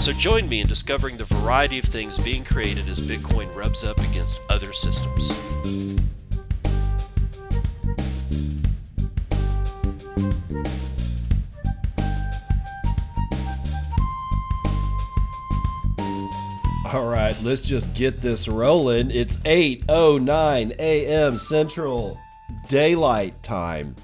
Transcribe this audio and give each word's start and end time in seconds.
So 0.00 0.14
join 0.14 0.48
me 0.48 0.62
in 0.62 0.66
discovering 0.66 1.18
the 1.18 1.24
variety 1.24 1.78
of 1.78 1.84
things 1.84 2.18
being 2.18 2.42
created 2.42 2.88
as 2.88 2.98
Bitcoin 2.98 3.54
rubs 3.54 3.84
up 3.84 3.98
against 3.98 4.40
other 4.48 4.72
systems. 4.72 5.30
All 16.86 17.04
right, 17.04 17.36
let's 17.42 17.60
just 17.60 17.92
get 17.92 18.22
this 18.22 18.48
rolling. 18.48 19.10
It's 19.10 19.36
8:09 19.38 20.74
a.m. 20.78 21.36
Central 21.36 22.18
Daylight 22.68 23.42
Time. 23.42 23.94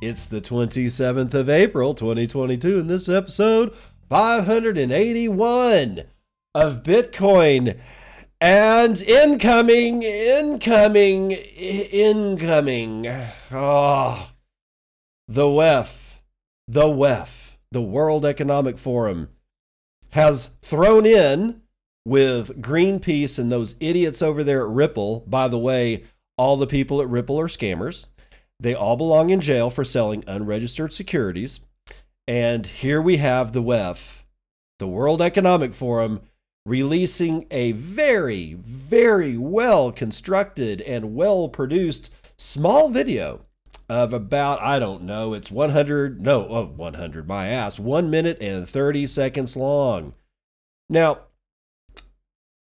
It's 0.00 0.26
the 0.26 0.40
27th 0.40 1.34
of 1.34 1.48
April, 1.48 1.94
2022, 1.94 2.80
and 2.80 2.90
this 2.90 3.08
episode 3.08 3.72
581 4.12 6.02
of 6.54 6.82
Bitcoin. 6.82 7.78
And 8.42 9.00
incoming, 9.00 10.02
incoming, 10.02 11.30
incoming. 11.30 13.06
Oh, 13.50 14.28
the 15.26 15.44
WEF, 15.44 16.16
the 16.68 16.88
WEF, 16.88 17.56
the 17.70 17.80
World 17.80 18.26
Economic 18.26 18.76
Forum, 18.76 19.30
has 20.10 20.50
thrown 20.60 21.06
in 21.06 21.62
with 22.04 22.60
Greenpeace 22.60 23.38
and 23.38 23.50
those 23.50 23.76
idiots 23.80 24.20
over 24.20 24.44
there 24.44 24.66
at 24.66 24.74
Ripple. 24.74 25.20
By 25.20 25.48
the 25.48 25.58
way, 25.58 26.04
all 26.36 26.58
the 26.58 26.66
people 26.66 27.00
at 27.00 27.08
Ripple 27.08 27.40
are 27.40 27.48
scammers. 27.48 28.08
They 28.60 28.74
all 28.74 28.98
belong 28.98 29.30
in 29.30 29.40
jail 29.40 29.70
for 29.70 29.84
selling 29.84 30.22
unregistered 30.26 30.92
securities. 30.92 31.60
And 32.32 32.64
here 32.64 33.02
we 33.02 33.18
have 33.18 33.52
the 33.52 33.62
WEF, 33.62 34.22
the 34.78 34.86
World 34.86 35.20
Economic 35.20 35.74
Forum, 35.74 36.22
releasing 36.64 37.46
a 37.50 37.72
very, 37.72 38.54
very 38.54 39.36
well 39.36 39.92
constructed 39.92 40.80
and 40.80 41.14
well 41.14 41.50
produced 41.50 42.08
small 42.38 42.88
video 42.88 43.44
of 43.86 44.14
about, 44.14 44.62
I 44.62 44.78
don't 44.78 45.02
know, 45.02 45.34
it's 45.34 45.50
100, 45.50 46.22
no, 46.22 46.48
oh, 46.48 46.72
100, 46.74 47.28
my 47.28 47.48
ass, 47.48 47.78
one 47.78 48.08
minute 48.08 48.42
and 48.42 48.66
30 48.66 49.08
seconds 49.08 49.54
long. 49.54 50.14
Now, 50.88 51.24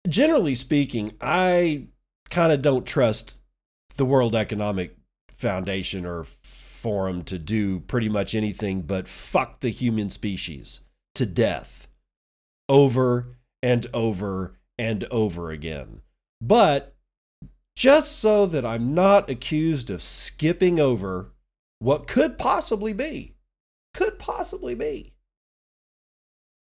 generally 0.09 0.55
speaking, 0.55 1.13
I 1.21 1.89
kind 2.31 2.51
of 2.51 2.63
don't 2.63 2.87
trust 2.87 3.41
the 3.97 4.07
World 4.07 4.35
Economic 4.35 4.97
Foundation 5.31 6.07
or 6.07 6.25
forum 6.81 7.23
to 7.25 7.39
do 7.39 7.81
pretty 7.81 8.09
much 8.09 8.35
anything 8.35 8.83
but 8.83 9.07
fuck 9.07 9.61
the 9.61 9.71
human 9.71 10.11
species 10.11 10.81
to 11.15 11.27
death 11.27 11.89
over 12.69 13.37
and 13.63 13.87
over 13.93 14.57
and 14.79 15.05
over 15.11 15.51
again. 15.51 16.01
But 16.41 16.95
just 17.77 18.19
so 18.19 18.47
that 18.47 18.65
I'm 18.65 18.95
not 18.95 19.31
accused 19.31 19.91
of 19.91 20.03
skipping 20.03 20.81
over 20.81 21.33
what 21.79 22.07
could 22.07 22.39
possibly 22.39 22.93
be, 22.93 23.35
could 23.95 24.19
possibly 24.19 24.75
be 24.75 25.13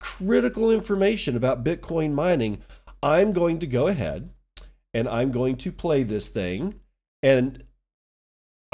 critical 0.06 0.72
information 0.72 1.36
about 1.36 1.64
Bitcoin 1.64 2.14
mining, 2.14 2.62
I'm 3.02 3.34
going 3.34 3.60
to 3.60 3.68
go 3.68 3.88
ahead 3.88 4.30
and 4.94 5.10
I'm 5.10 5.32
going 5.32 5.58
to 5.58 5.72
play 5.72 6.04
this 6.04 6.30
thing. 6.30 6.76
And 7.24 7.64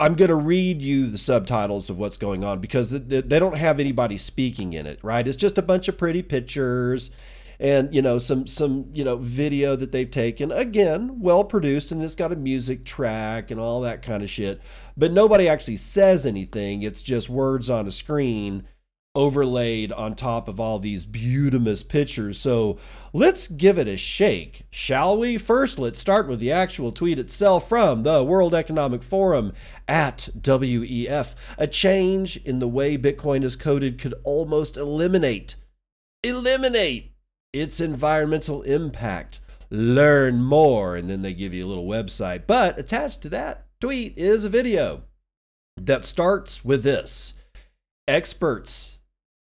I'm 0.02 0.16
going 0.16 0.30
to 0.30 0.36
read 0.36 0.82
you 0.82 1.06
the 1.06 1.20
subtitles 1.20 1.92
of 1.92 2.00
what's 2.00 2.18
going 2.18 2.44
on 2.44 2.60
because 2.60 2.90
they 2.90 3.22
don't 3.22 3.56
have 3.56 3.80
anybody 3.80 4.18
speaking 4.18 4.74
in 4.74 4.88
it, 4.88 4.98
right? 5.04 5.28
It's 5.28 5.38
just 5.38 5.60
a 5.60 5.62
bunch 5.62 5.88
of 5.88 5.96
pretty 5.96 6.24
pictures 6.24 7.12
and 7.60 7.94
you 7.94 8.02
know 8.02 8.18
some 8.18 8.48
some 8.48 8.90
you 8.92 9.04
know 9.04 9.18
video 9.18 9.76
that 9.76 9.92
they've 9.92 10.10
taken 10.10 10.52
again 10.52 11.20
well 11.20 11.44
produced 11.44 11.92
and 11.92 12.02
it's 12.02 12.16
got 12.16 12.32
a 12.32 12.36
music 12.36 12.84
track 12.84 13.52
and 13.52 13.60
all 13.60 13.82
that 13.82 14.02
kind 14.02 14.24
of 14.24 14.30
shit 14.32 14.60
but 14.98 15.12
nobody 15.12 15.48
actually 15.48 15.76
says 15.76 16.26
anything 16.26 16.82
it's 16.82 17.04
just 17.04 17.30
words 17.30 17.70
on 17.70 17.86
a 17.86 17.92
screen 17.92 18.68
overlaid 19.14 19.92
on 19.92 20.16
top 20.16 20.48
of 20.48 20.60
all 20.60 20.80
these 20.80 21.06
beautimous 21.06 21.84
pictures. 21.84 22.38
So 22.38 22.78
let's 23.12 23.48
give 23.48 23.78
it 23.78 23.88
a 23.88 23.98
shake, 23.98 24.64
shall 24.70 25.18
we? 25.18 25.38
First, 25.38 25.80
let's 25.80 26.00
start 26.00 26.28
with 26.28 26.40
the 26.40 26.52
actual 26.52 26.92
tweet 26.92 27.20
itself 27.20 27.68
from 27.68 28.04
the 28.04 28.24
World 28.24 28.56
Economic 28.56 29.04
Forum 29.04 29.52
at 29.88 30.30
WEF. 30.40 31.36
A 31.58 31.68
change 31.68 32.38
in 32.38 32.60
the 32.60 32.70
way 32.70 32.98
Bitcoin 32.98 33.44
is 33.44 33.58
coded 33.58 34.00
could 34.00 34.14
almost 34.24 34.78
eliminate, 34.78 35.56
eliminate 36.24 37.14
its 37.52 37.82
environmental 37.82 38.62
impact. 38.62 39.42
Learn 39.70 40.42
more, 40.42 40.96
and 40.96 41.10
then 41.10 41.22
they 41.22 41.34
give 41.34 41.54
you 41.54 41.66
a 41.66 41.68
little 41.68 41.88
website. 41.88 42.44
But 42.48 42.80
attached 42.80 43.22
to 43.22 43.30
that 43.30 43.66
tweet 43.82 44.18
is 44.18 44.46
a 44.46 44.50
video 44.50 45.04
that 45.78 46.06
starts 46.06 46.64
with 46.64 46.84
this. 46.84 47.34
Experts 48.08 49.00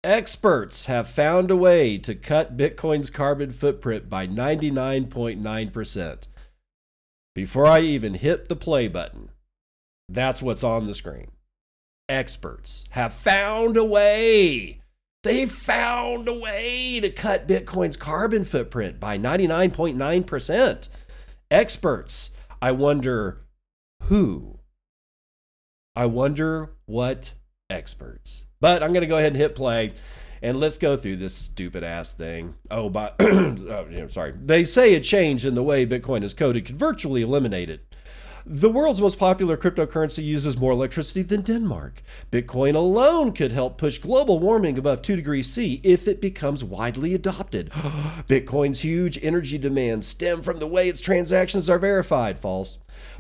Experts 0.03 0.87
have 0.87 1.11
found 1.11 1.51
a 1.51 1.57
way 1.57 1.99
to 1.99 2.15
cut 2.15 2.57
Bitcoin's 2.57 3.11
carbon 3.11 3.51
footprint 3.51 4.09
by 4.09 4.27
99.9%. 4.27 6.27
Before 7.35 7.67
I 7.67 7.81
even 7.81 8.15
hit 8.15 8.49
the 8.49 8.57
play 8.57 8.89
button, 8.89 9.29
that's 10.09 10.41
what's 10.41 10.65
on 10.65 10.87
the 10.87 10.95
screen. 10.95 11.33
Experts 12.09 12.89
have 12.93 13.13
found 13.13 13.77
a 13.77 13.85
way. 13.85 14.81
They've 15.23 15.53
found 15.53 16.29
a 16.29 16.35
way 16.35 16.99
to 17.01 17.11
cut 17.11 17.47
Bitcoin's 17.47 17.99
carbon 17.99 18.45
footprint 18.45 18.99
by 18.99 19.19
99.9%. 19.19 20.89
Experts, 21.51 22.31
I 22.63 22.73
wonder 22.73 23.43
who? 24.05 24.61
I 25.95 26.07
wonder 26.07 26.71
what 26.87 27.35
experts. 27.69 28.47
But 28.61 28.83
I'm 28.83 28.93
going 28.93 29.03
to 29.03 29.07
go 29.07 29.17
ahead 29.17 29.33
and 29.33 29.37
hit 29.37 29.55
play 29.55 29.95
and 30.43 30.59
let's 30.59 30.79
go 30.79 30.97
through 30.97 31.17
this 31.17 31.35
stupid 31.35 31.83
ass 31.83 32.13
thing. 32.13 32.55
Oh, 32.71 32.89
but 32.89 33.17
oh, 33.21 34.09
sorry. 34.09 34.33
They 34.33 34.65
say 34.65 34.95
a 34.95 35.01
change 35.01 35.45
in 35.45 35.55
the 35.55 35.63
way 35.63 35.87
Bitcoin 35.87 36.23
is 36.23 36.35
coded 36.35 36.67
could 36.67 36.79
virtually 36.79 37.23
eliminate 37.23 37.71
it. 37.71 37.90
The 38.53 38.69
world's 38.69 39.01
most 39.01 39.17
popular 39.17 39.57
cryptocurrency 39.57 40.25
uses 40.25 40.57
more 40.57 40.73
electricity 40.73 41.23
than 41.23 41.43
Denmark. 41.43 42.03
Bitcoin 42.33 42.75
alone 42.75 43.31
could 43.31 43.53
help 43.53 43.79
push 43.79 43.99
global 43.99 44.41
warming 44.41 44.77
above 44.77 45.03
2 45.03 45.15
degrees 45.15 45.49
C 45.49 45.81
if 45.85 46.09
it 46.09 46.21
becomes 46.21 46.65
widely 46.65 47.15
adopted. 47.15 47.71
Bitcoin's 48.27 48.81
huge 48.81 49.21
energy 49.23 49.57
demands 49.57 50.09
stem 50.09 50.43
from 50.43 50.59
the 50.59 50.67
way 50.67 50.89
its 50.89 51.01
transactions 51.01 51.71
are 51.71 51.79
verified. 51.79 52.41
False. 52.41 52.79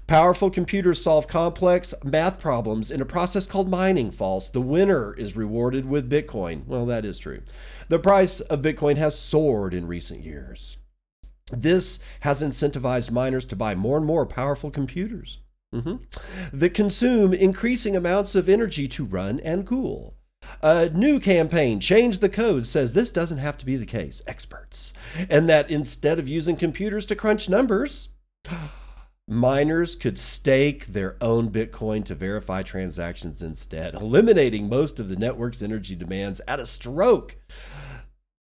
Powerful 0.09 0.51
computers 0.51 1.01
solve 1.01 1.29
complex 1.29 1.95
math 2.03 2.41
problems 2.41 2.91
in 2.91 3.01
a 3.01 3.07
process 3.07 3.47
called 3.47 3.71
mining. 3.71 4.11
False. 4.11 4.51
The 4.51 4.61
winner 4.61 5.15
is 5.15 5.37
rewarded 5.37 5.89
with 5.89 6.11
Bitcoin. 6.11 6.67
Well, 6.67 6.87
that 6.87 7.05
is 7.05 7.21
true. 7.21 7.43
The 7.89 8.01
price 8.01 8.41
of 8.41 8.62
Bitcoin 8.62 8.97
has 8.97 9.17
soared 9.17 9.75
in 9.75 9.87
recent 9.87 10.25
years. 10.25 10.77
This 11.53 11.99
has 12.21 12.43
incentivized 12.43 13.11
miners 13.11 13.44
to 13.47 13.56
buy 13.56 13.75
more 13.75 13.97
and 13.97 14.06
more 14.06 14.26
powerful 14.26 14.70
computers 14.70 15.38
mm-hmm. 15.75 15.97
that 16.52 16.75
consume 16.75 17.32
increasing 17.32 17.97
amounts 17.97 18.35
of 18.35 18.49
energy 18.49 18.88
to 18.88 19.05
run 19.05 19.41
and 19.41 19.67
cool. 19.67 20.14
A 20.62 20.88
new 20.88 21.20
campaign, 21.20 21.81
Change 21.81 22.19
the 22.19 22.29
Code, 22.29 22.67
says 22.67 22.93
this 22.93 23.11
doesn't 23.11 23.38
have 23.38 23.58
to 23.58 23.67
be 23.67 23.76
the 23.76 23.87
case, 23.87 24.23
experts, 24.26 24.93
and 25.29 25.49
that 25.49 25.70
instead 25.70 26.19
of 26.19 26.29
using 26.29 26.56
computers 26.56 27.05
to 27.06 27.17
crunch 27.17 27.49
numbers, 27.49 28.08
miners 29.29 29.97
could 29.97 30.19
stake 30.19 30.87
their 30.87 31.17
own 31.20 31.50
Bitcoin 31.50 32.05
to 32.06 32.14
verify 32.14 32.62
transactions 32.62 33.43
instead, 33.43 33.94
eliminating 33.94 34.69
most 34.69 34.99
of 34.99 35.08
the 35.08 35.17
network's 35.17 35.62
energy 35.62 35.94
demands 35.94 36.41
at 36.49 36.58
a 36.61 36.67
stroke. 36.67 37.37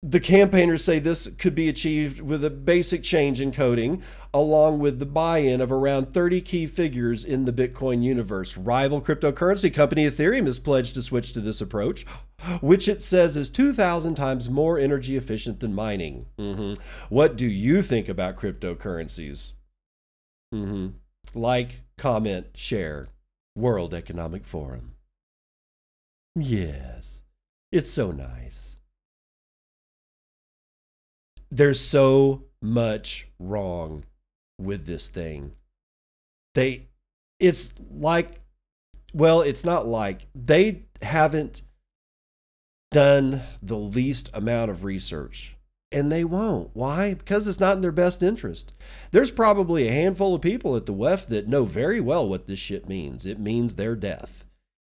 The 0.03 0.19
campaigners 0.19 0.83
say 0.83 0.99
this 0.99 1.27
could 1.37 1.55
be 1.55 1.67
achieved 1.67 2.21
with 2.21 2.43
a 2.43 2.51
basic 2.51 3.01
change 3.01 3.41
in 3.41 3.51
coding, 3.51 4.03
along 4.31 4.77
with 4.77 4.99
the 4.99 5.05
buy 5.07 5.39
in 5.39 5.59
of 5.59 5.71
around 5.71 6.13
30 6.13 6.41
key 6.41 6.67
figures 6.67 7.25
in 7.25 7.45
the 7.45 7.53
Bitcoin 7.53 8.03
universe. 8.03 8.55
Rival 8.57 9.01
cryptocurrency 9.01 9.73
company 9.73 10.05
Ethereum 10.05 10.45
has 10.45 10.59
pledged 10.59 10.93
to 10.93 11.01
switch 11.01 11.33
to 11.33 11.41
this 11.41 11.61
approach, 11.61 12.05
which 12.61 12.87
it 12.87 13.01
says 13.01 13.35
is 13.35 13.49
2,000 13.49 14.13
times 14.13 14.49
more 14.49 14.77
energy 14.77 15.17
efficient 15.17 15.59
than 15.61 15.73
mining. 15.73 16.27
Mm-hmm. 16.37 16.81
What 17.09 17.35
do 17.35 17.47
you 17.47 17.81
think 17.81 18.07
about 18.07 18.37
cryptocurrencies? 18.37 19.53
Mm-hmm. 20.53 20.89
Like, 21.33 21.81
comment, 21.97 22.47
share. 22.55 23.07
World 23.55 23.95
Economic 23.95 24.45
Forum. 24.45 24.91
Yes, 26.35 27.23
it's 27.71 27.89
so 27.89 28.11
nice 28.11 28.66
there's 31.51 31.79
so 31.79 32.43
much 32.61 33.27
wrong 33.39 34.03
with 34.59 34.85
this 34.85 35.07
thing. 35.07 35.53
They, 36.55 36.87
it's 37.39 37.73
like, 37.91 38.41
well, 39.13 39.41
it's 39.41 39.63
not 39.63 39.87
like 39.87 40.27
they 40.33 40.83
haven't 41.01 41.61
done 42.91 43.43
the 43.61 43.77
least 43.77 44.29
amount 44.33 44.71
of 44.71 44.83
research. 44.83 45.55
And 45.89 46.11
they 46.11 46.25
won't. 46.25 46.71
Why? 46.73 47.13
Because 47.13 47.47
it's 47.47 47.61
not 47.61 47.77
in 47.77 47.81
their 47.81 47.93
best 47.93 48.21
interest. 48.21 48.73
There's 49.11 49.31
probably 49.31 49.87
a 49.87 49.93
handful 49.93 50.35
of 50.35 50.41
people 50.41 50.75
at 50.75 50.85
the 50.85 50.93
WEF 50.93 51.27
that 51.27 51.47
know 51.47 51.63
very 51.63 52.01
well 52.01 52.27
what 52.27 52.45
this 52.45 52.59
shit 52.59 52.89
means. 52.89 53.25
It 53.25 53.39
means 53.39 53.75
their 53.75 53.95
death. 53.95 54.43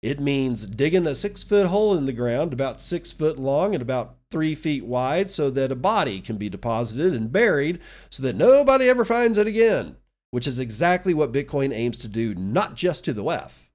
It 0.06 0.20
means 0.20 0.66
digging 0.66 1.04
a 1.04 1.16
six 1.16 1.42
foot 1.42 1.66
hole 1.66 1.92
in 1.96 2.04
the 2.04 2.12
ground, 2.12 2.52
about 2.52 2.80
six 2.80 3.10
foot 3.10 3.40
long 3.40 3.74
and 3.74 3.82
about 3.82 4.14
three 4.30 4.54
feet 4.54 4.84
wide 4.84 5.32
so 5.32 5.50
that 5.50 5.72
a 5.72 5.74
body 5.74 6.20
can 6.20 6.36
be 6.36 6.48
deposited 6.48 7.12
and 7.12 7.32
buried 7.32 7.80
so 8.08 8.22
that 8.22 8.36
nobody 8.36 8.88
ever 8.88 9.04
finds 9.04 9.36
it 9.36 9.48
again, 9.48 9.96
which 10.30 10.46
is 10.46 10.60
exactly 10.60 11.12
what 11.12 11.32
Bitcoin 11.32 11.74
aims 11.74 11.98
to 11.98 12.06
do, 12.06 12.36
not 12.36 12.76
just 12.76 13.04
to 13.06 13.12
the 13.12 13.24
WEF, 13.24 13.68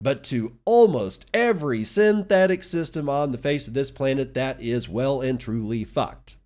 but 0.00 0.22
to 0.22 0.56
almost 0.64 1.26
every 1.34 1.82
synthetic 1.82 2.62
system 2.62 3.08
on 3.08 3.32
the 3.32 3.36
face 3.38 3.66
of 3.66 3.74
this 3.74 3.90
planet 3.90 4.34
that 4.34 4.62
is 4.62 4.88
well 4.88 5.20
and 5.20 5.40
truly 5.40 5.82
fucked. 5.82 6.36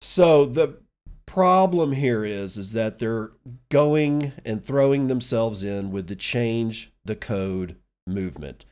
So 0.00 0.46
the 0.46 0.78
problem 1.26 1.92
here 1.92 2.24
is 2.24 2.56
is 2.56 2.72
that 2.72 2.98
they're 2.98 3.32
going 3.68 4.32
and 4.44 4.64
throwing 4.64 5.08
themselves 5.08 5.62
in 5.62 5.90
with 5.90 6.06
the 6.06 6.16
change 6.16 6.92
the 7.04 7.16
code 7.16 7.76
movement. 8.06 8.64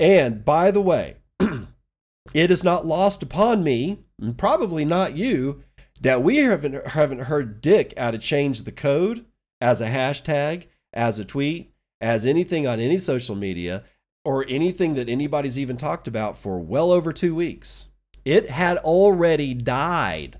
And 0.00 0.44
by 0.44 0.70
the 0.70 0.80
way, 0.80 1.16
it 1.40 2.50
is 2.50 2.64
not 2.64 2.86
lost 2.86 3.22
upon 3.22 3.62
me, 3.64 4.00
and 4.20 4.36
probably 4.36 4.84
not 4.84 5.16
you, 5.16 5.62
that 6.00 6.22
we 6.22 6.38
haven't, 6.38 6.86
haven't 6.88 7.22
heard 7.22 7.60
Dick 7.60 7.94
out 7.96 8.14
of 8.14 8.20
change 8.20 8.62
the 8.62 8.72
code 8.72 9.24
as 9.60 9.80
a 9.80 9.88
hashtag, 9.88 10.66
as 10.92 11.18
a 11.18 11.24
tweet, 11.24 11.72
as 12.00 12.24
anything 12.24 12.66
on 12.66 12.78
any 12.78 12.98
social 12.98 13.34
media, 13.34 13.82
or 14.24 14.44
anything 14.48 14.94
that 14.94 15.08
anybody's 15.08 15.58
even 15.58 15.76
talked 15.76 16.06
about 16.06 16.38
for 16.38 16.58
well 16.58 16.92
over 16.92 17.12
two 17.12 17.34
weeks. 17.34 17.88
It 18.24 18.50
had 18.50 18.78
already 18.78 19.54
died. 19.54 20.38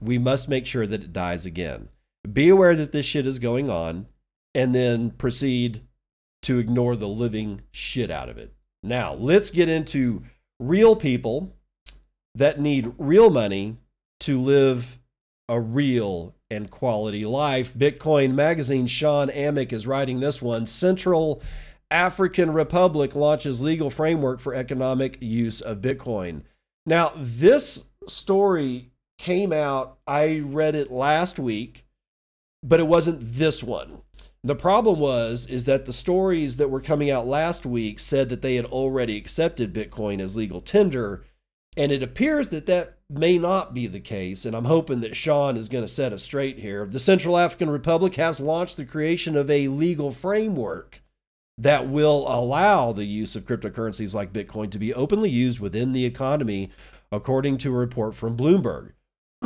We 0.00 0.18
must 0.18 0.48
make 0.48 0.66
sure 0.66 0.86
that 0.86 1.02
it 1.02 1.12
dies 1.12 1.46
again. 1.46 1.88
Be 2.30 2.48
aware 2.48 2.74
that 2.76 2.92
this 2.92 3.06
shit 3.06 3.26
is 3.26 3.38
going 3.38 3.70
on, 3.70 4.06
and 4.54 4.74
then 4.74 5.10
proceed 5.10 5.82
to 6.42 6.58
ignore 6.58 6.96
the 6.96 7.08
living 7.08 7.62
shit 7.70 8.10
out 8.10 8.28
of 8.28 8.38
it. 8.38 8.54
Now, 8.82 9.14
let's 9.14 9.50
get 9.50 9.68
into 9.68 10.22
real 10.60 10.96
people 10.96 11.56
that 12.34 12.60
need 12.60 12.92
real 12.98 13.30
money 13.30 13.78
to 14.20 14.40
live 14.40 14.98
a 15.48 15.60
real 15.60 16.34
and 16.50 16.70
quality 16.70 17.24
life. 17.24 17.74
Bitcoin 17.74 18.34
Magazine, 18.34 18.86
Shawn 18.86 19.28
Amick 19.28 19.72
is 19.72 19.86
writing 19.86 20.20
this 20.20 20.40
one. 20.40 20.66
Central 20.66 21.42
African 21.90 22.52
Republic 22.52 23.14
launches 23.14 23.62
legal 23.62 23.90
framework 23.90 24.40
for 24.40 24.54
economic 24.54 25.18
use 25.20 25.60
of 25.60 25.78
Bitcoin. 25.78 26.42
Now, 26.84 27.12
this 27.16 27.88
story 28.08 28.92
came 29.18 29.52
out, 29.52 29.98
I 30.06 30.38
read 30.38 30.74
it 30.74 30.90
last 30.90 31.38
week, 31.38 31.86
but 32.62 32.80
it 32.80 32.86
wasn't 32.86 33.20
this 33.20 33.62
one. 33.62 34.02
The 34.44 34.54
problem 34.54 35.00
was 35.00 35.46
is 35.46 35.64
that 35.64 35.86
the 35.86 35.92
stories 35.92 36.56
that 36.56 36.70
were 36.70 36.80
coming 36.80 37.10
out 37.10 37.26
last 37.26 37.66
week 37.66 37.98
said 37.98 38.28
that 38.28 38.42
they 38.42 38.54
had 38.54 38.66
already 38.66 39.16
accepted 39.16 39.72
Bitcoin 39.72 40.20
as 40.20 40.36
legal 40.36 40.60
tender, 40.60 41.24
and 41.76 41.90
it 41.90 42.02
appears 42.02 42.50
that 42.50 42.66
that 42.66 42.98
may 43.10 43.38
not 43.38 43.74
be 43.74 43.86
the 43.86 44.00
case. 44.00 44.44
And 44.44 44.54
I'm 44.54 44.64
hoping 44.64 45.00
that 45.00 45.16
Shawn 45.16 45.56
is 45.56 45.68
going 45.68 45.84
to 45.84 45.88
set 45.92 46.12
us 46.12 46.22
straight 46.22 46.58
here. 46.58 46.86
The 46.86 47.00
Central 47.00 47.36
African 47.36 47.70
Republic 47.70 48.14
has 48.14 48.40
launched 48.40 48.76
the 48.76 48.84
creation 48.84 49.36
of 49.36 49.50
a 49.50 49.68
legal 49.68 50.12
framework 50.12 51.02
that 51.58 51.88
will 51.88 52.26
allow 52.28 52.92
the 52.92 53.04
use 53.04 53.34
of 53.34 53.44
cryptocurrencies 53.44 54.14
like 54.14 54.32
Bitcoin 54.32 54.70
to 54.70 54.78
be 54.78 54.92
openly 54.94 55.30
used 55.30 55.58
within 55.58 55.92
the 55.92 56.04
economy, 56.04 56.70
according 57.10 57.58
to 57.58 57.74
a 57.74 57.78
report 57.78 58.14
from 58.14 58.36
Bloomberg. 58.36 58.92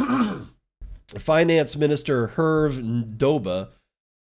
Finance 1.19 1.77
Minister 1.77 2.29
Herve 2.29 2.77
Ndoba 2.77 3.71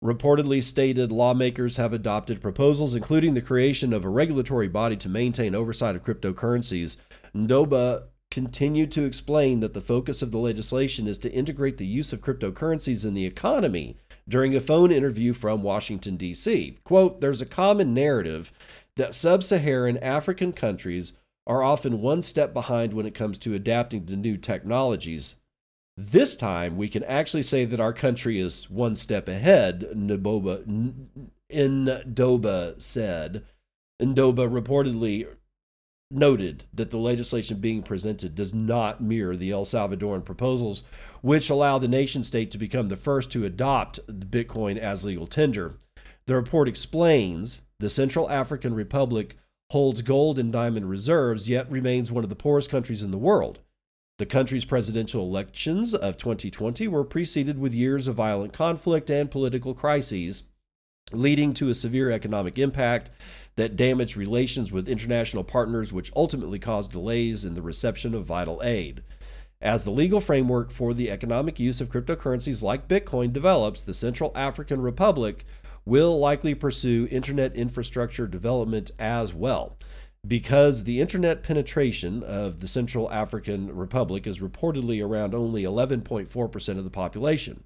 reportedly 0.02 0.62
stated 0.62 1.12
lawmakers 1.12 1.76
have 1.76 1.92
adopted 1.92 2.42
proposals 2.42 2.94
including 2.94 3.34
the 3.34 3.40
creation 3.40 3.92
of 3.92 4.04
a 4.04 4.08
regulatory 4.08 4.68
body 4.68 4.96
to 4.96 5.08
maintain 5.08 5.54
oversight 5.54 5.94
of 5.94 6.02
cryptocurrencies. 6.02 6.96
Ndoba 7.34 8.04
continued 8.30 8.90
to 8.90 9.04
explain 9.04 9.60
that 9.60 9.74
the 9.74 9.80
focus 9.80 10.22
of 10.22 10.32
the 10.32 10.38
legislation 10.38 11.06
is 11.06 11.18
to 11.18 11.30
integrate 11.30 11.76
the 11.76 11.86
use 11.86 12.12
of 12.12 12.20
cryptocurrencies 12.20 13.04
in 13.04 13.14
the 13.14 13.26
economy 13.26 13.96
during 14.28 14.56
a 14.56 14.60
phone 14.60 14.90
interview 14.90 15.32
from 15.32 15.62
Washington, 15.62 16.16
D.C. 16.16 16.78
Quote, 16.82 17.20
there's 17.20 17.42
a 17.42 17.46
common 17.46 17.92
narrative 17.92 18.50
that 18.96 19.14
sub 19.14 19.42
Saharan 19.42 19.98
African 19.98 20.52
countries 20.52 21.12
are 21.46 21.62
often 21.62 22.00
one 22.00 22.22
step 22.22 22.54
behind 22.54 22.94
when 22.94 23.06
it 23.06 23.14
comes 23.14 23.36
to 23.38 23.54
adapting 23.54 24.06
to 24.06 24.16
new 24.16 24.36
technologies, 24.36 25.34
this 25.96 26.34
time, 26.34 26.76
we 26.76 26.88
can 26.88 27.04
actually 27.04 27.42
say 27.42 27.64
that 27.64 27.80
our 27.80 27.92
country 27.92 28.40
is 28.40 28.70
one 28.70 28.96
step 28.96 29.28
ahead, 29.28 29.86
Ndoba, 29.94 30.64
Ndoba 31.50 32.82
said. 32.82 33.44
Ndoba 34.00 34.48
reportedly 34.50 35.26
noted 36.10 36.64
that 36.72 36.90
the 36.90 36.98
legislation 36.98 37.58
being 37.58 37.82
presented 37.82 38.34
does 38.34 38.52
not 38.52 39.02
mirror 39.02 39.36
the 39.36 39.50
El 39.50 39.64
Salvadoran 39.64 40.24
proposals, 40.24 40.82
which 41.20 41.50
allow 41.50 41.78
the 41.78 41.88
nation 41.88 42.24
state 42.24 42.50
to 42.50 42.58
become 42.58 42.88
the 42.88 42.96
first 42.96 43.30
to 43.32 43.44
adopt 43.44 44.06
Bitcoin 44.06 44.78
as 44.78 45.04
legal 45.04 45.26
tender. 45.26 45.78
The 46.26 46.36
report 46.36 46.68
explains 46.68 47.62
the 47.80 47.90
Central 47.90 48.30
African 48.30 48.74
Republic 48.74 49.36
holds 49.70 50.02
gold 50.02 50.38
and 50.38 50.52
diamond 50.52 50.88
reserves, 50.88 51.48
yet 51.48 51.70
remains 51.70 52.12
one 52.12 52.24
of 52.24 52.30
the 52.30 52.36
poorest 52.36 52.70
countries 52.70 53.02
in 53.02 53.10
the 53.10 53.18
world. 53.18 53.60
The 54.18 54.26
country's 54.26 54.66
presidential 54.66 55.22
elections 55.22 55.94
of 55.94 56.18
2020 56.18 56.86
were 56.86 57.02
preceded 57.02 57.58
with 57.58 57.72
years 57.72 58.06
of 58.06 58.16
violent 58.16 58.52
conflict 58.52 59.10
and 59.10 59.30
political 59.30 59.72
crises, 59.72 60.42
leading 61.12 61.54
to 61.54 61.70
a 61.70 61.74
severe 61.74 62.10
economic 62.10 62.58
impact 62.58 63.10
that 63.56 63.74
damaged 63.74 64.18
relations 64.18 64.70
with 64.70 64.86
international 64.86 65.44
partners, 65.44 65.94
which 65.94 66.12
ultimately 66.14 66.58
caused 66.58 66.92
delays 66.92 67.42
in 67.42 67.54
the 67.54 67.62
reception 67.62 68.14
of 68.14 68.26
vital 68.26 68.60
aid. 68.62 69.02
As 69.62 69.84
the 69.84 69.90
legal 69.90 70.20
framework 70.20 70.70
for 70.70 70.92
the 70.92 71.10
economic 71.10 71.58
use 71.58 71.80
of 71.80 71.88
cryptocurrencies 71.88 72.62
like 72.62 72.88
Bitcoin 72.88 73.32
develops, 73.32 73.80
the 73.80 73.94
Central 73.94 74.32
African 74.34 74.82
Republic 74.82 75.46
will 75.86 76.18
likely 76.18 76.54
pursue 76.54 77.08
internet 77.10 77.56
infrastructure 77.56 78.26
development 78.26 78.90
as 78.98 79.32
well 79.32 79.78
because 80.26 80.84
the 80.84 81.00
internet 81.00 81.42
penetration 81.42 82.22
of 82.22 82.60
the 82.60 82.68
Central 82.68 83.10
African 83.10 83.74
Republic 83.74 84.26
is 84.26 84.38
reportedly 84.38 85.04
around 85.04 85.34
only 85.34 85.64
11.4% 85.64 86.78
of 86.78 86.84
the 86.84 86.90
population. 86.90 87.64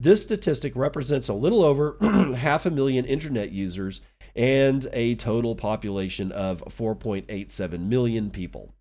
This 0.00 0.22
statistic 0.22 0.76
represents 0.76 1.28
a 1.28 1.34
little 1.34 1.64
over 1.64 1.96
half 2.36 2.66
a 2.66 2.70
million 2.70 3.04
internet 3.04 3.50
users 3.50 4.00
and 4.36 4.86
a 4.92 5.16
total 5.16 5.56
population 5.56 6.30
of 6.30 6.62
4.87 6.66 7.80
million 7.80 8.30
people. 8.30 8.74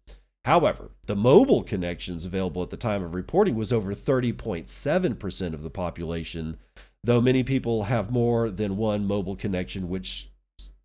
However, 0.45 0.91
the 1.07 1.15
mobile 1.15 1.63
connections 1.63 2.23
available 2.23 2.61
at 2.61 2.69
the 2.69 2.77
time 2.77 3.03
of 3.03 3.13
reporting 3.13 3.55
was 3.55 3.73
over 3.73 3.93
30.7% 3.93 5.53
of 5.53 5.61
the 5.61 5.69
population, 5.69 6.57
though 7.03 7.19
many 7.19 7.43
people 7.43 7.85
have 7.85 8.11
more 8.11 8.49
than 8.49 8.77
one 8.77 9.05
mobile 9.05 9.35
connection, 9.35 9.89
which 9.89 10.29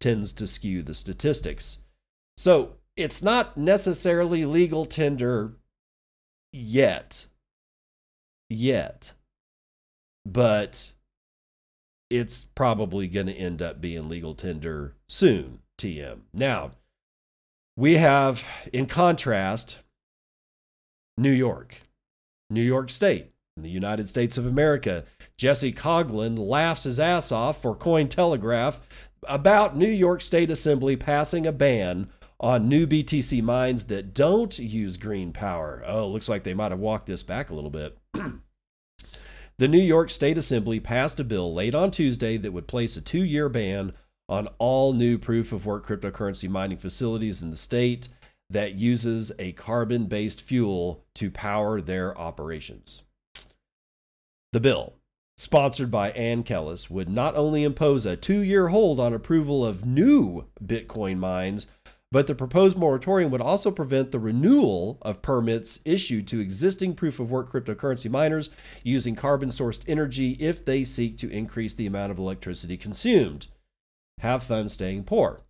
tends 0.01 0.33
to 0.33 0.47
skew 0.47 0.83
the 0.83 0.95
statistics. 0.95 1.79
So 2.37 2.77
it's 2.97 3.23
not 3.23 3.57
necessarily 3.57 4.45
legal 4.45 4.85
tender 4.85 5.53
yet. 6.53 7.27
Yet. 8.49 9.13
But 10.27 10.93
it's 12.11 12.45
probably 12.55 13.09
going 13.09 13.27
to 13.27 13.33
end 13.33 13.63
up 13.63 13.81
being 13.81 14.09
legal 14.09 14.35
tender 14.35 14.95
soon, 15.09 15.61
TM. 15.79 16.21
Now, 16.33 16.73
We 17.75 17.97
have, 17.97 18.47
in 18.71 18.85
contrast, 18.85 19.79
New 21.17 21.31
York, 21.31 21.79
New 22.51 22.63
York 22.63 22.91
State, 22.91 23.33
in 23.57 23.63
the 23.63 23.71
United 23.71 24.09
States 24.09 24.37
of 24.39 24.47
America. 24.47 25.05
Jesse 25.37 25.73
Coghlan 25.73 26.39
laughs 26.39 26.85
his 26.85 27.01
ass 27.01 27.33
off 27.33 27.61
for 27.61 27.75
Cointelegraph 27.75 28.81
about 29.25 29.77
New 29.77 29.89
York 29.89 30.21
State 30.21 30.51
Assembly 30.51 30.97
passing 30.97 31.47
a 31.47 31.53
ban 31.53 32.09
on 32.43 32.69
new 32.69 32.87
BTC 32.87 33.41
mines 33.41 33.87
that 33.87 34.13
don't 34.13 34.59
use 34.59 34.97
green 34.97 35.33
power. 35.33 35.85
Oh, 35.87 36.09
looks 36.09 36.29
like 36.29 36.43
they 36.43 36.55
might 36.55 36.73
have 36.73 36.81
walked 36.81 37.07
this 37.07 37.23
back 37.23 37.51
a 37.51 37.55
little 37.55 37.71
bit. 37.71 37.97
the 39.59 39.69
New 39.69 39.79
York 39.79 40.11
State 40.11 40.37
Assembly 40.37 40.81
passed 40.81 41.21
a 41.21 41.25
bill 41.25 41.55
late 41.55 41.75
on 41.75 41.93
Tuesday 41.93 42.37
that 42.37 42.53
would 42.53 42.67
place 42.67 42.97
a 42.97 43.01
two 43.01 43.23
year 43.23 43.49
ban 43.49 43.93
on 44.29 44.49
all 44.59 44.93
new 44.93 45.19
proof 45.19 45.53
of 45.53 45.67
work 45.67 45.87
cryptocurrency 45.87 46.49
mining 46.49 46.79
facilities 46.79 47.43
in 47.43 47.51
the 47.51 47.57
state 47.57 48.09
that 48.51 48.75
uses 48.75 49.31
a 49.39 49.53
carbon 49.53 50.07
based 50.07 50.41
fuel 50.41 51.05
to 51.15 51.31
power 51.31 51.81
their 51.81 52.17
operations. 52.19 53.03
The 54.53 54.61
bill, 54.61 54.95
sponsored 55.37 55.91
by 55.91 56.11
Ann 56.11 56.43
Kelles, 56.43 56.91
would 56.91 57.09
not 57.09 57.37
only 57.37 57.63
impose 57.63 58.05
a 58.05 58.17
two 58.17 58.41
year 58.41 58.69
hold 58.69 58.99
on 58.99 59.15
approval 59.15 59.65
of 59.65 59.87
new 59.87 60.47
Bitcoin 60.63 61.19
mines, 61.19 61.69
but 62.13 62.27
the 62.27 62.35
proposed 62.35 62.77
moratorium 62.77 63.31
would 63.31 63.41
also 63.41 63.71
prevent 63.71 64.13
the 64.13 64.19
renewal 64.19 64.99
of 65.01 65.23
permits 65.23 65.81
issued 65.87 66.29
to 66.29 66.41
existing 66.41 66.95
proof 66.95 67.19
of 67.19 67.31
work 67.31 67.51
cryptocurrency 67.51 68.11
miners 68.11 68.51
using 68.85 69.17
carbon 69.17 69.49
sourced 69.49 69.81
energy 69.89 70.33
if 70.39 70.63
they 70.63 70.85
seek 70.85 71.17
to 71.17 71.31
increase 71.31 71.73
the 71.73 71.87
amount 71.87 72.13
of 72.13 72.19
electricity 72.19 72.77
consumed. 72.77 73.47
Have 74.19 74.43
fun 74.43 74.69
staying 74.69 75.05
poor. 75.05 75.41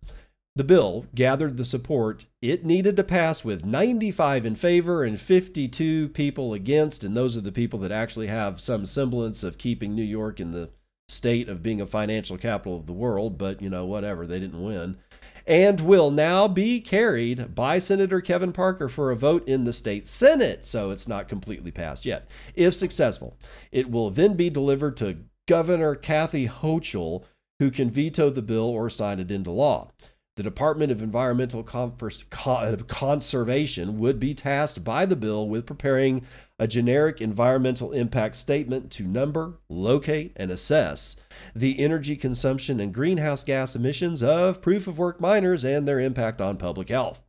The 0.55 0.63
bill 0.63 1.05
gathered 1.13 1.57
the 1.57 1.65
support 1.65 2.27
it 2.41 2.63
needed 2.63 2.95
to 2.95 3.03
pass 3.03 3.43
with 3.43 3.65
95 3.65 4.45
in 4.45 4.55
favor 4.55 5.03
and 5.03 5.19
52 5.19 6.09
people 6.09 6.53
against, 6.53 7.03
and 7.03 7.17
those 7.17 7.35
are 7.35 7.41
the 7.41 7.51
people 7.51 7.79
that 7.79 7.91
actually 7.91 8.27
have 8.27 8.61
some 8.61 8.85
semblance 8.85 9.43
of 9.43 9.57
keeping 9.57 9.93
New 9.93 10.03
York 10.03 10.39
in 10.39 10.51
the 10.51 10.69
state 11.09 11.49
of 11.49 11.61
being 11.61 11.81
a 11.81 11.85
financial 11.85 12.37
capital 12.37 12.77
of 12.77 12.85
the 12.85 12.93
world, 12.93 13.37
but 13.37 13.61
you 13.61 13.69
know, 13.69 13.85
whatever, 13.85 14.25
they 14.25 14.39
didn't 14.39 14.63
win. 14.63 14.97
And 15.45 15.81
will 15.81 16.09
now 16.09 16.47
be 16.47 16.79
carried 16.79 17.53
by 17.53 17.79
Senator 17.79 18.21
Kevin 18.21 18.53
Parker 18.53 18.87
for 18.87 19.11
a 19.11 19.15
vote 19.15 19.47
in 19.47 19.65
the 19.65 19.73
state 19.73 20.07
Senate, 20.07 20.65
so 20.65 20.91
it's 20.91 21.07
not 21.07 21.27
completely 21.27 21.71
passed 21.71 22.05
yet. 22.05 22.29
If 22.55 22.73
successful, 22.73 23.37
it 23.71 23.91
will 23.91 24.09
then 24.09 24.35
be 24.35 24.49
delivered 24.49 24.95
to 24.97 25.17
Governor 25.47 25.95
Kathy 25.95 26.47
Hochul, 26.47 27.25
who 27.59 27.71
can 27.71 27.89
veto 27.89 28.29
the 28.29 28.41
bill 28.41 28.69
or 28.69 28.89
sign 28.89 29.19
it 29.19 29.31
into 29.31 29.51
law. 29.51 29.91
The 30.35 30.43
Department 30.43 30.91
of 30.91 31.03
Environmental 31.03 31.63
uh, 31.63 32.75
Conservation 32.87 33.99
would 33.99 34.19
be 34.19 34.33
tasked 34.33 34.83
by 34.83 35.05
the 35.05 35.15
bill 35.15 35.47
with 35.47 35.67
preparing 35.67 36.25
a 36.57 36.67
generic 36.67 37.21
environmental 37.21 37.91
impact 37.91 38.37
statement 38.37 38.89
to 38.93 39.03
number, 39.03 39.59
locate, 39.69 40.33
and 40.35 40.49
assess 40.49 41.17
the 41.55 41.79
energy 41.79 42.15
consumption 42.15 42.79
and 42.79 42.95
greenhouse 42.95 43.43
gas 43.43 43.75
emissions 43.75 44.23
of 44.23 44.59
proof 44.59 44.87
of 44.87 44.97
work 44.97 45.21
miners 45.21 45.63
and 45.63 45.87
their 45.87 45.99
impact 45.99 46.41
on 46.41 46.57
public 46.57 46.89
health. 46.89 47.21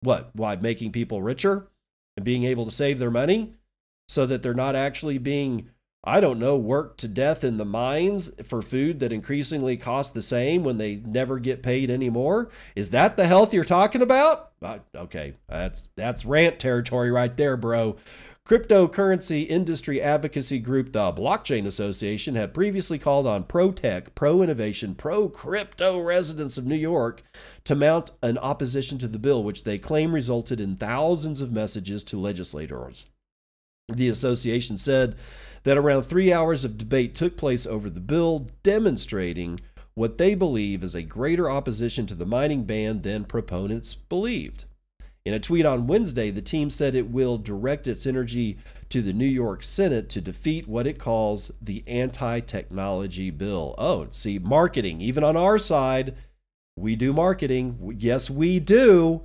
What? 0.00 0.30
Why 0.32 0.54
making 0.54 0.92
people 0.92 1.20
richer 1.20 1.68
and 2.16 2.24
being 2.24 2.44
able 2.44 2.64
to 2.66 2.70
save 2.70 3.00
their 3.00 3.10
money 3.10 3.54
so 4.08 4.24
that 4.26 4.44
they're 4.44 4.54
not 4.54 4.76
actually 4.76 5.18
being 5.18 5.68
I 6.04 6.20
don't 6.20 6.40
know, 6.40 6.56
work 6.56 6.96
to 6.96 7.06
death 7.06 7.44
in 7.44 7.58
the 7.58 7.64
mines 7.64 8.32
for 8.42 8.60
food 8.60 8.98
that 8.98 9.12
increasingly 9.12 9.76
costs 9.76 10.12
the 10.12 10.22
same 10.22 10.64
when 10.64 10.78
they 10.78 10.96
never 10.96 11.38
get 11.38 11.62
paid 11.62 11.90
anymore? 11.90 12.50
Is 12.74 12.90
that 12.90 13.16
the 13.16 13.28
health 13.28 13.54
you're 13.54 13.62
talking 13.62 14.02
about? 14.02 14.50
Uh, 14.60 14.78
okay, 14.96 15.34
that's 15.48 15.88
that's 15.94 16.24
rant 16.24 16.58
territory 16.58 17.12
right 17.12 17.36
there, 17.36 17.56
bro. 17.56 17.96
Cryptocurrency 18.44 19.48
industry 19.48 20.02
advocacy 20.02 20.58
group, 20.58 20.92
the 20.92 21.12
Blockchain 21.12 21.64
Association, 21.64 22.34
had 22.34 22.52
previously 22.52 22.98
called 22.98 23.24
on 23.24 23.44
pro 23.44 23.70
tech, 23.70 24.16
pro 24.16 24.42
innovation, 24.42 24.96
pro 24.96 25.28
crypto 25.28 26.00
residents 26.00 26.58
of 26.58 26.66
New 26.66 26.74
York 26.74 27.22
to 27.62 27.76
mount 27.76 28.10
an 28.20 28.38
opposition 28.38 28.98
to 28.98 29.06
the 29.06 29.20
bill, 29.20 29.44
which 29.44 29.62
they 29.62 29.78
claim 29.78 30.12
resulted 30.12 30.58
in 30.58 30.74
thousands 30.74 31.40
of 31.40 31.52
messages 31.52 32.02
to 32.02 32.18
legislators. 32.18 33.06
The 33.88 34.08
association 34.08 34.76
said 34.78 35.16
that 35.64 35.78
around 35.78 36.02
three 36.02 36.32
hours 36.32 36.64
of 36.64 36.78
debate 36.78 37.14
took 37.14 37.36
place 37.36 37.66
over 37.66 37.88
the 37.88 38.00
bill, 38.00 38.50
demonstrating 38.62 39.60
what 39.94 40.18
they 40.18 40.34
believe 40.34 40.82
is 40.82 40.94
a 40.94 41.02
greater 41.02 41.50
opposition 41.50 42.06
to 42.06 42.14
the 42.14 42.26
mining 42.26 42.64
ban 42.64 43.02
than 43.02 43.24
proponents 43.24 43.94
believed. 43.94 44.64
In 45.24 45.34
a 45.34 45.40
tweet 45.40 45.64
on 45.64 45.86
Wednesday, 45.86 46.30
the 46.30 46.42
team 46.42 46.68
said 46.68 46.94
it 46.94 47.10
will 47.10 47.38
direct 47.38 47.86
its 47.86 48.06
energy 48.06 48.58
to 48.88 49.02
the 49.02 49.12
New 49.12 49.24
York 49.24 49.62
Senate 49.62 50.08
to 50.10 50.20
defeat 50.20 50.66
what 50.66 50.86
it 50.86 50.98
calls 50.98 51.52
the 51.62 51.84
anti 51.86 52.40
technology 52.40 53.30
bill. 53.30 53.76
Oh, 53.78 54.08
see, 54.10 54.40
marketing. 54.40 55.00
Even 55.00 55.22
on 55.22 55.36
our 55.36 55.58
side, 55.58 56.16
we 56.76 56.96
do 56.96 57.12
marketing. 57.12 57.96
Yes, 57.98 58.28
we 58.28 58.58
do. 58.58 59.22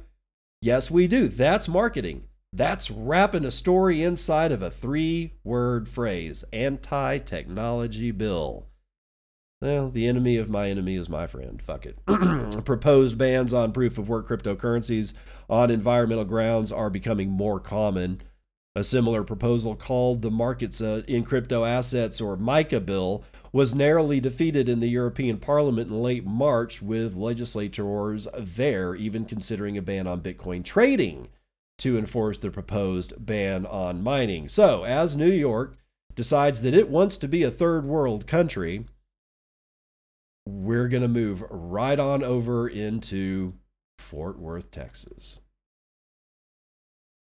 Yes, 0.62 0.92
we 0.92 1.08
do. 1.08 1.28
That's 1.28 1.68
marketing. 1.68 2.27
That's 2.58 2.90
wrapping 2.90 3.46
a 3.46 3.52
story 3.52 4.02
inside 4.02 4.52
of 4.52 4.64
a 4.64 4.72
three 4.72 5.34
word 5.44 5.88
phrase 5.88 6.44
anti 6.52 7.20
technology 7.20 8.10
bill. 8.10 8.66
Well, 9.62 9.92
the 9.92 10.08
enemy 10.08 10.38
of 10.38 10.50
my 10.50 10.68
enemy 10.72 10.96
is 10.96 11.08
my 11.08 11.28
friend. 11.28 11.62
Fuck 11.62 11.86
it. 11.86 12.00
Proposed 12.66 13.16
bans 13.16 13.54
on 13.54 13.74
proof 13.74 14.00
of 14.00 14.10
work 14.10 14.28
cryptocurrencies 14.28 15.14
on 15.48 15.70
environmental 15.70 16.26
grounds 16.26 16.72
are 16.72 16.90
becoming 16.90 17.30
more 17.30 17.60
common. 17.60 18.22
A 18.76 18.84
similar 18.84 19.24
proposal 19.24 19.76
called 19.76 20.24
the 20.24 20.32
Markets 20.32 20.82
uh, 20.82 21.04
in 21.08 21.26
Crypto 21.26 21.64
Assets 21.64 22.20
or 22.20 22.38
MICA 22.38 22.80
bill 22.80 23.24
was 23.52 23.76
narrowly 23.76 24.20
defeated 24.20 24.68
in 24.68 24.80
the 24.80 24.90
European 24.90 25.38
Parliament 25.38 25.92
in 25.92 26.02
late 26.02 26.26
March, 26.26 26.82
with 26.82 27.14
legislators 27.16 28.28
there 28.36 28.96
even 28.96 29.26
considering 29.26 29.78
a 29.78 29.82
ban 29.84 30.08
on 30.08 30.22
Bitcoin 30.22 30.64
trading 30.64 31.28
to 31.80 31.98
enforce 31.98 32.40
the 32.40 32.50
proposed 32.50 33.14
ban 33.24 33.66
on 33.66 34.04
mining. 34.04 34.48
So, 34.48 34.84
as 34.84 35.16
New 35.16 35.32
York 35.32 35.78
decides 36.16 36.62
that 36.64 36.74
it 36.74 36.90
wants 36.90 37.18
to 37.18 37.28
be 37.28 37.44
a 37.44 37.52
third 37.52 37.86
world 37.86 38.26
country, 38.26 38.86
we're 40.48 40.88
going 40.88 41.04
to 41.04 41.08
move 41.08 41.44
right 41.50 42.00
on 42.00 42.24
over 42.24 42.68
into 42.68 43.54
Fort 43.98 44.40
Worth, 44.40 44.72
Texas. 44.72 45.42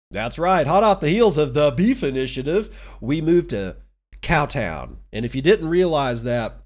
That's 0.10 0.38
right. 0.38 0.67
Hot 0.67 0.84
off 0.84 1.00
the 1.00 1.10
heels 1.10 1.38
of 1.38 1.53
the 1.53 1.72
Beef 1.72 2.03
Initiative, 2.03 2.98
we 3.00 3.22
moved 3.22 3.51
to 3.51 3.77
Cowtown. 4.22 4.98
And 5.13 5.24
if 5.24 5.36
you 5.36 5.41
didn't 5.41 5.70
realize 5.70 6.24
that, 6.24 6.58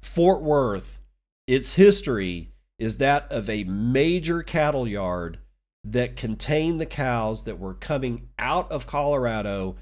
Fort 0.00 0.42
Worth, 0.42 1.02
its 1.46 1.74
history 1.74 2.52
is 2.78 2.98
that 2.98 3.30
of 3.30 3.48
a 3.48 3.64
major 3.64 4.42
cattle 4.42 4.88
yard 4.88 5.38
that 5.84 6.16
contained 6.16 6.80
the 6.80 6.86
cows 6.86 7.44
that 7.44 7.58
were 7.58 7.74
coming 7.74 8.28
out 8.38 8.70
of 8.70 8.86
Colorado 8.86 9.76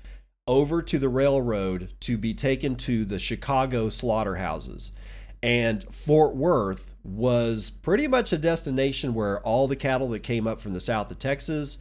over 0.46 0.80
to 0.82 0.98
the 0.98 1.08
railroad 1.08 1.92
to 2.00 2.16
be 2.16 2.32
taken 2.32 2.76
to 2.76 3.04
the 3.04 3.18
Chicago 3.18 3.88
slaughterhouses. 3.88 4.92
And 5.42 5.82
Fort 5.92 6.36
Worth 6.36 6.94
was 7.02 7.70
pretty 7.70 8.06
much 8.06 8.32
a 8.32 8.38
destination 8.38 9.14
where 9.14 9.40
all 9.40 9.68
the 9.68 9.76
cattle 9.76 10.08
that 10.08 10.22
came 10.22 10.46
up 10.46 10.60
from 10.60 10.72
the 10.72 10.80
south 10.80 11.10
of 11.10 11.18
Texas 11.18 11.78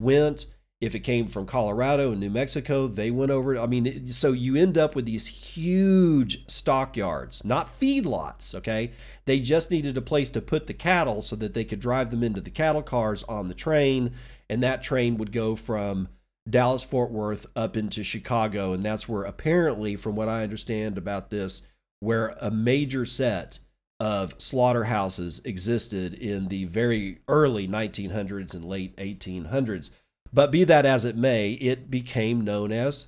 went. 0.00 0.46
If 0.78 0.94
it 0.94 1.00
came 1.00 1.26
from 1.28 1.46
Colorado 1.46 2.12
and 2.12 2.20
New 2.20 2.28
Mexico, 2.28 2.86
they 2.86 3.10
went 3.10 3.30
over. 3.30 3.58
I 3.58 3.66
mean, 3.66 4.12
so 4.12 4.32
you 4.32 4.56
end 4.56 4.76
up 4.76 4.94
with 4.94 5.06
these 5.06 5.26
huge 5.26 6.46
stockyards, 6.50 7.44
not 7.44 7.68
feedlots, 7.68 8.54
okay? 8.54 8.92
They 9.24 9.40
just 9.40 9.70
needed 9.70 9.96
a 9.96 10.02
place 10.02 10.28
to 10.30 10.42
put 10.42 10.66
the 10.66 10.74
cattle 10.74 11.22
so 11.22 11.34
that 11.36 11.54
they 11.54 11.64
could 11.64 11.80
drive 11.80 12.10
them 12.10 12.22
into 12.22 12.42
the 12.42 12.50
cattle 12.50 12.82
cars 12.82 13.24
on 13.24 13.46
the 13.46 13.54
train, 13.54 14.12
and 14.50 14.62
that 14.62 14.82
train 14.82 15.16
would 15.16 15.32
go 15.32 15.56
from 15.56 16.08
Dallas 16.48 16.82
Fort 16.82 17.10
Worth 17.10 17.46
up 17.56 17.74
into 17.74 18.04
Chicago, 18.04 18.74
and 18.74 18.82
that's 18.82 19.08
where 19.08 19.24
apparently, 19.24 19.96
from 19.96 20.14
what 20.14 20.28
I 20.28 20.42
understand 20.42 20.98
about 20.98 21.30
this, 21.30 21.62
where 22.00 22.36
a 22.38 22.50
major 22.50 23.06
set 23.06 23.60
of 23.98 24.34
slaughterhouses 24.36 25.40
existed 25.46 26.12
in 26.12 26.48
the 26.48 26.66
very 26.66 27.20
early 27.28 27.66
1900s 27.66 28.52
and 28.52 28.64
late 28.64 28.94
1800s. 28.98 29.90
But 30.36 30.52
be 30.52 30.64
that 30.64 30.84
as 30.84 31.06
it 31.06 31.16
may, 31.16 31.52
it 31.52 31.90
became 31.90 32.44
known 32.44 32.70
as 32.70 33.06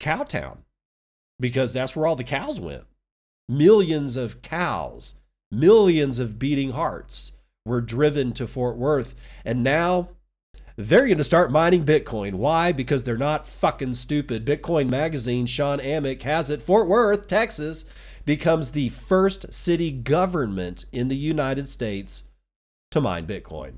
Cowtown 0.00 0.60
because 1.38 1.74
that's 1.74 1.94
where 1.94 2.06
all 2.06 2.16
the 2.16 2.24
cows 2.24 2.58
went. 2.58 2.84
Millions 3.50 4.16
of 4.16 4.40
cows, 4.40 5.16
millions 5.50 6.18
of 6.18 6.38
beating 6.38 6.70
hearts 6.70 7.32
were 7.66 7.82
driven 7.82 8.32
to 8.32 8.46
Fort 8.46 8.78
Worth. 8.78 9.14
And 9.44 9.62
now 9.62 10.08
they're 10.74 11.04
going 11.04 11.18
to 11.18 11.24
start 11.24 11.52
mining 11.52 11.84
Bitcoin. 11.84 12.36
Why? 12.36 12.72
Because 12.72 13.04
they're 13.04 13.18
not 13.18 13.46
fucking 13.46 13.92
stupid. 13.92 14.46
Bitcoin 14.46 14.88
Magazine, 14.88 15.44
Shawn 15.44 15.80
Amick 15.80 16.22
has 16.22 16.48
it. 16.48 16.62
Fort 16.62 16.88
Worth, 16.88 17.28
Texas, 17.28 17.84
becomes 18.24 18.70
the 18.70 18.88
first 18.88 19.52
city 19.52 19.92
government 19.92 20.86
in 20.92 21.08
the 21.08 21.16
United 21.16 21.68
States 21.68 22.24
to 22.90 23.02
mine 23.02 23.26
Bitcoin. 23.26 23.74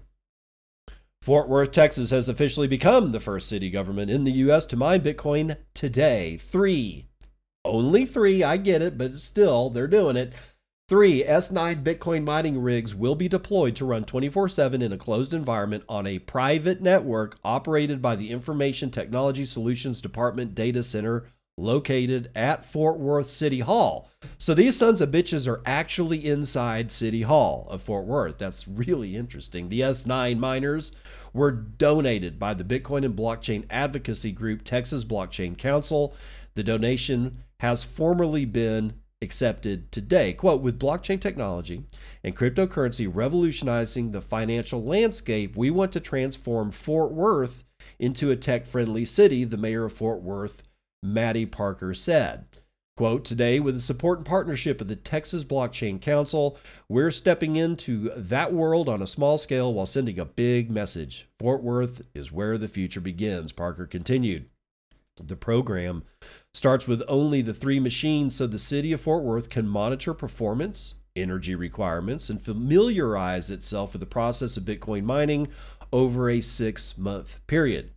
Fort 1.22 1.48
Worth, 1.48 1.70
Texas 1.70 2.10
has 2.10 2.28
officially 2.28 2.66
become 2.66 3.12
the 3.12 3.20
first 3.20 3.48
city 3.48 3.70
government 3.70 4.10
in 4.10 4.24
the 4.24 4.32
U.S. 4.32 4.66
to 4.66 4.76
mine 4.76 5.02
Bitcoin 5.02 5.56
today. 5.72 6.36
Three, 6.36 7.06
only 7.64 8.06
three, 8.06 8.42
I 8.42 8.56
get 8.56 8.82
it, 8.82 8.98
but 8.98 9.14
still, 9.20 9.70
they're 9.70 9.86
doing 9.86 10.16
it. 10.16 10.32
Three, 10.88 11.22
S9 11.22 11.84
Bitcoin 11.84 12.24
mining 12.24 12.60
rigs 12.60 12.92
will 12.92 13.14
be 13.14 13.28
deployed 13.28 13.76
to 13.76 13.84
run 13.84 14.02
24 14.02 14.48
7 14.48 14.82
in 14.82 14.92
a 14.92 14.98
closed 14.98 15.32
environment 15.32 15.84
on 15.88 16.08
a 16.08 16.18
private 16.18 16.82
network 16.82 17.38
operated 17.44 18.02
by 18.02 18.16
the 18.16 18.32
Information 18.32 18.90
Technology 18.90 19.44
Solutions 19.44 20.00
Department 20.00 20.56
data 20.56 20.82
center 20.82 21.28
located 21.58 22.30
at 22.34 22.64
Fort 22.64 22.98
Worth 22.98 23.28
City 23.28 23.60
Hall. 23.60 24.10
So 24.38 24.54
these 24.54 24.76
sons 24.76 25.00
of 25.00 25.10
bitches 25.10 25.46
are 25.46 25.62
actually 25.66 26.26
inside 26.26 26.90
City 26.90 27.22
Hall 27.22 27.66
of 27.70 27.82
Fort 27.82 28.06
Worth. 28.06 28.38
That's 28.38 28.66
really 28.66 29.16
interesting. 29.16 29.68
The 29.68 29.80
S9 29.80 30.38
miners 30.38 30.92
were 31.32 31.50
donated 31.50 32.38
by 32.38 32.54
the 32.54 32.64
Bitcoin 32.64 33.04
and 33.04 33.16
blockchain 33.16 33.64
advocacy 33.70 34.32
group 34.32 34.64
Texas 34.64 35.04
Blockchain 35.04 35.56
Council. 35.56 36.14
The 36.54 36.62
donation 36.62 37.38
has 37.60 37.84
formally 37.84 38.44
been 38.44 38.94
accepted 39.20 39.92
today. 39.92 40.32
Quote 40.32 40.62
With 40.62 40.80
blockchain 40.80 41.20
technology 41.20 41.84
and 42.24 42.36
cryptocurrency 42.36 43.10
revolutionizing 43.12 44.10
the 44.10 44.20
financial 44.20 44.82
landscape, 44.82 45.56
we 45.56 45.70
want 45.70 45.92
to 45.92 46.00
transform 46.00 46.70
Fort 46.70 47.12
Worth 47.12 47.64
into 47.98 48.30
a 48.30 48.36
tech 48.36 48.66
friendly 48.66 49.04
city, 49.04 49.44
the 49.44 49.56
mayor 49.56 49.84
of 49.84 49.92
Fort 49.92 50.22
Worth 50.22 50.62
Mattie 51.02 51.46
Parker 51.46 51.94
said. 51.94 52.46
Quote, 52.94 53.24
today, 53.24 53.58
with 53.58 53.74
the 53.74 53.80
support 53.80 54.18
and 54.18 54.26
partnership 54.26 54.80
of 54.80 54.86
the 54.86 54.96
Texas 54.96 55.44
Blockchain 55.44 55.98
Council, 55.98 56.58
we're 56.90 57.10
stepping 57.10 57.56
into 57.56 58.10
that 58.14 58.52
world 58.52 58.86
on 58.86 59.00
a 59.00 59.06
small 59.06 59.38
scale 59.38 59.72
while 59.72 59.86
sending 59.86 60.18
a 60.18 60.26
big 60.26 60.70
message. 60.70 61.26
Fort 61.38 61.62
Worth 61.62 62.02
is 62.14 62.30
where 62.30 62.58
the 62.58 62.68
future 62.68 63.00
begins, 63.00 63.50
Parker 63.50 63.86
continued. 63.86 64.50
The 65.16 65.36
program 65.36 66.04
starts 66.52 66.86
with 66.86 67.02
only 67.08 67.40
the 67.40 67.54
three 67.54 67.80
machines 67.80 68.36
so 68.36 68.46
the 68.46 68.58
city 68.58 68.92
of 68.92 69.00
Fort 69.00 69.24
Worth 69.24 69.48
can 69.48 69.66
monitor 69.66 70.12
performance, 70.12 70.96
energy 71.16 71.54
requirements, 71.54 72.28
and 72.28 72.42
familiarize 72.42 73.50
itself 73.50 73.94
with 73.94 74.00
the 74.00 74.06
process 74.06 74.58
of 74.58 74.64
Bitcoin 74.64 75.04
mining 75.04 75.48
over 75.92 76.28
a 76.28 76.42
six 76.42 76.98
month 76.98 77.40
period. 77.46 77.90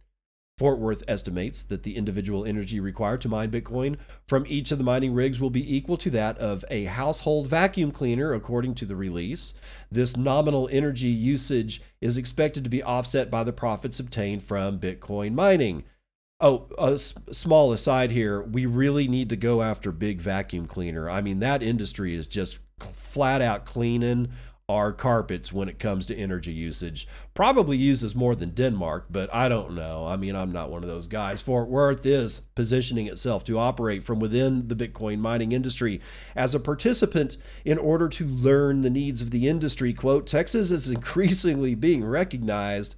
Fort 0.58 0.80
Worth 0.80 1.04
estimates 1.06 1.64
that 1.64 1.84
the 1.84 1.98
individual 1.98 2.46
energy 2.46 2.80
required 2.80 3.20
to 3.22 3.30
mine 3.30 3.52
Bitcoin 3.52 3.98
from 4.26 4.46
each 4.48 4.72
of 4.72 4.78
the 4.78 4.86
mining 4.86 5.14
rigs 5.14 5.42
will 5.42 5.50
be 5.50 5.76
equal 5.76 5.98
to 5.98 6.10
that 6.12 6.38
of 6.38 6.64
a 6.70 6.86
household 6.86 7.48
vacuum 7.48 7.92
cleaner, 7.92 8.34
according 8.34 8.74
to 8.76 8.86
the 8.86 8.96
release. 8.96 9.54
This 9.92 10.16
nominal 10.16 10.70
energy 10.72 11.10
usage 11.10 11.82
is 12.00 12.16
expected 12.16 12.64
to 12.64 12.70
be 12.70 12.82
offset 12.82 13.30
by 13.30 13.44
the 13.44 13.52
profits 13.52 14.00
obtained 14.00 14.44
from 14.44 14.80
Bitcoin 14.80 15.34
mining. 15.34 15.84
Oh, 16.40 16.70
a 16.78 16.98
small 16.98 17.74
aside 17.74 18.12
here, 18.12 18.42
we 18.42 18.66
really 18.66 19.10
need 19.10 19.28
to 19.30 19.38
go 19.38 19.62
after 19.62 19.92
big 19.92 20.22
vacuum 20.22 20.68
cleaner. 20.68 21.10
I 21.10 21.20
mean, 21.22 21.40
that 21.40 21.64
industry 21.64 22.16
is 22.16 22.28
just 22.28 22.60
flat 22.80 23.42
out 23.42 23.66
cleaning 23.66 24.30
our 24.68 24.92
carpets 24.92 25.54
when 25.54 25.70
it 25.70 25.78
comes 25.78 26.08
to 26.08 26.16
energy 26.16 26.52
usage. 26.52 27.08
Probably 27.34 27.78
uses 27.78 28.16
more 28.16 28.36
than 28.36 28.50
Denmark, 28.50 29.08
but 29.12 29.34
I 29.34 29.48
don't 29.48 29.76
know. 29.76 30.08
I 30.08 30.16
mean, 30.18 30.36
I'm 30.36 30.52
not 30.52 30.72
one 30.72 30.84
of 30.84 30.90
those 30.90 31.08
guys. 31.08 31.42
Fort 31.42 31.70
Worth 31.70 32.06
is 32.06 32.42
positioning 32.56 33.06
itself 33.06 33.44
to 33.46 33.60
operate 33.60 34.04
from 34.04 34.20
within 34.20 34.68
the 34.68 34.76
Bitcoin 34.76 35.20
mining 35.20 35.52
industry 35.52 36.02
as 36.36 36.56
a 36.56 36.60
participant 36.60 37.38
in 37.64 37.78
order 37.78 38.10
to 38.10 38.26
learn 38.26 38.82
the 38.82 38.90
needs 38.90 39.22
of 39.22 39.32
the 39.32 39.48
industry. 39.48 39.94
Quote, 39.94 40.26
Texas 40.26 40.72
is 40.72 40.90
increasingly 40.90 41.76
being 41.76 42.04
recognized 42.04 42.96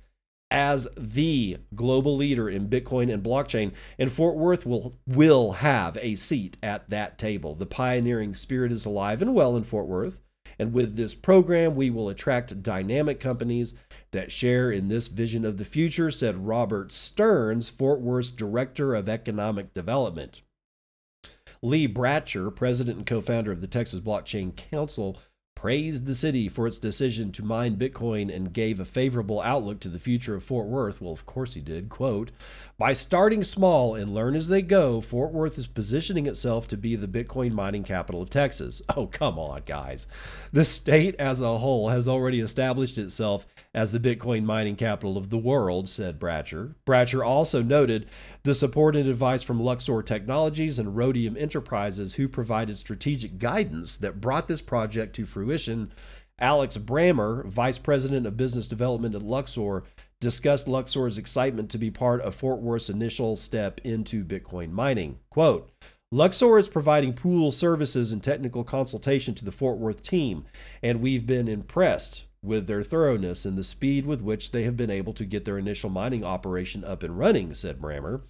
as 0.50 0.88
the 0.95 1.57
global 1.75 2.15
leader 2.15 2.50
in 2.50 2.69
Bitcoin 2.69 3.13
and 3.13 3.21
blockchain, 3.21 3.74
and 4.00 4.09
Fort 4.09 4.38
Worth 4.38 4.65
will 4.65 4.97
will 5.05 5.53
have 5.53 5.97
a 5.97 6.15
seat 6.15 6.55
at 6.63 6.89
that 6.89 7.17
table. 7.17 7.53
The 7.55 7.65
pioneering 7.65 8.33
spirit 8.33 8.71
is 8.71 8.86
alive 8.86 9.21
and 9.21 9.36
well 9.36 9.57
in 9.57 9.65
Fort 9.65 9.88
Worth. 9.88 10.21
And 10.59 10.73
with 10.73 10.95
this 10.95 11.15
program, 11.15 11.75
we 11.75 11.89
will 11.89 12.09
attract 12.09 12.63
dynamic 12.63 13.19
companies 13.19 13.75
that 14.11 14.31
share 14.31 14.71
in 14.71 14.87
this 14.87 15.07
vision 15.07 15.45
of 15.45 15.57
the 15.57 15.65
future, 15.65 16.11
said 16.11 16.47
Robert 16.47 16.91
Sturns, 16.91 17.69
Fort 17.69 18.01
Worth's 18.01 18.31
Director 18.31 18.95
of 18.95 19.09
Economic 19.09 19.73
Development. 19.73 20.41
Lee 21.61 21.87
Bratcher, 21.87 22.55
president 22.55 22.97
and 22.97 23.05
co 23.05 23.21
founder 23.21 23.51
of 23.51 23.62
the 23.62 23.67
Texas 23.67 23.99
Blockchain 23.99 24.55
Council, 24.55 25.17
praised 25.58 26.06
the 26.06 26.13
city 26.13 26.48
for 26.48 26.67
its 26.67 26.78
decision 26.78 27.32
to 27.32 27.43
mine 27.43 27.76
Bitcoin 27.76 28.32
and 28.34 28.54
gave 28.54 28.80
a 28.80 28.86
favorable 28.86 29.41
outlook 29.41 29.80
to 29.80 29.89
the 29.89 29.98
future 29.98 30.36
of 30.36 30.43
Fort 30.43 30.67
Worth. 30.67 31.02
Well, 31.02 31.12
of 31.12 31.26
course 31.26 31.56
he 31.56 31.62
did. 31.62 31.89
Quote, 31.89 32.30
by 32.78 32.93
starting 32.93 33.43
small 33.43 33.96
and 33.96 34.13
learn 34.13 34.36
as 34.36 34.50
they 34.50 34.62
go, 34.62 35.02
Fort 35.02 35.34
Worth 35.34 35.58
is 35.58 35.65
positioning 35.65 36.28
itself 36.28 36.67
to 36.67 36.78
be 36.78 36.96
the 36.96 37.08
Bitcoin 37.08 37.54
mining 37.54 37.84
capital 37.84 38.22
of 38.22 38.30
Texas. 38.30 38.84
Oh, 38.98 39.06
come 39.06 39.38
on, 39.38 39.62
guys. 39.65 40.08
The 40.52 40.65
state 40.65 41.13
as 41.20 41.39
a 41.39 41.60
whole 41.60 41.89
has 41.89 42.08
already 42.08 42.39
established 42.39 42.98
itself 42.98 43.46
as 43.76 43.91
the 43.91 44.00
Bitcoin 44.00 44.43
mining 44.43 44.76
capital 44.76 45.17
of 45.17 45.30
the 45.30 45.38
world, 45.38 45.88
said 45.88 46.20
Bratcher. 46.20 46.74
Bratcher 46.84 47.24
also 47.24 47.62
noted 47.62 48.08
the 48.41 48.56
support 48.56 48.96
and 48.96 49.08
advice 49.08 49.43
from 49.43 49.62
Luxor 49.62 50.02
Technologies 50.02 50.80
and 50.80 50.98
Rhodium 50.98 51.38
Enterprises, 51.38 52.15
who 52.15 52.28
provided 52.28 52.78
strategic 52.80 53.38
guidance 53.38 53.98
that 53.98 54.20
brought 54.20 54.48
this 54.48 54.63
project 54.63 55.15
to 55.17 55.28
fruition. 55.28 55.46
Alex 56.39 56.77
Brammer, 56.77 57.45
Vice 57.45 57.79
President 57.79 58.27
of 58.27 58.38
Business 58.38 58.67
Development 58.67 59.15
at 59.15 59.23
Luxor, 59.23 59.83
discussed 60.19 60.67
Luxor's 60.67 61.17
excitement 61.17 61.69
to 61.71 61.77
be 61.77 61.89
part 61.89 62.21
of 62.21 62.36
Fort 62.36 62.60
Worth's 62.60 62.89
initial 62.89 63.36
step 63.36 63.81
into 63.83 64.23
Bitcoin 64.23 64.71
mining. 64.71 65.19
Quote, 65.29 65.71
Luxor 66.12 66.57
is 66.57 66.69
providing 66.69 67.13
pool 67.13 67.51
services 67.51 68.12
and 68.12 68.23
technical 68.23 68.63
consultation 68.63 69.33
to 69.36 69.43
the 69.43 69.51
Fort 69.51 69.77
Worth 69.77 70.01
team, 70.01 70.45
and 70.81 71.01
we've 71.01 71.25
been 71.25 71.47
impressed 71.47 72.25
with 72.41 72.67
their 72.67 72.83
thoroughness 72.83 73.43
and 73.43 73.57
the 73.57 73.63
speed 73.63 74.05
with 74.05 74.21
which 74.21 74.51
they 74.51 74.63
have 74.63 74.77
been 74.77 74.91
able 74.91 75.13
to 75.13 75.25
get 75.25 75.43
their 75.43 75.57
initial 75.57 75.89
mining 75.89 76.23
operation 76.23 76.83
up 76.83 77.03
and 77.03 77.17
running, 77.17 77.53
said 77.53 77.81
Brammer. 77.81 78.21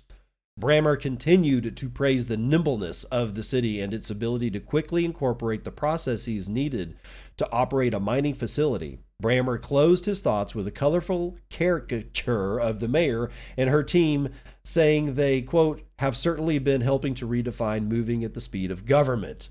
Brammer 0.60 1.00
continued 1.00 1.78
to 1.78 1.90
praise 1.90 2.26
the 2.26 2.38
nimbleness 2.38 3.04
of 3.06 3.36
the 3.36 3.44
city 3.44 3.80
and 3.80 3.94
its 3.94 4.10
ability 4.10 4.50
to 4.52 4.60
quickly 4.60 5.06
incorporate 5.06 5.64
the 5.64 5.72
processes 5.72 6.50
needed 6.50 6.96
to 7.38 7.50
operate 7.52 7.94
a 7.94 8.00
mining 8.00 8.34
facility. 8.34 8.98
Brammer 9.22 9.62
closed 9.62 10.06
his 10.06 10.22
thoughts 10.22 10.56
with 10.56 10.68
a 10.68 10.72
colorful 10.72 11.38
caricature 11.50 12.60
of 12.60 12.80
the 12.80 12.88
mayor 12.88 13.30
and 13.56 13.70
her 13.70 13.84
team, 13.84 14.30
saying 14.64 15.14
they, 15.14 15.42
quote, 15.42 15.84
have 16.00 16.18
certainly 16.18 16.58
been 16.58 16.82
helping 16.82 17.14
to 17.16 17.28
redefine 17.28 17.88
moving 17.88 18.24
at 18.24 18.34
the 18.34 18.42
speed 18.42 18.72
of 18.72 18.86
government. 18.86 19.50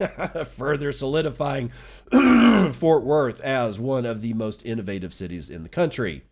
further 0.46 0.92
solidifying 0.92 1.70
Fort 2.72 3.04
Worth 3.04 3.40
as 3.40 3.78
one 3.78 4.04
of 4.04 4.22
the 4.22 4.34
most 4.34 4.64
innovative 4.64 5.14
cities 5.14 5.48
in 5.48 5.62
the 5.62 5.68
country. 5.68 6.24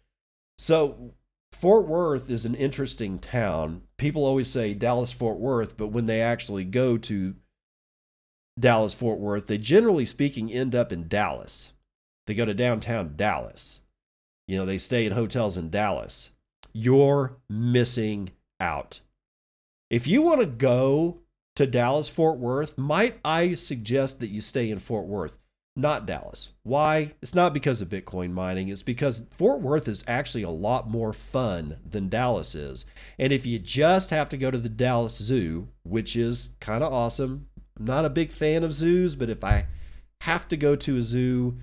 So, 0.58 1.14
Fort 1.52 1.86
Worth 1.86 2.30
is 2.30 2.44
an 2.44 2.54
interesting 2.54 3.18
town. 3.18 3.82
People 3.96 4.24
always 4.24 4.48
say 4.50 4.74
Dallas 4.74 5.12
Fort 5.12 5.38
Worth, 5.38 5.76
but 5.76 5.88
when 5.88 6.06
they 6.06 6.20
actually 6.20 6.64
go 6.64 6.98
to 6.98 7.36
Dallas 8.58 8.94
Fort 8.94 9.18
Worth, 9.18 9.46
they 9.46 9.58
generally 9.58 10.06
speaking 10.06 10.52
end 10.52 10.74
up 10.74 10.92
in 10.92 11.08
Dallas. 11.08 11.72
They 12.26 12.34
go 12.34 12.44
to 12.44 12.54
downtown 12.54 13.14
Dallas. 13.16 13.82
You 14.48 14.58
know, 14.58 14.66
they 14.66 14.78
stay 14.78 15.06
in 15.06 15.12
hotels 15.12 15.56
in 15.56 15.70
Dallas. 15.70 16.30
You're 16.72 17.36
missing 17.48 18.30
out. 18.58 19.00
If 19.90 20.06
you 20.06 20.22
want 20.22 20.40
to 20.40 20.46
go 20.46 21.20
to 21.56 21.66
Dallas 21.66 22.08
Fort 22.08 22.38
Worth, 22.38 22.78
might 22.78 23.20
I 23.24 23.54
suggest 23.54 24.20
that 24.20 24.30
you 24.30 24.40
stay 24.40 24.70
in 24.70 24.78
Fort 24.78 25.06
Worth, 25.06 25.36
not 25.74 26.06
Dallas? 26.06 26.50
Why? 26.62 27.12
It's 27.22 27.34
not 27.34 27.54
because 27.54 27.80
of 27.80 27.88
Bitcoin 27.88 28.32
mining, 28.32 28.68
it's 28.68 28.82
because 28.82 29.26
Fort 29.30 29.60
Worth 29.60 29.88
is 29.88 30.04
actually 30.06 30.42
a 30.42 30.50
lot 30.50 30.90
more 30.90 31.12
fun 31.12 31.78
than 31.88 32.08
Dallas 32.08 32.54
is. 32.54 32.84
And 33.18 33.32
if 33.32 33.46
you 33.46 33.58
just 33.58 34.10
have 34.10 34.28
to 34.30 34.36
go 34.36 34.50
to 34.50 34.58
the 34.58 34.68
Dallas 34.68 35.16
Zoo, 35.16 35.68
which 35.82 36.16
is 36.16 36.50
kind 36.60 36.84
of 36.84 36.92
awesome, 36.92 37.48
I'm 37.78 37.86
not 37.86 38.04
a 38.04 38.10
big 38.10 38.30
fan 38.30 38.64
of 38.64 38.72
zoos, 38.72 39.16
but 39.16 39.30
if 39.30 39.42
I 39.42 39.66
have 40.22 40.46
to 40.48 40.56
go 40.56 40.76
to 40.76 40.98
a 40.98 41.02
zoo, 41.02 41.58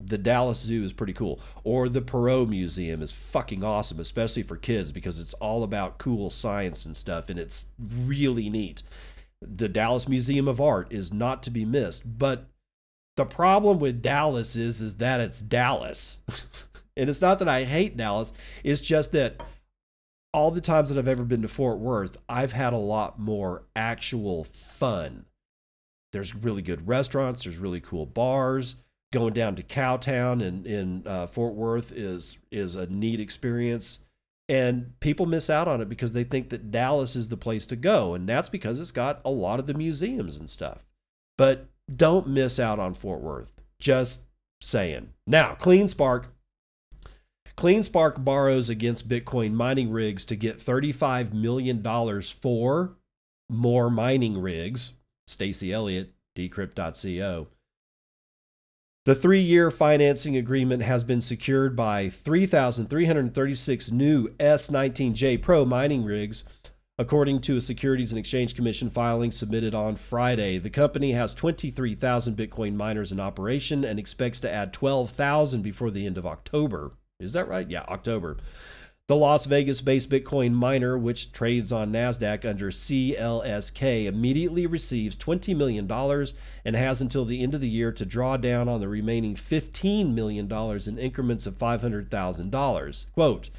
the 0.00 0.18
Dallas 0.18 0.60
Zoo 0.60 0.84
is 0.84 0.92
pretty 0.92 1.12
cool. 1.12 1.40
Or 1.64 1.88
the 1.88 2.00
Perot 2.00 2.48
Museum 2.48 3.02
is 3.02 3.12
fucking 3.12 3.64
awesome, 3.64 3.98
especially 3.98 4.44
for 4.44 4.56
kids 4.56 4.92
because 4.92 5.18
it's 5.18 5.34
all 5.34 5.64
about 5.64 5.98
cool 5.98 6.30
science 6.30 6.86
and 6.86 6.96
stuff 6.96 7.28
and 7.28 7.38
it's 7.38 7.66
really 7.78 8.48
neat 8.48 8.82
the 9.40 9.68
Dallas 9.68 10.08
Museum 10.08 10.48
of 10.48 10.60
Art 10.60 10.92
is 10.92 11.12
not 11.12 11.42
to 11.44 11.50
be 11.50 11.64
missed. 11.64 12.18
But 12.18 12.46
the 13.18 13.24
problem 13.24 13.80
with 13.80 14.00
Dallas 14.00 14.54
is 14.54 14.80
is 14.80 14.98
that 14.98 15.20
it's 15.20 15.40
Dallas. 15.40 16.18
and 16.96 17.10
it's 17.10 17.20
not 17.20 17.40
that 17.40 17.48
I 17.48 17.64
hate 17.64 17.96
Dallas, 17.96 18.32
it's 18.62 18.80
just 18.80 19.10
that 19.12 19.40
all 20.32 20.52
the 20.52 20.60
times 20.60 20.88
that 20.88 20.98
I've 20.98 21.08
ever 21.08 21.24
been 21.24 21.42
to 21.42 21.48
Fort 21.48 21.78
Worth, 21.78 22.16
I've 22.28 22.52
had 22.52 22.72
a 22.72 22.78
lot 22.78 23.18
more 23.18 23.64
actual 23.74 24.44
fun. 24.44 25.24
There's 26.12 26.32
really 26.32 26.62
good 26.62 26.86
restaurants, 26.86 27.42
there's 27.42 27.58
really 27.58 27.80
cool 27.80 28.06
bars, 28.06 28.76
going 29.12 29.34
down 29.34 29.56
to 29.56 29.64
Cowtown 29.64 30.40
in 30.40 30.64
in 30.64 31.02
uh, 31.04 31.26
Fort 31.26 31.54
Worth 31.54 31.90
is 31.90 32.38
is 32.52 32.76
a 32.76 32.86
neat 32.86 33.18
experience, 33.18 34.04
and 34.48 34.92
people 35.00 35.26
miss 35.26 35.50
out 35.50 35.66
on 35.66 35.80
it 35.80 35.88
because 35.88 36.12
they 36.12 36.24
think 36.24 36.50
that 36.50 36.70
Dallas 36.70 37.16
is 37.16 37.30
the 37.30 37.36
place 37.36 37.66
to 37.66 37.74
go, 37.74 38.14
and 38.14 38.28
that's 38.28 38.48
because 38.48 38.78
it's 38.78 38.92
got 38.92 39.20
a 39.24 39.30
lot 39.32 39.58
of 39.58 39.66
the 39.66 39.74
museums 39.74 40.36
and 40.36 40.48
stuff. 40.48 40.86
But 41.36 41.66
don't 41.94 42.28
miss 42.28 42.58
out 42.58 42.78
on 42.78 42.94
Fort 42.94 43.20
Worth. 43.20 43.52
Just 43.80 44.22
saying. 44.60 45.10
Now, 45.26 45.56
CleanSpark. 45.58 46.26
CleanSpark 47.56 48.24
borrows 48.24 48.70
against 48.70 49.08
Bitcoin 49.08 49.52
mining 49.52 49.90
rigs 49.90 50.24
to 50.26 50.36
get 50.36 50.58
$35 50.58 51.32
million 51.32 51.82
for 52.22 52.96
more 53.50 53.90
mining 53.90 54.40
rigs. 54.40 54.92
Stacy 55.26 55.72
Elliott, 55.72 56.12
decrypt.co. 56.36 57.48
The 59.04 59.14
three 59.14 59.40
year 59.40 59.70
financing 59.70 60.36
agreement 60.36 60.82
has 60.82 61.02
been 61.02 61.22
secured 61.22 61.74
by 61.74 62.10
3,336 62.10 63.90
new 63.90 64.28
S19J 64.34 65.40
Pro 65.40 65.64
mining 65.64 66.04
rigs, 66.04 66.44
according 66.98 67.40
to 67.40 67.56
a 67.56 67.60
Securities 67.60 68.10
and 68.10 68.18
Exchange 68.18 68.56
Commission 68.56 68.90
filing 68.90 69.30
submitted 69.30 69.74
on 69.74 69.94
Friday. 69.94 70.58
The 70.58 70.68
company 70.68 71.12
has 71.12 71.32
23,000 71.32 72.36
Bitcoin 72.36 72.74
miners 72.74 73.12
in 73.12 73.20
operation 73.20 73.84
and 73.84 73.98
expects 73.98 74.40
to 74.40 74.52
add 74.52 74.72
12,000 74.72 75.62
before 75.62 75.92
the 75.92 76.06
end 76.06 76.18
of 76.18 76.26
October. 76.26 76.92
Is 77.20 77.32
that 77.34 77.48
right? 77.48 77.68
Yeah, 77.70 77.84
October. 77.88 78.36
The 79.06 79.16
Las 79.16 79.46
Vegas 79.46 79.80
based 79.80 80.10
Bitcoin 80.10 80.52
miner, 80.52 80.98
which 80.98 81.32
trades 81.32 81.72
on 81.72 81.92
NASDAQ 81.92 82.44
under 82.44 82.70
CLSK, 82.70 84.04
immediately 84.04 84.66
receives 84.66 85.16
$20 85.16 85.56
million 85.56 85.90
and 86.64 86.76
has 86.76 87.00
until 87.00 87.24
the 87.24 87.42
end 87.42 87.54
of 87.54 87.62
the 87.62 87.70
year 87.70 87.90
to 87.90 88.04
draw 88.04 88.36
down 88.36 88.68
on 88.68 88.80
the 88.80 88.88
remaining 88.88 89.34
$15 89.34 90.12
million 90.12 90.52
in 90.86 90.98
increments 90.98 91.46
of 91.46 91.56
$500,000. 91.56 93.12
Quote, 93.14 93.50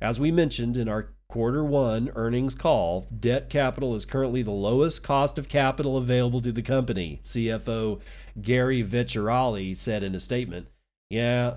as 0.00 0.20
we 0.20 0.30
mentioned 0.30 0.76
in 0.76 0.88
our 0.90 1.08
quarter 1.28 1.64
one 1.64 2.10
earnings 2.14 2.54
call, 2.54 3.06
debt 3.18 3.50
capital 3.50 3.94
is 3.94 4.04
currently 4.04 4.42
the 4.42 4.50
lowest 4.50 5.02
cost 5.02 5.38
of 5.38 5.48
capital 5.48 5.96
available 5.96 6.40
to 6.40 6.52
the 6.52 6.62
company, 6.62 7.20
CFO 7.24 8.00
Gary 8.40 8.82
Vecchiarelli 8.82 9.76
said 9.76 10.02
in 10.02 10.14
a 10.14 10.20
statement. 10.20 10.68
Yeah, 11.10 11.56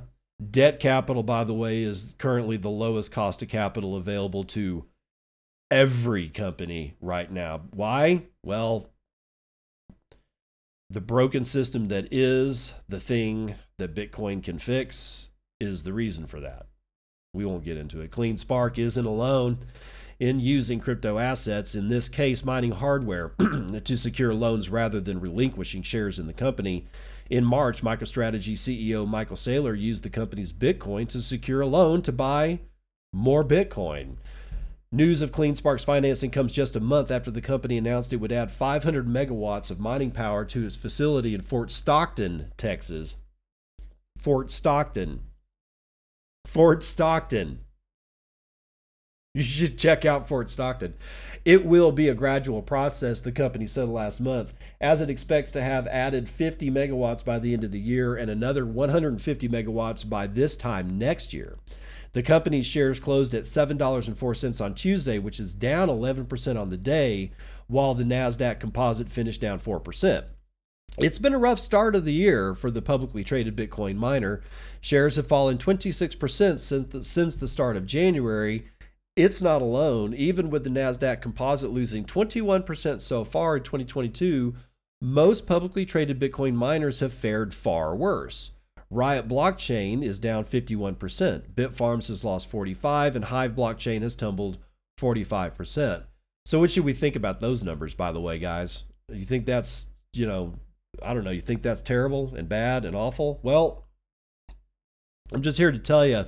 Debt 0.49 0.79
capital, 0.79 1.21
by 1.21 1.43
the 1.43 1.53
way, 1.53 1.84
is 1.84 2.15
currently 2.17 2.57
the 2.57 2.69
lowest 2.69 3.12
cost 3.12 3.41
of 3.43 3.49
capital 3.49 3.95
available 3.95 4.43
to 4.45 4.86
every 5.69 6.29
company 6.29 6.95
right 6.99 7.31
now. 7.31 7.62
Why? 7.71 8.23
Well, 8.43 8.89
the 10.89 11.01
broken 11.01 11.45
system 11.45 11.89
that 11.89 12.07
is 12.12 12.73
the 12.89 12.99
thing 12.99 13.55
that 13.77 13.93
Bitcoin 13.93 14.43
can 14.43 14.57
fix 14.57 15.29
is 15.60 15.84
the 15.84 15.93
reason 15.93 16.25
for 16.25 16.39
that. 16.39 16.65
We 17.33 17.45
won't 17.45 17.63
get 17.63 17.77
into 17.77 18.01
it. 18.01 18.11
Clean 18.11 18.37
Spark 18.37 18.77
isn't 18.77 19.05
alone 19.05 19.59
in 20.19 20.39
using 20.39 20.79
crypto 20.79 21.17
assets, 21.17 21.73
in 21.73 21.89
this 21.89 22.09
case, 22.09 22.43
mining 22.43 22.71
hardware, 22.71 23.29
to 23.39 23.97
secure 23.97 24.33
loans 24.33 24.69
rather 24.69 24.99
than 24.99 25.19
relinquishing 25.19 25.81
shares 25.81 26.19
in 26.19 26.27
the 26.27 26.33
company. 26.33 26.85
In 27.29 27.45
March, 27.45 27.81
MicroStrategy 27.81 28.53
CEO 28.53 29.07
Michael 29.07 29.37
Saylor 29.37 29.79
used 29.79 30.03
the 30.03 30.09
company's 30.09 30.51
Bitcoin 30.51 31.07
to 31.09 31.21
secure 31.21 31.61
a 31.61 31.65
loan 31.65 32.01
to 32.01 32.11
buy 32.11 32.59
more 33.13 33.43
Bitcoin. 33.43 34.17
News 34.91 35.21
of 35.21 35.31
CleanSpark's 35.31 35.85
financing 35.85 36.31
comes 36.31 36.51
just 36.51 36.75
a 36.75 36.81
month 36.81 37.09
after 37.09 37.31
the 37.31 37.41
company 37.41 37.77
announced 37.77 38.11
it 38.11 38.17
would 38.17 38.33
add 38.33 38.51
500 38.51 39.07
megawatts 39.07 39.71
of 39.71 39.79
mining 39.79 40.11
power 40.11 40.43
to 40.43 40.65
its 40.65 40.75
facility 40.75 41.33
in 41.33 41.41
Fort 41.41 41.71
Stockton, 41.71 42.51
Texas. 42.57 43.15
Fort 44.17 44.51
Stockton. 44.51 45.21
Fort 46.45 46.84
Stockton. 46.84 47.60
You 49.34 49.43
should 49.43 49.80
check 49.80 50.04
out 50.04 50.27
Fort 50.27 50.49
Stockton. 50.49 50.95
It 51.45 51.65
will 51.65 51.91
be 51.91 52.10
a 52.10 52.13
gradual 52.13 52.62
process, 52.62 53.21
the 53.21 53.32
company 53.32 53.65
said 53.65 53.88
last 53.88 54.19
month, 54.19 54.54
as 54.82 54.99
it 54.99 55.10
expects 55.10 55.51
to 55.54 55.63
have 55.63 55.88
added 55.88 56.30
50 56.30 56.69
megawatts 56.69 57.23
by 57.23 57.39
the 57.39 57.54
end 57.54 57.63
of 57.63 57.71
the 57.71 57.80
year 57.80 58.15
and 58.15 58.30
another 58.30 58.65
150 58.65 59.47
megawatts 59.47 60.08
by 60.08 60.27
this 60.27 60.58
time 60.58 60.97
next 60.97 61.34
year. 61.34 61.58
The 62.13 62.21
company's 62.21 62.65
shares 62.65 62.99
closed 62.99 63.34
at 63.34 63.43
$7.04 63.43 64.62
on 64.62 64.75
Tuesday, 64.75 65.17
which 65.17 65.39
is 65.39 65.56
down 65.56 65.88
11% 65.88 66.60
on 66.60 66.69
the 66.69 66.77
day, 66.77 67.32
while 67.67 67.93
the 67.93 68.04
NASDAQ 68.04 68.60
composite 68.60 69.10
finished 69.10 69.39
down 69.39 69.60
4%. 69.60 70.27
It's 70.97 71.19
been 71.19 71.34
a 71.34 71.39
rough 71.39 71.60
start 71.60 71.95
of 71.95 72.06
the 72.06 72.13
year 72.13 72.54
for 72.54 72.69
the 72.69 72.82
publicly 72.82 73.23
traded 73.23 73.56
Bitcoin 73.56 73.95
miner. 73.95 74.41
Shares 74.82 75.15
have 75.15 75.27
fallen 75.27 75.58
26% 75.58 77.04
since 77.04 77.38
the, 77.38 77.47
start 77.47 77.77
of 77.77 77.86
January 77.86 78.65
it's 79.15 79.41
not 79.41 79.62
alone. 79.62 80.13
Even 80.13 80.49
with 80.49 80.63
the 80.63 80.69
NASDAQ 80.69 81.21
composite 81.21 81.71
losing 81.71 82.06
21% 82.06 83.01
so 83.01 83.23
far 83.23 83.58
in 83.58 83.63
2022, 83.63 84.56
most 85.01 85.45
publicly 85.45 85.86
traded 85.86 86.19
Bitcoin 86.19 86.54
miners 86.54 86.99
have 86.99 87.13
fared 87.13 87.54
far 87.54 87.95
worse. 87.95 88.51
Riot 88.89 89.27
Blockchain 89.27 90.04
is 90.04 90.19
down 90.19 90.43
51%, 90.43 90.97
Bitfarms 91.54 92.08
has 92.10 92.25
lost 92.25 92.51
45%, 92.51 93.15
and 93.15 93.25
Hive 93.25 93.56
Blockchain 93.56 94.01
has 94.01 94.17
tumbled 94.17 94.58
45%. 94.99 96.04
So 96.45 96.60
what 96.60 96.71
should 96.71 96.84
we 96.84 96.93
think 96.93 97.15
about 97.15 97.39
those 97.39 97.63
numbers 97.63 97.93
by 97.93 98.12
the 98.12 98.19
way, 98.19 98.38
guys? 98.38 98.84
You 99.10 99.23
think 99.23 99.45
that's, 99.45 99.88
you 100.13 100.25
know, 100.25 100.56
I 101.01 101.13
don't 101.13 101.23
know, 101.23 101.32
you 101.32 101.41
think 101.41 101.62
that's 101.62 101.82
terrible 101.82 102.34
and 102.36 102.49
bad 102.49 102.86
and 102.86 102.95
awful? 102.95 103.39
Well, 103.43 103.88
I'm 105.32 105.41
just 105.41 105.58
here 105.58 105.71
to 105.71 105.80
tell 105.80 106.06
you 106.06 106.25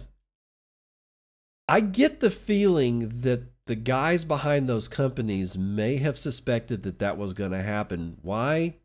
I 1.67 1.79
get 1.79 2.19
the 2.19 2.29
feeling 2.29 3.21
that 3.21 3.43
the 3.65 3.75
guys 3.75 4.25
behind 4.25 4.67
those 4.67 4.87
companies 4.87 5.57
may 5.57 5.97
have 5.97 6.17
suspected 6.17 6.83
that 6.83 6.99
that 6.99 7.17
was 7.17 7.33
going 7.33 7.51
to 7.51 7.61
happen. 7.61 8.17
Why? 8.21 8.75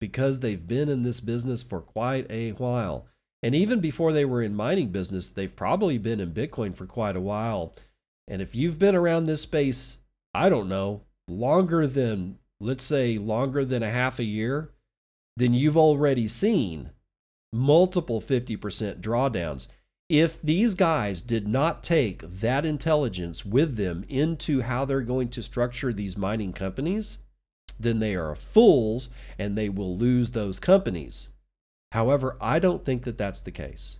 Because 0.00 0.40
they've 0.40 0.66
been 0.66 0.88
in 0.88 1.04
this 1.04 1.20
business 1.20 1.62
for 1.62 1.80
quite 1.80 2.26
a 2.30 2.50
while. 2.52 3.06
And 3.42 3.54
even 3.54 3.78
before 3.78 4.12
they 4.12 4.24
were 4.24 4.42
in 4.42 4.56
mining 4.56 4.88
business, 4.88 5.30
they've 5.30 5.54
probably 5.54 5.98
been 5.98 6.18
in 6.18 6.32
Bitcoin 6.32 6.74
for 6.74 6.86
quite 6.86 7.14
a 7.14 7.20
while. 7.20 7.74
And 8.26 8.42
if 8.42 8.56
you've 8.56 8.78
been 8.78 8.96
around 8.96 9.26
this 9.26 9.42
space, 9.42 9.98
I 10.34 10.48
don't 10.48 10.68
know, 10.68 11.02
longer 11.28 11.86
than, 11.86 12.38
let's 12.60 12.84
say, 12.84 13.16
longer 13.16 13.64
than 13.64 13.84
a 13.84 13.90
half 13.90 14.18
a 14.18 14.24
year, 14.24 14.72
then 15.38 15.54
you've 15.54 15.76
already 15.76 16.26
seen 16.26 16.90
multiple 17.52 18.20
50% 18.20 19.00
drawdowns 19.00 19.68
if 20.08 20.40
these 20.40 20.74
guys 20.74 21.20
did 21.20 21.46
not 21.46 21.82
take 21.82 22.22
that 22.22 22.64
intelligence 22.64 23.44
with 23.44 23.76
them 23.76 24.04
into 24.08 24.62
how 24.62 24.84
they're 24.84 25.02
going 25.02 25.28
to 25.28 25.42
structure 25.42 25.92
these 25.92 26.16
mining 26.16 26.52
companies, 26.52 27.18
then 27.78 27.98
they 27.98 28.14
are 28.14 28.34
fools 28.34 29.10
and 29.38 29.56
they 29.56 29.68
will 29.68 29.96
lose 29.96 30.30
those 30.30 30.58
companies. 30.58 31.28
However, 31.92 32.36
I 32.40 32.58
don't 32.58 32.84
think 32.86 33.02
that 33.04 33.18
that's 33.18 33.42
the 33.42 33.50
case. 33.50 33.98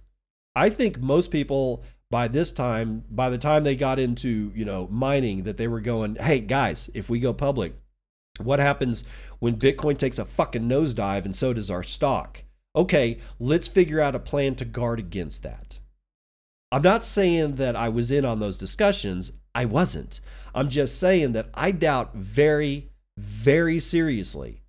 I 0.57 0.71
think 0.71 0.99
most 0.99 1.31
people 1.31 1.85
by 2.11 2.27
this 2.27 2.53
time, 2.53 3.05
by 3.11 3.29
the 3.29 3.37
time 3.37 3.65
they 3.65 3.77
got 3.77 3.99
into, 3.99 4.51
you 4.55 4.65
know, 4.65 4.89
mining 4.91 5.43
that 5.43 5.59
they 5.59 5.69
were 5.69 5.81
going, 5.81 6.17
"Hey 6.17 6.41
guys, 6.41 6.91
if 6.95 7.11
we 7.11 7.21
go 7.21 7.35
public, 7.35 7.75
what 8.39 8.61
happens 8.61 9.05
when 9.39 9.57
Bitcoin 9.57 9.99
takes 9.99 10.19
a 10.19 10.25
fucking 10.25 10.69
nosedive 10.69 11.25
and 11.25 11.37
so 11.37 11.53
does 11.53 11.71
our 11.71 11.83
stock?" 11.83 12.45
Okay, 12.77 13.19
let's 13.41 13.69
figure 13.69 14.01
out 14.01 14.15
a 14.15 14.21
plan 14.21 14.55
to 14.57 14.65
guard 14.65 14.99
against 14.99 15.43
that. 15.43 15.81
I'm 16.71 16.83
not 16.83 17.05
saying 17.05 17.57
that 17.57 17.75
I 17.75 17.89
was 17.89 18.11
in 18.11 18.25
on 18.25 18.41
those 18.41 18.59
discussions. 18.59 19.33
I 19.55 19.65
wasn't. 19.65 20.21
I'm 20.55 20.69
just 20.69 20.99
saying 20.99 21.33
that 21.33 21.49
I 21.55 21.71
doubt 21.71 22.15
very, 22.15 22.91
very 23.17 23.81
seriously 23.81 24.63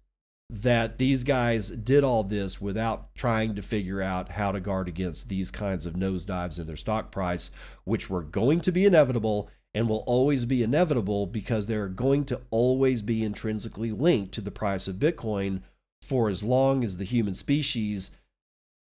that 0.49 0.97
these 0.97 1.23
guys 1.23 1.69
did 1.69 2.03
all 2.03 2.23
this 2.23 2.59
without 2.59 3.13
trying 3.13 3.53
to 3.53 3.61
figure 3.61 4.01
out 4.01 4.31
how 4.31 4.51
to 4.51 4.59
guard 4.59 4.87
against 4.87 5.29
these 5.29 5.51
kinds 5.51 5.85
of 5.85 5.93
nosedives 5.93 6.59
in 6.59 6.65
their 6.65 6.75
stock 6.75 7.11
price, 7.11 7.51
which 7.83 8.09
were 8.09 8.23
going 8.23 8.59
to 8.61 8.71
be 8.71 8.85
inevitable 8.85 9.49
and 9.73 9.87
will 9.87 10.03
always 10.07 10.45
be 10.45 10.63
inevitable 10.63 11.25
because 11.25 11.65
they're 11.65 11.87
going 11.87 12.25
to 12.25 12.41
always 12.49 13.01
be 13.01 13.23
intrinsically 13.23 13.91
linked 13.91 14.33
to 14.33 14.41
the 14.41 14.51
price 14.51 14.87
of 14.87 14.95
Bitcoin 14.95 15.61
for 16.01 16.29
as 16.29 16.43
long 16.43 16.83
as 16.83 16.97
the 16.97 17.03
human 17.03 17.35
species 17.35 18.11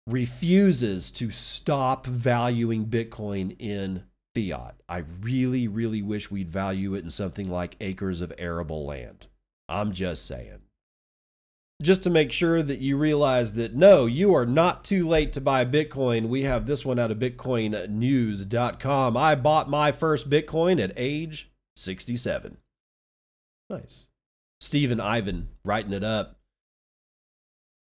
refuses 0.06 1.10
to 1.12 1.30
stop 1.30 2.06
valuing 2.06 2.86
Bitcoin 2.86 3.54
in 3.58 4.02
fiat. 4.34 4.74
I 4.88 5.04
really, 5.20 5.68
really 5.68 6.02
wish 6.02 6.30
we'd 6.30 6.50
value 6.50 6.94
it 6.94 7.04
in 7.04 7.10
something 7.10 7.48
like 7.48 7.76
acres 7.80 8.20
of 8.20 8.32
arable 8.38 8.84
land. 8.84 9.28
I'm 9.68 9.92
just 9.92 10.26
saying. 10.26 10.58
Just 11.82 12.02
to 12.04 12.10
make 12.10 12.32
sure 12.32 12.62
that 12.62 12.78
you 12.78 12.96
realize 12.96 13.54
that 13.54 13.74
no, 13.74 14.06
you 14.06 14.34
are 14.34 14.46
not 14.46 14.84
too 14.84 15.06
late 15.06 15.32
to 15.32 15.40
buy 15.40 15.64
Bitcoin. 15.64 16.28
We 16.28 16.44
have 16.44 16.66
this 16.66 16.84
one 16.84 16.98
out 16.98 17.10
of 17.10 17.18
BitcoinNews.com. 17.18 19.16
I 19.16 19.34
bought 19.34 19.68
my 19.68 19.90
first 19.90 20.30
Bitcoin 20.30 20.82
at 20.82 20.92
age 20.96 21.50
67. 21.76 22.56
Nice. 23.68 24.06
Stephen 24.60 25.00
Ivan 25.00 25.48
writing 25.64 25.92
it 25.92 26.04
up 26.04 26.38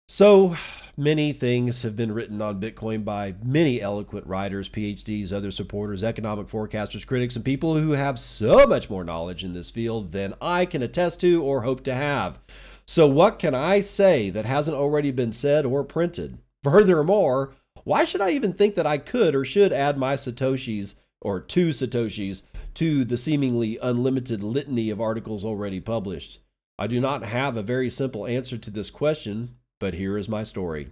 So 0.08 0.56
many 0.96 1.32
things 1.32 1.82
have 1.82 1.94
been 1.94 2.12
written 2.12 2.42
on 2.42 2.60
Bitcoin 2.60 3.04
by 3.04 3.34
many 3.44 3.80
eloquent 3.80 4.26
writers, 4.26 4.68
PhDs, 4.68 5.32
other 5.32 5.50
supporters, 5.50 6.02
economic 6.02 6.46
forecasters, 6.46 7.06
critics, 7.06 7.36
and 7.36 7.44
people 7.44 7.76
who 7.76 7.92
have 7.92 8.18
so 8.18 8.66
much 8.66 8.90
more 8.90 9.04
knowledge 9.04 9.44
in 9.44 9.54
this 9.54 9.70
field 9.70 10.10
than 10.10 10.34
I 10.40 10.66
can 10.66 10.82
attest 10.82 11.20
to 11.20 11.42
or 11.44 11.62
hope 11.62 11.84
to 11.84 11.94
have. 11.94 12.40
So, 12.86 13.06
what 13.06 13.38
can 13.38 13.54
I 13.54 13.80
say 13.80 14.30
that 14.30 14.44
hasn't 14.44 14.76
already 14.76 15.10
been 15.10 15.32
said 15.32 15.64
or 15.64 15.84
printed? 15.84 16.38
Furthermore, 16.62 17.52
why 17.84 18.04
should 18.04 18.20
I 18.20 18.30
even 18.30 18.52
think 18.52 18.74
that 18.74 18.86
I 18.86 18.98
could 18.98 19.34
or 19.34 19.44
should 19.44 19.72
add 19.72 19.98
my 19.98 20.14
Satoshis 20.14 20.94
or 21.20 21.40
two 21.40 21.68
Satoshis 21.68 22.42
to 22.74 23.04
the 23.04 23.16
seemingly 23.16 23.78
unlimited 23.82 24.42
litany 24.42 24.90
of 24.90 25.00
articles 25.00 25.44
already 25.44 25.80
published? 25.80 26.40
I 26.78 26.86
do 26.86 27.00
not 27.00 27.24
have 27.24 27.56
a 27.56 27.62
very 27.62 27.88
simple 27.88 28.26
answer 28.26 28.58
to 28.58 28.70
this 28.70 28.90
question, 28.90 29.56
but 29.78 29.94
here 29.94 30.18
is 30.18 30.28
my 30.28 30.44
story. 30.44 30.88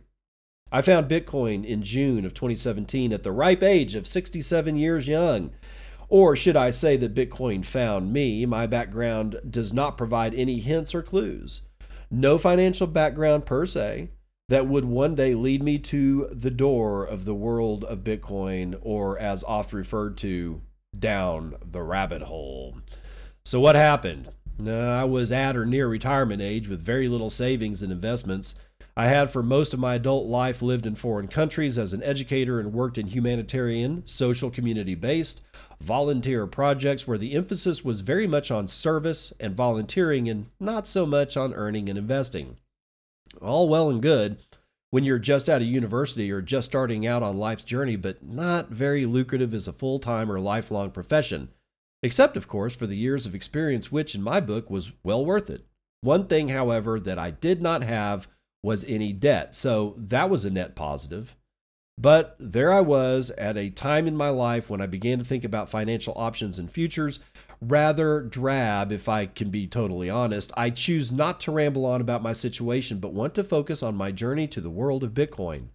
I 0.70 0.80
found 0.80 1.10
Bitcoin 1.10 1.64
in 1.66 1.82
June 1.82 2.24
of 2.24 2.32
2017 2.32 3.12
at 3.12 3.24
the 3.24 3.32
ripe 3.32 3.62
age 3.62 3.94
of 3.94 4.06
67 4.06 4.76
years 4.76 5.06
young. 5.06 5.50
Or 6.08 6.36
should 6.36 6.56
I 6.56 6.70
say 6.70 6.96
that 6.98 7.14
Bitcoin 7.14 7.64
found 7.64 8.12
me? 8.12 8.46
My 8.46 8.66
background 8.66 9.40
does 9.48 9.72
not 9.72 9.98
provide 9.98 10.34
any 10.34 10.60
hints 10.60 10.94
or 10.94 11.02
clues. 11.02 11.62
No 12.14 12.36
financial 12.36 12.86
background 12.86 13.46
per 13.46 13.64
se 13.64 14.10
that 14.50 14.68
would 14.68 14.84
one 14.84 15.14
day 15.14 15.34
lead 15.34 15.62
me 15.62 15.78
to 15.78 16.28
the 16.30 16.50
door 16.50 17.06
of 17.06 17.24
the 17.24 17.34
world 17.34 17.84
of 17.84 18.04
Bitcoin, 18.04 18.78
or 18.82 19.18
as 19.18 19.42
oft 19.44 19.72
referred 19.72 20.18
to, 20.18 20.60
down 20.96 21.56
the 21.64 21.82
rabbit 21.82 22.20
hole. 22.22 22.76
So, 23.46 23.60
what 23.60 23.76
happened? 23.76 24.28
I 24.62 25.04
was 25.04 25.32
at 25.32 25.56
or 25.56 25.64
near 25.64 25.88
retirement 25.88 26.42
age 26.42 26.68
with 26.68 26.82
very 26.82 27.08
little 27.08 27.30
savings 27.30 27.82
and 27.82 27.90
investments. 27.90 28.56
I 28.94 29.06
had 29.06 29.30
for 29.30 29.42
most 29.42 29.72
of 29.72 29.80
my 29.80 29.94
adult 29.94 30.26
life 30.26 30.60
lived 30.60 30.86
in 30.86 30.96
foreign 30.96 31.28
countries 31.28 31.78
as 31.78 31.94
an 31.94 32.02
educator 32.02 32.60
and 32.60 32.74
worked 32.74 32.98
in 32.98 33.06
humanitarian, 33.06 34.06
social 34.06 34.50
community 34.50 34.94
based, 34.94 35.40
volunteer 35.80 36.46
projects 36.46 37.08
where 37.08 37.16
the 37.16 37.32
emphasis 37.34 37.82
was 37.82 38.02
very 38.02 38.26
much 38.26 38.50
on 38.50 38.68
service 38.68 39.32
and 39.40 39.56
volunteering 39.56 40.28
and 40.28 40.46
not 40.60 40.86
so 40.86 41.06
much 41.06 41.38
on 41.38 41.54
earning 41.54 41.88
and 41.88 41.98
investing. 41.98 42.58
All 43.40 43.66
well 43.66 43.88
and 43.88 44.02
good 44.02 44.36
when 44.90 45.04
you're 45.04 45.18
just 45.18 45.48
out 45.48 45.62
of 45.62 45.68
university 45.68 46.30
or 46.30 46.42
just 46.42 46.68
starting 46.68 47.06
out 47.06 47.22
on 47.22 47.38
life's 47.38 47.62
journey, 47.62 47.96
but 47.96 48.22
not 48.22 48.68
very 48.68 49.06
lucrative 49.06 49.54
as 49.54 49.66
a 49.66 49.72
full 49.72 49.98
time 49.98 50.30
or 50.30 50.38
lifelong 50.38 50.90
profession. 50.90 51.48
Except, 52.02 52.36
of 52.36 52.46
course, 52.46 52.76
for 52.76 52.86
the 52.86 52.96
years 52.96 53.24
of 53.24 53.34
experience, 53.34 53.90
which 53.90 54.14
in 54.14 54.22
my 54.22 54.38
book 54.38 54.68
was 54.68 54.92
well 55.02 55.24
worth 55.24 55.48
it. 55.48 55.64
One 56.02 56.26
thing, 56.26 56.50
however, 56.50 57.00
that 57.00 57.18
I 57.18 57.30
did 57.30 57.62
not 57.62 57.82
have 57.84 58.28
was 58.62 58.84
any 58.84 59.12
debt. 59.12 59.54
So 59.54 59.94
that 59.98 60.30
was 60.30 60.44
a 60.44 60.50
net 60.50 60.74
positive. 60.74 61.36
But 61.98 62.36
there 62.38 62.72
I 62.72 62.80
was 62.80 63.30
at 63.30 63.56
a 63.56 63.70
time 63.70 64.06
in 64.08 64.16
my 64.16 64.30
life 64.30 64.70
when 64.70 64.80
I 64.80 64.86
began 64.86 65.18
to 65.18 65.24
think 65.24 65.44
about 65.44 65.68
financial 65.68 66.14
options 66.16 66.58
and 66.58 66.70
futures, 66.70 67.20
rather 67.60 68.22
drab, 68.22 68.90
if 68.90 69.08
I 69.08 69.26
can 69.26 69.50
be 69.50 69.66
totally 69.66 70.08
honest. 70.08 70.50
I 70.56 70.70
choose 70.70 71.12
not 71.12 71.40
to 71.42 71.52
ramble 71.52 71.84
on 71.84 72.00
about 72.00 72.22
my 72.22 72.32
situation, 72.32 72.98
but 72.98 73.12
want 73.12 73.34
to 73.34 73.44
focus 73.44 73.82
on 73.82 73.94
my 73.94 74.10
journey 74.10 74.48
to 74.48 74.60
the 74.60 74.70
world 74.70 75.04
of 75.04 75.12
Bitcoin. 75.12 75.68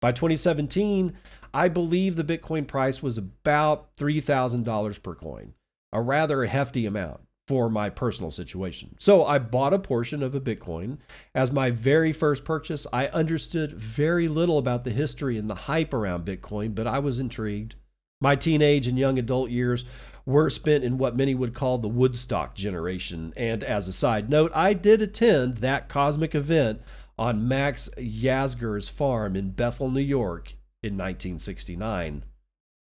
By 0.00 0.12
2017, 0.12 1.16
I 1.52 1.68
believe 1.68 2.16
the 2.16 2.24
Bitcoin 2.24 2.66
price 2.66 3.02
was 3.02 3.18
about 3.18 3.96
$3,000 3.96 5.02
per 5.02 5.14
coin, 5.14 5.54
a 5.92 6.00
rather 6.00 6.44
hefty 6.44 6.86
amount 6.86 7.20
for 7.46 7.68
my 7.68 7.90
personal 7.90 8.30
situation. 8.30 8.96
So 8.98 9.24
I 9.24 9.38
bought 9.38 9.74
a 9.74 9.78
portion 9.78 10.22
of 10.22 10.34
a 10.34 10.40
Bitcoin. 10.40 10.98
As 11.34 11.52
my 11.52 11.70
very 11.70 12.12
first 12.12 12.44
purchase, 12.44 12.86
I 12.92 13.08
understood 13.08 13.72
very 13.72 14.28
little 14.28 14.58
about 14.58 14.84
the 14.84 14.90
history 14.90 15.36
and 15.36 15.50
the 15.50 15.54
hype 15.54 15.92
around 15.92 16.24
Bitcoin, 16.24 16.74
but 16.74 16.86
I 16.86 16.98
was 17.00 17.20
intrigued. 17.20 17.74
My 18.20 18.36
teenage 18.36 18.86
and 18.86 18.98
young 18.98 19.18
adult 19.18 19.50
years 19.50 19.84
were 20.24 20.48
spent 20.48 20.84
in 20.84 20.96
what 20.96 21.16
many 21.16 21.34
would 21.34 21.52
call 21.52 21.76
the 21.76 21.88
Woodstock 21.88 22.54
generation. 22.54 23.34
And 23.36 23.62
as 23.62 23.88
a 23.88 23.92
side 23.92 24.30
note, 24.30 24.50
I 24.54 24.72
did 24.72 25.02
attend 25.02 25.58
that 25.58 25.90
cosmic 25.90 26.34
event 26.34 26.80
on 27.18 27.46
Max 27.46 27.90
Yasgur's 27.98 28.88
farm 28.88 29.36
in 29.36 29.50
Bethel, 29.50 29.90
New 29.90 30.00
York 30.00 30.54
in 30.82 30.94
1969 30.94 32.24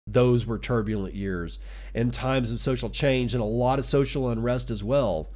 those 0.07 0.45
were 0.45 0.59
turbulent 0.59 1.15
years 1.15 1.59
and 1.93 2.13
times 2.13 2.51
of 2.51 2.59
social 2.59 2.89
change 2.89 3.33
and 3.33 3.41
a 3.41 3.45
lot 3.45 3.79
of 3.79 3.85
social 3.85 4.29
unrest 4.29 4.69
as 4.69 4.83
well. 4.83 5.29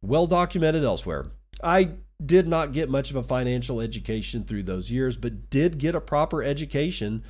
Well 0.00 0.26
documented 0.26 0.84
elsewhere. 0.84 1.26
I 1.62 1.90
did 2.24 2.46
not 2.46 2.72
get 2.72 2.88
much 2.88 3.10
of 3.10 3.16
a 3.16 3.22
financial 3.22 3.80
education 3.80 4.44
through 4.44 4.62
those 4.64 4.90
years, 4.90 5.16
but 5.16 5.50
did 5.50 5.78
get 5.78 5.94
a 5.94 6.00
proper 6.00 6.42
education 6.42 7.24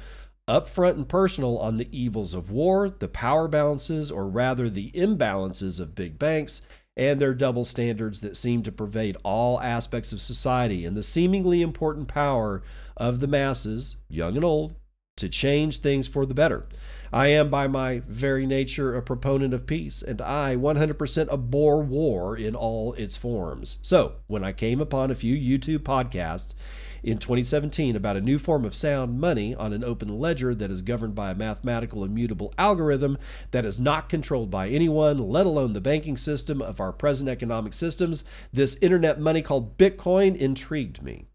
upfront 0.48 0.94
and 0.94 1.08
personal 1.08 1.58
on 1.58 1.76
the 1.76 1.88
evils 1.96 2.34
of 2.34 2.50
war, 2.50 2.90
the 2.90 3.08
power 3.08 3.48
balances, 3.48 4.10
or 4.10 4.26
rather 4.26 4.68
the 4.68 4.90
imbalances 4.90 5.80
of 5.80 5.94
big 5.94 6.18
banks, 6.18 6.62
and 6.96 7.20
their 7.20 7.32
double 7.32 7.64
standards 7.64 8.20
that 8.20 8.36
seem 8.36 8.62
to 8.62 8.72
pervade 8.72 9.16
all 9.22 9.60
aspects 9.60 10.12
of 10.12 10.20
society, 10.20 10.84
and 10.84 10.96
the 10.96 11.02
seemingly 11.02 11.62
important 11.62 12.08
power 12.08 12.62
of 12.96 13.20
the 13.20 13.26
masses, 13.26 13.96
young 14.08 14.36
and 14.36 14.44
old, 14.44 14.74
to 15.16 15.28
change 15.28 15.78
things 15.78 16.08
for 16.08 16.26
the 16.26 16.34
better. 16.34 16.66
I 17.12 17.26
am, 17.26 17.50
by 17.50 17.68
my 17.68 18.00
very 18.08 18.46
nature, 18.46 18.96
a 18.96 19.02
proponent 19.02 19.52
of 19.52 19.66
peace, 19.66 20.00
and 20.00 20.22
I 20.22 20.56
100% 20.56 21.30
abhor 21.30 21.82
war 21.82 22.36
in 22.36 22.54
all 22.54 22.94
its 22.94 23.18
forms. 23.18 23.78
So, 23.82 24.14
when 24.28 24.42
I 24.42 24.52
came 24.52 24.80
upon 24.80 25.10
a 25.10 25.14
few 25.14 25.36
YouTube 25.36 25.80
podcasts 25.80 26.54
in 27.02 27.18
2017 27.18 27.96
about 27.96 28.16
a 28.16 28.20
new 28.22 28.38
form 28.38 28.64
of 28.64 28.74
sound 28.74 29.20
money 29.20 29.54
on 29.54 29.74
an 29.74 29.84
open 29.84 30.08
ledger 30.08 30.54
that 30.54 30.70
is 30.70 30.80
governed 30.80 31.14
by 31.14 31.32
a 31.32 31.34
mathematical 31.34 32.02
immutable 32.02 32.54
algorithm 32.56 33.18
that 33.50 33.66
is 33.66 33.78
not 33.78 34.08
controlled 34.08 34.50
by 34.50 34.68
anyone, 34.68 35.18
let 35.18 35.44
alone 35.44 35.74
the 35.74 35.80
banking 35.82 36.16
system 36.16 36.62
of 36.62 36.80
our 36.80 36.92
present 36.92 37.28
economic 37.28 37.74
systems, 37.74 38.24
this 38.52 38.76
internet 38.76 39.20
money 39.20 39.42
called 39.42 39.76
Bitcoin 39.76 40.34
intrigued 40.34 41.02
me. 41.02 41.26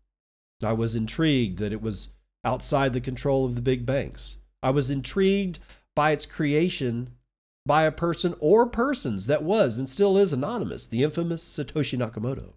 I 0.64 0.74
was 0.74 0.96
intrigued 0.96 1.60
that 1.60 1.74
it 1.74 1.84
was 1.84 2.08
outside 2.44 2.94
the 2.94 3.02
control 3.02 3.46
of 3.46 3.54
the 3.54 3.62
big 3.62 3.86
banks. 3.86 4.37
I 4.62 4.72
was 4.72 4.92
intrigued 4.92 5.60
by 5.96 6.12
its 6.12 6.26
creation 6.26 7.12
by 7.66 7.84
a 7.84 7.92
person 7.92 8.34
or 8.40 8.66
persons 8.66 9.28
that 9.28 9.44
was 9.44 9.78
and 9.78 9.90
still 9.90 10.18
is 10.18 10.32
anonymous, 10.32 10.88
the 10.88 11.04
infamous 11.04 11.44
Satoshi 11.44 11.98
Nakamoto. 11.98 12.54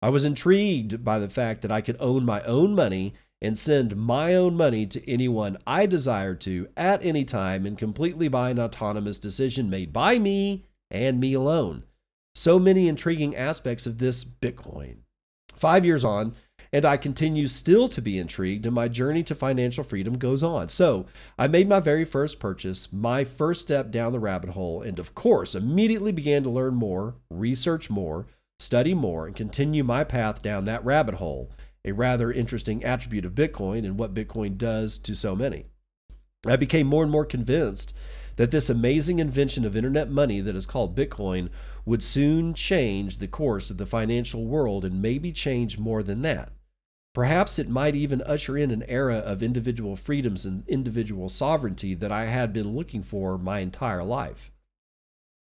I 0.00 0.08
was 0.08 0.24
intrigued 0.24 1.04
by 1.04 1.18
the 1.18 1.28
fact 1.28 1.62
that 1.62 1.72
I 1.72 1.80
could 1.80 1.96
own 1.98 2.24
my 2.24 2.42
own 2.42 2.74
money 2.74 3.14
and 3.42 3.58
send 3.58 3.96
my 3.96 4.34
own 4.34 4.56
money 4.56 4.86
to 4.86 5.10
anyone 5.10 5.58
I 5.66 5.86
desired 5.86 6.40
to 6.42 6.68
at 6.76 7.04
any 7.04 7.24
time 7.24 7.66
and 7.66 7.76
completely 7.76 8.28
by 8.28 8.50
an 8.50 8.58
autonomous 8.58 9.18
decision 9.18 9.68
made 9.68 9.92
by 9.92 10.18
me 10.18 10.64
and 10.90 11.20
me 11.20 11.34
alone. 11.34 11.84
So 12.34 12.58
many 12.58 12.88
intriguing 12.88 13.34
aspects 13.34 13.86
of 13.86 13.98
this 13.98 14.24
Bitcoin. 14.24 14.98
Five 15.54 15.84
years 15.84 16.04
on, 16.04 16.34
and 16.76 16.84
I 16.84 16.98
continue 16.98 17.48
still 17.48 17.88
to 17.88 18.02
be 18.02 18.18
intrigued, 18.18 18.66
and 18.66 18.74
my 18.74 18.86
journey 18.86 19.22
to 19.22 19.34
financial 19.34 19.82
freedom 19.82 20.18
goes 20.18 20.42
on. 20.42 20.68
So 20.68 21.06
I 21.38 21.48
made 21.48 21.70
my 21.70 21.80
very 21.80 22.04
first 22.04 22.38
purchase, 22.38 22.92
my 22.92 23.24
first 23.24 23.62
step 23.62 23.90
down 23.90 24.12
the 24.12 24.20
rabbit 24.20 24.50
hole, 24.50 24.82
and 24.82 24.98
of 24.98 25.14
course, 25.14 25.54
immediately 25.54 26.12
began 26.12 26.42
to 26.42 26.50
learn 26.50 26.74
more, 26.74 27.14
research 27.30 27.88
more, 27.88 28.26
study 28.58 28.92
more, 28.92 29.26
and 29.26 29.34
continue 29.34 29.84
my 29.84 30.04
path 30.04 30.42
down 30.42 30.66
that 30.66 30.84
rabbit 30.84 31.14
hole, 31.14 31.50
a 31.82 31.92
rather 31.92 32.30
interesting 32.30 32.84
attribute 32.84 33.24
of 33.24 33.34
Bitcoin 33.34 33.78
and 33.78 33.98
what 33.98 34.12
Bitcoin 34.12 34.58
does 34.58 34.98
to 34.98 35.16
so 35.16 35.34
many. 35.34 35.64
I 36.46 36.56
became 36.56 36.86
more 36.86 37.02
and 37.02 37.10
more 37.10 37.24
convinced 37.24 37.94
that 38.36 38.50
this 38.50 38.68
amazing 38.68 39.18
invention 39.18 39.64
of 39.64 39.76
internet 39.76 40.10
money 40.10 40.42
that 40.42 40.54
is 40.54 40.66
called 40.66 40.94
Bitcoin 40.94 41.48
would 41.86 42.02
soon 42.02 42.52
change 42.52 43.16
the 43.16 43.26
course 43.26 43.70
of 43.70 43.78
the 43.78 43.86
financial 43.86 44.44
world 44.44 44.84
and 44.84 45.00
maybe 45.00 45.32
change 45.32 45.78
more 45.78 46.02
than 46.02 46.20
that. 46.20 46.52
Perhaps 47.16 47.58
it 47.58 47.70
might 47.70 47.94
even 47.94 48.20
usher 48.20 48.58
in 48.58 48.70
an 48.70 48.82
era 48.88 49.16
of 49.16 49.42
individual 49.42 49.96
freedoms 49.96 50.44
and 50.44 50.68
individual 50.68 51.30
sovereignty 51.30 51.94
that 51.94 52.12
I 52.12 52.26
had 52.26 52.52
been 52.52 52.76
looking 52.76 53.02
for 53.02 53.38
my 53.38 53.60
entire 53.60 54.04
life. 54.04 54.52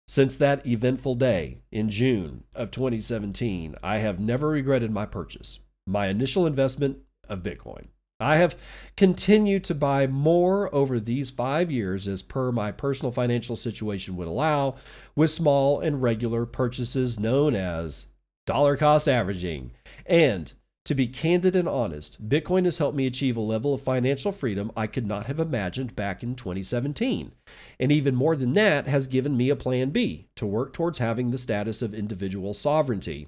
Since 0.07 0.35
that 0.37 0.65
eventful 0.65 1.13
day 1.13 1.59
in 1.71 1.91
June 1.91 2.45
of 2.55 2.71
2017, 2.71 3.75
I 3.83 3.99
have 3.99 4.19
never 4.19 4.47
regretted 4.47 4.89
my 4.89 5.05
purchase, 5.05 5.59
my 5.85 6.07
initial 6.07 6.47
investment 6.47 7.01
of 7.29 7.43
Bitcoin. 7.43 7.89
I 8.19 8.37
have 8.37 8.55
continued 8.97 9.63
to 9.65 9.75
buy 9.75 10.07
more 10.07 10.73
over 10.73 10.99
these 10.99 11.29
five 11.29 11.69
years 11.69 12.07
as 12.07 12.23
per 12.23 12.51
my 12.51 12.71
personal 12.71 13.11
financial 13.11 13.55
situation 13.55 14.15
would 14.15 14.27
allow, 14.27 14.73
with 15.15 15.29
small 15.29 15.81
and 15.81 16.01
regular 16.01 16.47
purchases 16.47 17.19
known 17.19 17.53
as 17.53 18.07
dollar 18.47 18.75
cost 18.75 19.07
averaging. 19.07 19.69
And 20.07 20.51
to 20.89 20.95
be 20.95 21.05
candid 21.05 21.55
and 21.55 21.69
honest, 21.69 22.27
Bitcoin 22.27 22.65
has 22.65 22.79
helped 22.79 22.97
me 22.97 23.05
achieve 23.05 23.37
a 23.37 23.41
level 23.41 23.75
of 23.75 23.81
financial 23.81 24.31
freedom 24.31 24.71
I 24.75 24.87
could 24.87 25.05
not 25.05 25.27
have 25.27 25.39
imagined 25.39 25.95
back 25.95 26.23
in 26.23 26.33
2017. 26.33 27.31
And 27.79 27.91
even 27.91 28.15
more 28.15 28.35
than 28.35 28.53
that, 28.53 28.87
has 28.87 29.05
given 29.05 29.37
me 29.37 29.51
a 29.51 29.55
plan 29.55 29.91
B 29.91 30.29
to 30.35 30.47
work 30.47 30.73
towards 30.73 30.97
having 30.97 31.29
the 31.29 31.37
status 31.37 31.83
of 31.83 31.93
individual 31.93 32.55
sovereignty. 32.55 33.27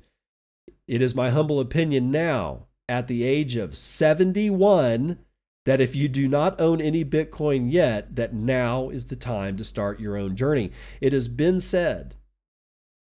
It 0.87 1.03
is 1.03 1.13
my 1.13 1.29
humble 1.29 1.59
opinion 1.59 2.09
now, 2.09 2.65
at 2.89 3.07
the 3.07 3.23
age 3.23 3.55
of 3.55 3.77
71 3.77 5.19
that 5.67 5.79
if 5.79 5.95
you 5.95 6.07
do 6.07 6.27
not 6.27 6.59
own 6.59 6.81
any 6.81 7.05
Bitcoin 7.05 7.71
yet, 7.71 8.15
that 8.15 8.33
now 8.33 8.89
is 8.89 9.05
the 9.05 9.15
time 9.15 9.55
to 9.57 9.63
start 9.63 9.99
your 9.99 10.17
own 10.17 10.35
journey. 10.35 10.71
It 10.99 11.13
has 11.13 11.27
been 11.27 11.59
said 11.59 12.15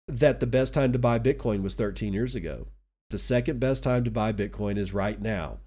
that 0.05 0.41
the 0.41 0.47
best 0.47 0.73
time 0.73 0.91
to 0.91 0.99
buy 0.99 1.17
Bitcoin 1.17 1.63
was 1.63 1.75
13 1.75 2.11
years 2.11 2.35
ago. 2.35 2.67
The 3.13 3.19
second 3.19 3.59
best 3.59 3.83
time 3.83 4.03
to 4.05 4.09
buy 4.09 4.33
Bitcoin 4.33 4.75
is 4.75 4.91
right 4.91 5.21
now. 5.21 5.59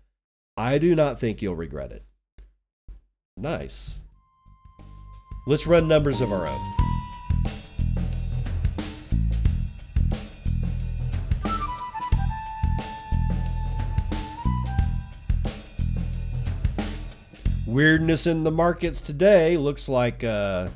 I 0.56 0.78
do 0.78 0.96
not 0.96 1.20
think 1.20 1.40
you'll 1.40 1.54
regret 1.54 1.92
it. 1.92 2.02
Nice. 3.37 4.00
Let's 5.46 5.64
run 5.64 5.87
numbers 5.87 6.20
of 6.20 6.32
our 6.32 6.48
own. 6.48 6.72
weirdness 17.64 18.26
in 18.26 18.42
the 18.42 18.50
markets 18.50 19.00
today 19.00 19.56
looks 19.56 19.88
like 19.88 20.24
uh, 20.24 20.68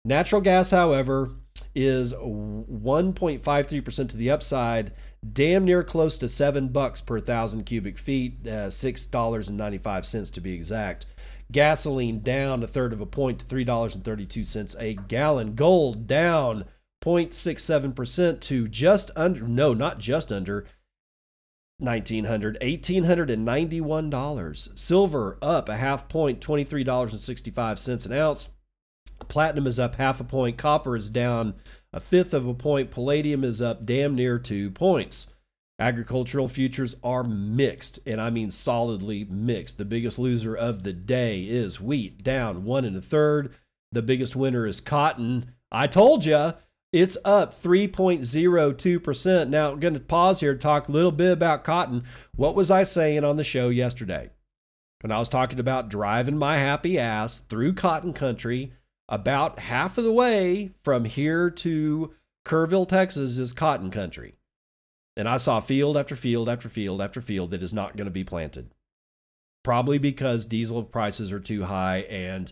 Natural 0.03 0.41
gas, 0.41 0.71
however, 0.71 1.31
is 1.75 2.13
1.53% 2.13 4.09
to 4.09 4.17
the 4.17 4.31
upside, 4.31 4.93
damn 5.33 5.65
near 5.65 5.83
close 5.83 6.17
to 6.17 6.29
7 6.29 6.69
bucks 6.69 7.01
per 7.01 7.15
1000 7.15 7.65
cubic 7.65 7.97
feet, 7.97 8.37
uh, 8.45 8.69
$6.95 8.69 10.33
to 10.33 10.41
be 10.41 10.53
exact. 10.53 11.05
Gasoline 11.51 12.21
down 12.21 12.63
a 12.63 12.67
third 12.67 12.93
of 12.93 13.01
a 13.01 13.05
point 13.05 13.39
to 13.39 13.45
$3.32 13.45 14.75
a 14.79 14.93
gallon. 14.93 15.53
Gold 15.53 16.07
down 16.07 16.65
0.67% 17.03 18.39
to 18.41 18.67
just 18.67 19.11
under, 19.15 19.47
no, 19.47 19.73
not 19.73 19.99
just 19.99 20.31
under, 20.31 20.65
1900 21.77 22.57
$1891 22.61 24.79
silver 24.79 25.37
up 25.41 25.67
a 25.67 25.75
half 25.75 26.07
point 26.07 26.39
$23.65 26.39 28.05
an 28.05 28.13
ounce 28.13 28.47
platinum 29.27 29.67
is 29.67 29.79
up 29.79 29.95
half 29.95 30.19
a 30.19 30.23
point 30.23 30.57
copper 30.57 30.95
is 30.95 31.09
down 31.09 31.53
a 31.93 31.99
fifth 31.99 32.33
of 32.33 32.47
a 32.47 32.53
point 32.53 32.91
palladium 32.91 33.43
is 33.43 33.61
up 33.61 33.85
damn 33.85 34.15
near 34.15 34.37
two 34.37 34.69
points 34.69 35.33
agricultural 35.79 36.47
futures 36.47 36.95
are 37.03 37.23
mixed 37.23 37.99
and 38.05 38.21
i 38.21 38.29
mean 38.29 38.51
solidly 38.51 39.25
mixed 39.25 39.77
the 39.77 39.85
biggest 39.85 40.17
loser 40.19 40.55
of 40.55 40.83
the 40.83 40.93
day 40.93 41.43
is 41.43 41.81
wheat 41.81 42.23
down 42.23 42.63
one 42.63 42.85
and 42.85 42.95
a 42.95 43.01
third 43.01 43.53
the 43.91 44.01
biggest 44.01 44.35
winner 44.35 44.65
is 44.65 44.79
cotton 44.79 45.51
i 45.71 45.87
told 45.87 46.25
you 46.25 46.53
it's 46.95 47.17
up 47.25 47.53
3.02%. 47.61 49.49
Now, 49.49 49.71
I'm 49.71 49.81
going 49.81 49.95
to 49.95 49.99
pause 49.99 50.39
here 50.39 50.53
to 50.53 50.59
talk 50.59 50.87
a 50.87 50.93
little 50.93 51.11
bit 51.11 51.33
about 51.33 51.65
cotton. 51.65 52.05
What 52.37 52.55
was 52.55 52.71
I 52.71 52.83
saying 52.83 53.25
on 53.25 53.35
the 53.35 53.43
show 53.43 53.67
yesterday? 53.67 54.29
When 55.01 55.11
I 55.11 55.19
was 55.19 55.27
talking 55.27 55.59
about 55.59 55.89
driving 55.89 56.37
my 56.37 56.57
happy 56.57 56.97
ass 56.97 57.41
through 57.41 57.73
cotton 57.73 58.13
country, 58.13 58.71
about 59.07 59.59
half 59.59 59.97
of 59.97 60.03
the 60.03 60.11
way 60.11 60.71
from 60.83 61.05
here 61.05 61.49
to 61.49 62.13
Kerrville, 62.45 62.87
Texas 62.87 63.37
is 63.37 63.53
cotton 63.53 63.91
country. 63.91 64.35
And 65.17 65.29
I 65.29 65.37
saw 65.37 65.59
field 65.59 65.95
after 65.95 66.15
field 66.15 66.49
after 66.49 66.67
field 66.67 67.01
after 67.01 67.21
field 67.21 67.51
that 67.51 67.63
is 67.63 67.73
not 67.73 67.95
going 67.95 68.05
to 68.05 68.11
be 68.11 68.23
planted. 68.23 68.71
Probably 69.63 69.97
because 69.97 70.45
diesel 70.45 70.83
prices 70.83 71.31
are 71.31 71.39
too 71.39 71.65
high 71.65 71.99
and 72.09 72.51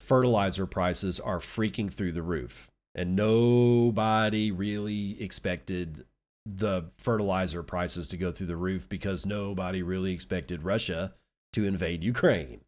fertilizer 0.00 0.66
prices 0.66 1.20
are 1.20 1.38
freaking 1.38 1.90
through 1.90 2.12
the 2.12 2.22
roof 2.22 2.70
and 2.94 3.14
nobody 3.14 4.50
really 4.50 5.20
expected 5.22 6.04
the 6.46 6.84
fertilizer 6.98 7.62
prices 7.62 8.08
to 8.08 8.16
go 8.16 8.32
through 8.32 8.46
the 8.46 8.56
roof 8.56 8.88
because 8.88 9.26
nobody 9.26 9.82
really 9.82 10.12
expected 10.12 10.64
Russia 10.64 11.14
to 11.52 11.66
invade 11.66 12.02
Ukraine 12.02 12.62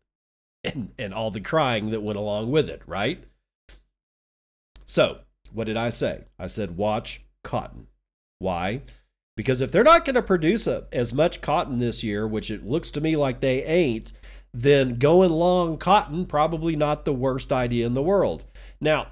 and, 0.65 0.93
and 0.99 1.13
all 1.13 1.31
the 1.31 1.41
crying 1.41 1.91
that 1.91 2.03
went 2.03 2.19
along 2.19 2.51
with 2.51 2.69
it, 2.69 2.83
right? 2.87 3.25
So, 4.87 5.21
what 5.53 5.65
did 5.65 5.77
I 5.77 5.91
say? 5.91 6.25
I 6.39 6.47
said, 6.47 6.77
watch 6.77 7.25
cotton. 7.43 7.89
Why? 8.39 8.83
Because 9.37 9.61
if 9.61 9.71
they're 9.71 9.83
not 9.83 10.05
going 10.05 10.15
to 10.15 10.23
produce 10.23 10.67
a, 10.67 10.87
as 10.93 11.13
much 11.13 11.41
cotton 11.41 11.79
this 11.79 12.03
year, 12.03 12.27
which 12.27 12.51
it 12.51 12.67
looks 12.67 12.91
to 12.91 13.01
me 13.01 13.17
like 13.17 13.41
they 13.41 13.65
ain't, 13.65 14.13
then 14.53 14.99
going 14.99 15.31
long 15.31 15.79
cotton 15.79 16.27
probably 16.27 16.77
not 16.77 17.05
the 17.05 17.13
worst 17.13 17.53
idea 17.53 17.87
in 17.87 17.95
the 17.95 18.03
world. 18.03 18.45
Now, 18.81 19.09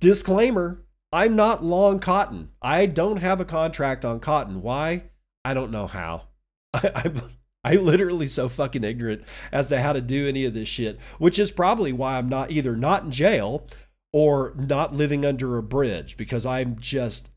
Disclaimer 0.00 0.84
I'm 1.14 1.36
not 1.36 1.62
long 1.62 2.00
cotton. 2.00 2.50
I 2.60 2.86
don't 2.86 3.18
have 3.18 3.38
a 3.38 3.44
contract 3.44 4.04
on 4.04 4.18
cotton. 4.18 4.62
Why? 4.62 5.04
I 5.44 5.54
don't 5.54 5.70
know 5.70 5.86
how. 5.86 6.24
I, 6.74 6.90
I'm, 6.92 7.22
I 7.66 7.76
literally 7.76 8.28
so 8.28 8.48
fucking 8.48 8.84
ignorant 8.84 9.22
as 9.50 9.68
to 9.68 9.80
how 9.80 9.92
to 9.92 10.00
do 10.00 10.28
any 10.28 10.44
of 10.44 10.54
this 10.54 10.68
shit, 10.68 11.00
which 11.18 11.38
is 11.38 11.50
probably 11.50 11.92
why 11.92 12.18
I'm 12.18 12.28
not 12.28 12.50
either 12.50 12.76
not 12.76 13.04
in 13.04 13.10
jail 13.10 13.66
or 14.12 14.52
not 14.56 14.94
living 14.94 15.24
under 15.24 15.56
a 15.56 15.62
bridge 15.62 16.16
because 16.16 16.44
I'm 16.46 16.78
just 16.78 17.30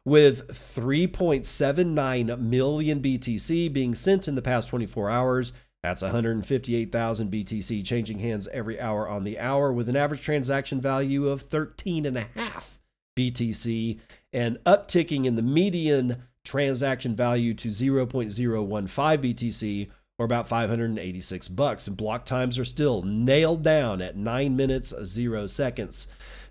with 0.06 0.50
3.79 0.50 2.40
million 2.40 3.02
BTC 3.02 3.74
being 3.74 3.96
sent 3.96 4.28
in 4.28 4.36
the 4.36 4.42
past 4.42 4.68
24 4.68 5.10
hours. 5.10 5.54
That's 5.82 6.02
158,000 6.02 7.32
BTC 7.32 7.86
changing 7.86 8.20
hands 8.20 8.50
every 8.50 8.78
hour 8.80 9.08
on 9.08 9.24
the 9.24 9.40
hour 9.40 9.74
with 9.74 9.90
an 9.90 9.96
average 9.96 10.22
transaction 10.22 10.80
value 10.80 11.28
of 11.28 11.42
13 11.42 12.06
and 12.06 12.18
a 12.18 12.28
half 12.36 12.84
BTC 13.18 14.00
and 14.32 14.60
upticking 14.66 15.26
in 15.26 15.36
the 15.36 15.42
median 15.42 16.24
transaction 16.44 17.16
value 17.16 17.54
to 17.54 17.70
0.015 17.70 18.90
BTC 18.90 19.90
or 20.18 20.26
about 20.26 20.48
586 20.48 21.48
bucks. 21.50 21.88
And 21.88 21.98
block 21.98 22.26
times 22.26 22.58
are 22.60 22.66
still 22.66 23.02
nailed 23.02 23.64
down 23.64 24.02
at 24.02 24.16
9 24.16 24.56
minutes 24.56 24.94
0 25.04 25.48
seconds. 25.48 26.08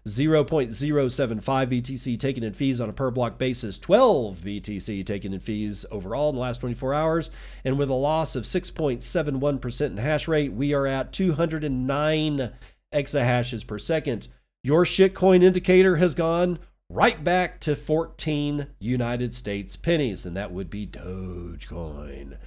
0.075 0.06 1.40
BTC 1.42 2.18
taken 2.18 2.42
in 2.42 2.52
fees 2.52 2.80
on 2.80 2.88
a 2.88 2.92
per 2.92 3.10
block 3.10 3.38
basis, 3.38 3.78
12 3.78 4.38
BTC 4.38 5.06
taken 5.06 5.32
in 5.32 5.38
fees 5.38 5.86
overall 5.92 6.30
in 6.30 6.34
the 6.34 6.40
last 6.40 6.60
24 6.60 6.92
hours. 6.92 7.30
And 7.64 7.78
with 7.78 7.88
a 7.88 7.94
loss 7.94 8.34
of 8.34 8.42
6.71% 8.44 9.86
in 9.86 9.96
hash 9.98 10.26
rate, 10.26 10.52
we 10.52 10.74
are 10.74 10.88
at 10.88 11.12
209 11.12 12.50
exahashes 12.92 13.66
per 13.66 13.78
second. 13.78 14.28
Your 14.64 14.84
shitcoin 14.84 15.42
indicator 15.44 15.96
has 15.96 16.14
gone 16.14 16.58
right 16.90 17.22
back 17.22 17.60
to 17.60 17.76
14 17.76 18.66
United 18.80 19.34
States 19.34 19.76
pennies, 19.76 20.26
and 20.26 20.36
that 20.36 20.52
would 20.52 20.68
be 20.68 20.86
Dogecoin. 20.86 22.38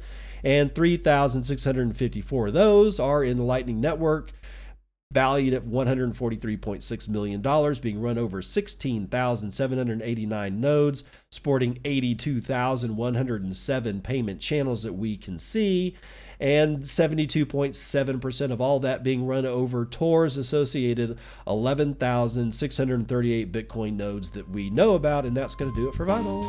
and 0.44 0.74
3,654 0.74 2.48
of 2.48 2.52
those 2.52 3.00
are 3.00 3.24
in 3.24 3.36
the 3.36 3.42
Lightning 3.42 3.80
Network, 3.80 4.32
valued 5.12 5.54
at 5.54 5.62
$143.6 5.64 7.08
million, 7.08 7.40
being 7.80 8.00
run 8.00 8.18
over 8.18 8.42
16,789 8.42 10.60
nodes, 10.60 11.04
sporting 11.30 11.78
82,107 11.84 14.00
payment 14.00 14.40
channels 14.40 14.82
that 14.82 14.94
we 14.94 15.16
can 15.16 15.38
see, 15.38 15.96
and 16.38 16.80
72.7% 16.80 18.50
of 18.50 18.60
all 18.60 18.78
that 18.80 19.02
being 19.02 19.26
run 19.26 19.46
over 19.46 19.86
Tor's 19.86 20.36
associated 20.36 21.18
11,638 21.46 23.52
Bitcoin 23.52 23.94
nodes 23.94 24.32
that 24.32 24.50
we 24.50 24.68
know 24.70 24.94
about, 24.94 25.24
and 25.24 25.34
that's 25.36 25.54
going 25.54 25.72
to 25.72 25.80
do 25.80 25.88
it 25.88 25.94
for 25.94 26.04
Vinyl. 26.04 26.44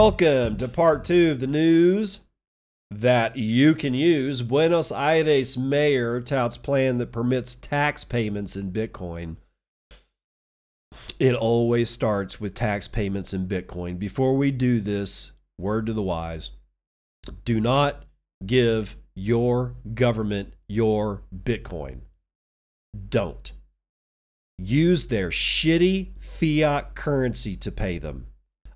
Welcome 0.00 0.58
to 0.58 0.68
part 0.68 1.04
two 1.04 1.32
of 1.32 1.40
the 1.40 1.48
news 1.48 2.20
that 2.88 3.36
you 3.36 3.74
can 3.74 3.94
use. 3.94 4.42
Buenos 4.42 4.92
Aires 4.92 5.58
mayor 5.58 6.20
touts 6.20 6.56
plan 6.56 6.98
that 6.98 7.10
permits 7.10 7.56
tax 7.56 8.04
payments 8.04 8.54
in 8.54 8.70
Bitcoin. 8.70 9.38
It 11.18 11.34
always 11.34 11.90
starts 11.90 12.40
with 12.40 12.54
tax 12.54 12.86
payments 12.86 13.34
in 13.34 13.48
Bitcoin. 13.48 13.98
Before 13.98 14.36
we 14.36 14.52
do 14.52 14.80
this, 14.80 15.32
word 15.58 15.86
to 15.86 15.92
the 15.92 16.00
wise 16.00 16.52
do 17.44 17.60
not 17.60 18.04
give 18.46 18.94
your 19.16 19.74
government 19.94 20.54
your 20.68 21.22
Bitcoin. 21.36 22.02
Don't. 23.08 23.50
Use 24.58 25.06
their 25.06 25.30
shitty 25.30 26.20
fiat 26.20 26.94
currency 26.94 27.56
to 27.56 27.72
pay 27.72 27.98
them 27.98 28.27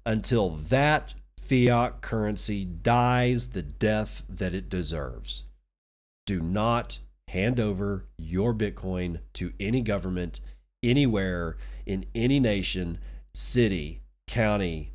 until 0.04 0.50
that 0.50 1.14
fiat 1.38 2.00
currency 2.00 2.64
dies 2.64 3.48
the 3.48 3.62
death 3.62 4.22
that 4.28 4.54
it 4.54 4.68
deserves. 4.68 5.44
Do 6.26 6.40
not 6.40 7.00
hand 7.28 7.58
over 7.58 8.06
your 8.16 8.54
Bitcoin 8.54 9.20
to 9.34 9.52
any 9.58 9.80
government 9.80 10.40
anywhere 10.82 11.56
in 11.86 12.06
any 12.14 12.38
nation, 12.38 12.98
city, 13.34 14.02
county, 14.26 14.92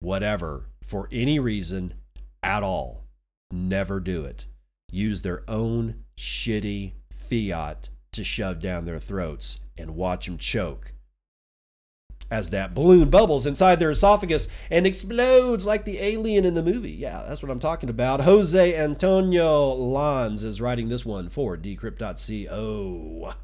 whatever, 0.00 0.66
for 0.82 1.08
any 1.12 1.38
reason 1.38 1.94
at 2.42 2.62
all. 2.62 3.04
Never 3.50 4.00
do 4.00 4.24
it. 4.24 4.46
Use 4.90 5.22
their 5.22 5.42
own 5.48 6.04
shitty 6.16 6.92
fiat 7.10 7.88
to 8.12 8.24
shove 8.24 8.60
down 8.60 8.84
their 8.84 9.00
throats 9.00 9.60
and 9.76 9.96
watch 9.96 10.26
them 10.26 10.38
choke 10.38 10.93
as 12.34 12.50
that 12.50 12.74
balloon 12.74 13.10
bubbles 13.10 13.46
inside 13.46 13.78
their 13.78 13.92
esophagus 13.92 14.48
and 14.68 14.88
explodes 14.88 15.66
like 15.66 15.84
the 15.84 16.00
alien 16.00 16.44
in 16.44 16.54
the 16.54 16.62
movie. 16.62 16.90
Yeah, 16.90 17.24
that's 17.28 17.42
what 17.42 17.50
I'm 17.50 17.60
talking 17.60 17.88
about. 17.88 18.22
Jose 18.22 18.76
Antonio 18.76 19.72
Lanz 19.72 20.42
is 20.42 20.60
writing 20.60 20.88
this 20.88 21.06
one 21.06 21.28
for 21.28 21.56
decrypt.co. 21.56 23.34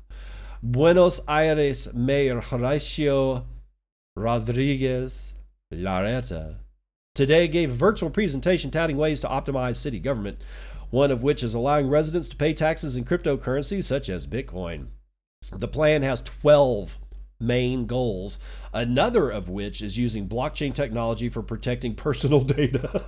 Buenos 0.61 1.21
Aires 1.29 1.95
Mayor 1.95 2.41
Horacio 2.41 3.45
Rodriguez 4.17 5.35
Larreta 5.73 6.57
today 7.15 7.47
gave 7.47 7.71
a 7.71 7.75
virtual 7.75 8.11
presentation 8.11 8.73
touting 8.73 8.97
ways 8.97 9.21
to 9.21 9.29
optimize 9.29 9.77
city 9.77 10.01
government, 10.01 10.39
one 10.91 11.13
of 11.13 11.23
which 11.23 11.45
is 11.45 11.55
allowing 11.55 11.89
residents 11.89 12.29
to 12.29 12.37
pay 12.37 12.53
taxes 12.53 12.97
in 12.97 13.05
cryptocurrencies 13.05 13.85
such 13.85 14.09
as 14.09 14.27
Bitcoin. 14.27 14.89
The 15.53 15.69
plan 15.69 16.03
has 16.03 16.21
12 16.23 16.99
main 17.41 17.87
goals, 17.87 18.39
another 18.73 19.31
of 19.31 19.49
which 19.49 19.83
is 19.83 19.97
using 19.99 20.29
blockchain 20.29 20.75
technology 20.75 21.29
for 21.29 21.43
protecting 21.43 21.95
personal 21.95 22.41
data. 22.45 23.05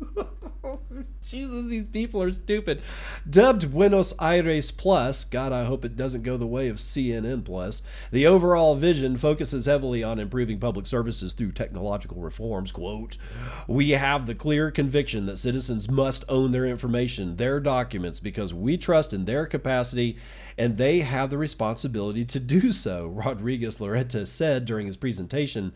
Jesus, 1.22 1.66
these 1.66 1.86
people 1.86 2.22
are 2.22 2.32
stupid. 2.32 2.82
Dubbed 3.28 3.72
Buenos 3.72 4.14
Aires 4.20 4.70
Plus, 4.70 5.24
God, 5.24 5.52
I 5.52 5.64
hope 5.64 5.84
it 5.84 5.96
doesn't 5.96 6.22
go 6.22 6.36
the 6.36 6.46
way 6.46 6.68
of 6.68 6.76
CNN 6.76 7.44
Plus. 7.44 7.82
The 8.10 8.26
overall 8.26 8.76
vision 8.76 9.16
focuses 9.16 9.66
heavily 9.66 10.02
on 10.02 10.18
improving 10.18 10.58
public 10.58 10.86
services 10.86 11.32
through 11.32 11.52
technological 11.52 12.20
reforms. 12.20 12.72
Quote, 12.72 13.18
We 13.66 13.90
have 13.90 14.26
the 14.26 14.34
clear 14.34 14.70
conviction 14.70 15.26
that 15.26 15.38
citizens 15.38 15.90
must 15.90 16.24
own 16.28 16.52
their 16.52 16.66
information, 16.66 17.36
their 17.36 17.60
documents, 17.60 18.20
because 18.20 18.54
we 18.54 18.76
trust 18.76 19.12
in 19.12 19.24
their 19.24 19.46
capacity 19.46 20.16
and 20.58 20.76
they 20.76 21.00
have 21.00 21.30
the 21.30 21.38
responsibility 21.38 22.24
to 22.24 22.40
do 22.40 22.72
so, 22.72 23.06
Rodriguez 23.14 23.78
Larreta 23.78 24.26
said 24.26 24.64
during 24.64 24.86
his 24.86 24.96
presentation. 24.96 25.74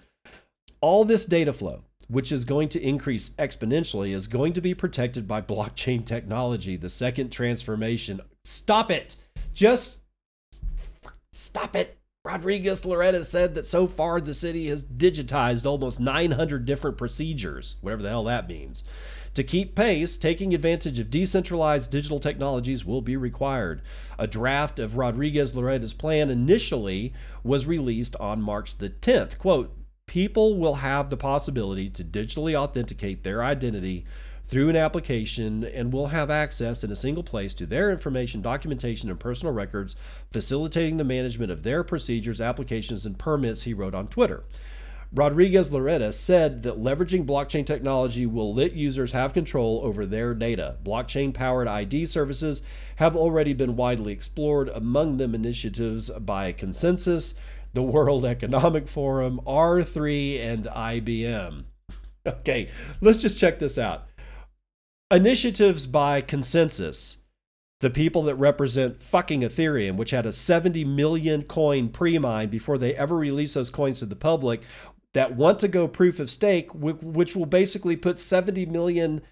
All 0.80 1.04
this 1.04 1.26
data 1.26 1.52
flow, 1.52 1.84
which 2.10 2.32
is 2.32 2.44
going 2.44 2.68
to 2.68 2.82
increase 2.82 3.30
exponentially, 3.30 4.14
is 4.14 4.26
going 4.26 4.52
to 4.52 4.60
be 4.60 4.74
protected 4.74 5.28
by 5.28 5.40
blockchain 5.40 6.04
technology, 6.04 6.76
the 6.76 6.90
second 6.90 7.30
transformation. 7.30 8.20
Stop 8.44 8.90
it! 8.90 9.16
Just 9.54 10.00
stop 11.32 11.76
it! 11.76 11.96
Rodriguez 12.24 12.82
Larreta 12.82 13.24
said 13.24 13.54
that 13.54 13.66
so 13.66 13.86
far 13.86 14.20
the 14.20 14.34
city 14.34 14.68
has 14.68 14.84
digitized 14.84 15.64
almost 15.64 16.00
900 16.00 16.66
different 16.66 16.98
procedures, 16.98 17.76
whatever 17.80 18.02
the 18.02 18.10
hell 18.10 18.24
that 18.24 18.48
means. 18.48 18.84
To 19.34 19.44
keep 19.44 19.74
pace, 19.74 20.16
taking 20.16 20.52
advantage 20.52 20.98
of 20.98 21.10
decentralized 21.10 21.90
digital 21.90 22.18
technologies 22.18 22.84
will 22.84 23.00
be 23.00 23.16
required. 23.16 23.80
A 24.18 24.26
draft 24.26 24.78
of 24.78 24.96
Rodriguez 24.96 25.54
Larreta's 25.54 25.94
plan 25.94 26.28
initially 26.28 27.14
was 27.44 27.66
released 27.66 28.16
on 28.16 28.42
March 28.42 28.78
the 28.78 28.90
10th. 28.90 29.38
Quote, 29.38 29.74
people 30.10 30.58
will 30.58 30.74
have 30.74 31.08
the 31.08 31.16
possibility 31.16 31.88
to 31.88 32.02
digitally 32.02 32.52
authenticate 32.52 33.22
their 33.22 33.44
identity 33.44 34.04
through 34.44 34.68
an 34.68 34.74
application 34.74 35.62
and 35.62 35.92
will 35.92 36.08
have 36.08 36.28
access 36.28 36.82
in 36.82 36.90
a 36.90 36.96
single 36.96 37.22
place 37.22 37.54
to 37.54 37.64
their 37.64 37.92
information, 37.92 38.42
documentation, 38.42 39.08
and 39.08 39.20
personal 39.20 39.54
records, 39.54 39.94
facilitating 40.32 40.96
the 40.96 41.04
management 41.04 41.52
of 41.52 41.62
their 41.62 41.84
procedures, 41.84 42.40
applications, 42.40 43.06
and 43.06 43.20
permits, 43.20 43.62
he 43.62 43.72
wrote 43.72 43.94
on 43.94 44.08
Twitter. 44.08 44.42
Rodriguez 45.12 45.70
Larreta 45.70 46.12
said 46.12 46.64
that 46.64 46.82
leveraging 46.82 47.24
blockchain 47.24 47.64
technology 47.64 48.26
will 48.26 48.52
let 48.52 48.72
users 48.72 49.12
have 49.12 49.32
control 49.32 49.80
over 49.84 50.04
their 50.04 50.34
data. 50.34 50.76
Blockchain 50.84 51.32
powered 51.32 51.68
ID 51.68 52.06
services 52.06 52.64
have 52.96 53.14
already 53.14 53.52
been 53.52 53.76
widely 53.76 54.12
explored, 54.12 54.68
among 54.70 55.18
them 55.18 55.36
initiatives 55.36 56.10
by 56.10 56.52
ConsenSys, 56.52 57.34
the 57.72 57.82
World 57.82 58.24
Economic 58.24 58.88
Forum, 58.88 59.40
R3, 59.46 60.40
and 60.40 60.64
IBM. 60.64 61.64
Okay, 62.26 62.68
let's 63.00 63.18
just 63.18 63.38
check 63.38 63.58
this 63.58 63.78
out. 63.78 64.06
Initiatives 65.10 65.86
by 65.86 66.20
ConsenSys, 66.20 67.16
the 67.80 67.90
people 67.90 68.22
that 68.24 68.34
represent 68.34 69.02
fucking 69.02 69.40
Ethereum, 69.40 69.96
which 69.96 70.10
had 70.10 70.26
a 70.26 70.32
70 70.32 70.84
million 70.84 71.42
coin 71.42 71.88
pre 71.88 72.18
mine 72.18 72.48
before 72.48 72.76
they 72.76 72.94
ever 72.94 73.16
release 73.16 73.54
those 73.54 73.70
coins 73.70 74.00
to 74.00 74.06
the 74.06 74.16
public, 74.16 74.60
that 75.14 75.34
want 75.34 75.58
to 75.60 75.68
go 75.68 75.88
proof 75.88 76.20
of 76.20 76.30
stake, 76.30 76.72
which 76.74 77.34
will 77.34 77.46
basically 77.46 77.96
put 77.96 78.18
70 78.18 78.66
million 78.66 79.22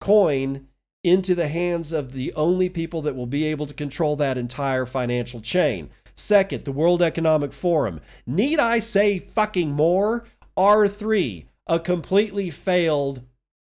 coin 0.00 0.66
into 1.04 1.34
the 1.34 1.48
hands 1.48 1.92
of 1.92 2.12
the 2.12 2.32
only 2.34 2.68
people 2.68 3.02
that 3.02 3.16
will 3.16 3.26
be 3.26 3.44
able 3.44 3.66
to 3.66 3.74
control 3.74 4.16
that 4.16 4.38
entire 4.38 4.84
financial 4.84 5.40
chain. 5.40 5.90
Second, 6.14 6.64
the 6.64 6.72
World 6.72 7.02
Economic 7.02 7.52
Forum. 7.52 8.00
Need 8.26 8.58
I 8.58 8.78
say 8.78 9.18
fucking 9.18 9.72
more? 9.72 10.24
R3, 10.56 11.46
a 11.66 11.80
completely 11.80 12.50
failed 12.50 13.22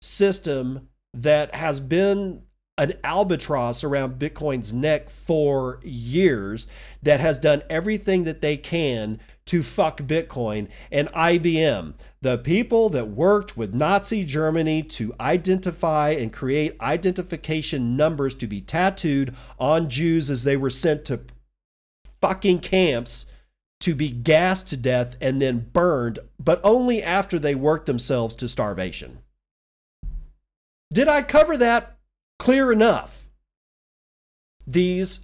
system 0.02 0.90
that 1.14 1.56
has 1.56 1.80
been 1.80 2.44
an 2.78 2.94
albatross 3.04 3.84
around 3.84 4.20
Bitcoin's 4.20 4.72
neck 4.72 5.10
for 5.10 5.80
years 5.84 6.68
that 7.02 7.20
has 7.20 7.40
done 7.40 7.64
everything 7.70 8.24
that 8.26 8.42
they 8.42 8.56
can 8.56 9.20
to 9.48 9.64
fuck 9.64 9.98
Bitcoin. 10.02 10.68
And 10.92 11.12
IBM, 11.14 11.96
the 12.22 12.38
people 12.38 12.90
that 12.90 13.10
worked 13.10 13.58
with 13.58 13.74
Nazi 13.74 14.24
Germany 14.24 14.84
to 14.84 15.16
identify 15.20 16.12
and 16.12 16.32
create 16.32 16.80
identification 16.80 17.98
numbers 17.98 18.36
to 18.36 18.46
be 18.46 18.62
tattooed 18.62 19.36
on 19.58 19.90
Jews 19.90 20.30
as 20.30 20.44
they 20.44 20.58
were 20.58 20.70
sent 20.70 21.04
to 21.06 21.22
fucking 22.22 22.59
camps 22.59 23.26
to 23.80 23.93
be 23.93 24.09
gassed 24.09 24.70
to 24.70 24.78
death 24.78 25.15
and 25.22 25.41
then 25.41 25.70
burned, 25.72 26.20
but 26.39 26.59
only 26.63 27.03
after 27.03 27.38
they 27.38 27.55
worked 27.55 27.86
themselves 27.86 28.36
to 28.36 28.47
starvation. 28.47 29.20
Did 30.91 31.07
I 31.07 31.22
cover 31.22 31.57
that 31.57 31.97
clear 32.39 32.72
enough? 32.72 33.30
These 34.65 35.22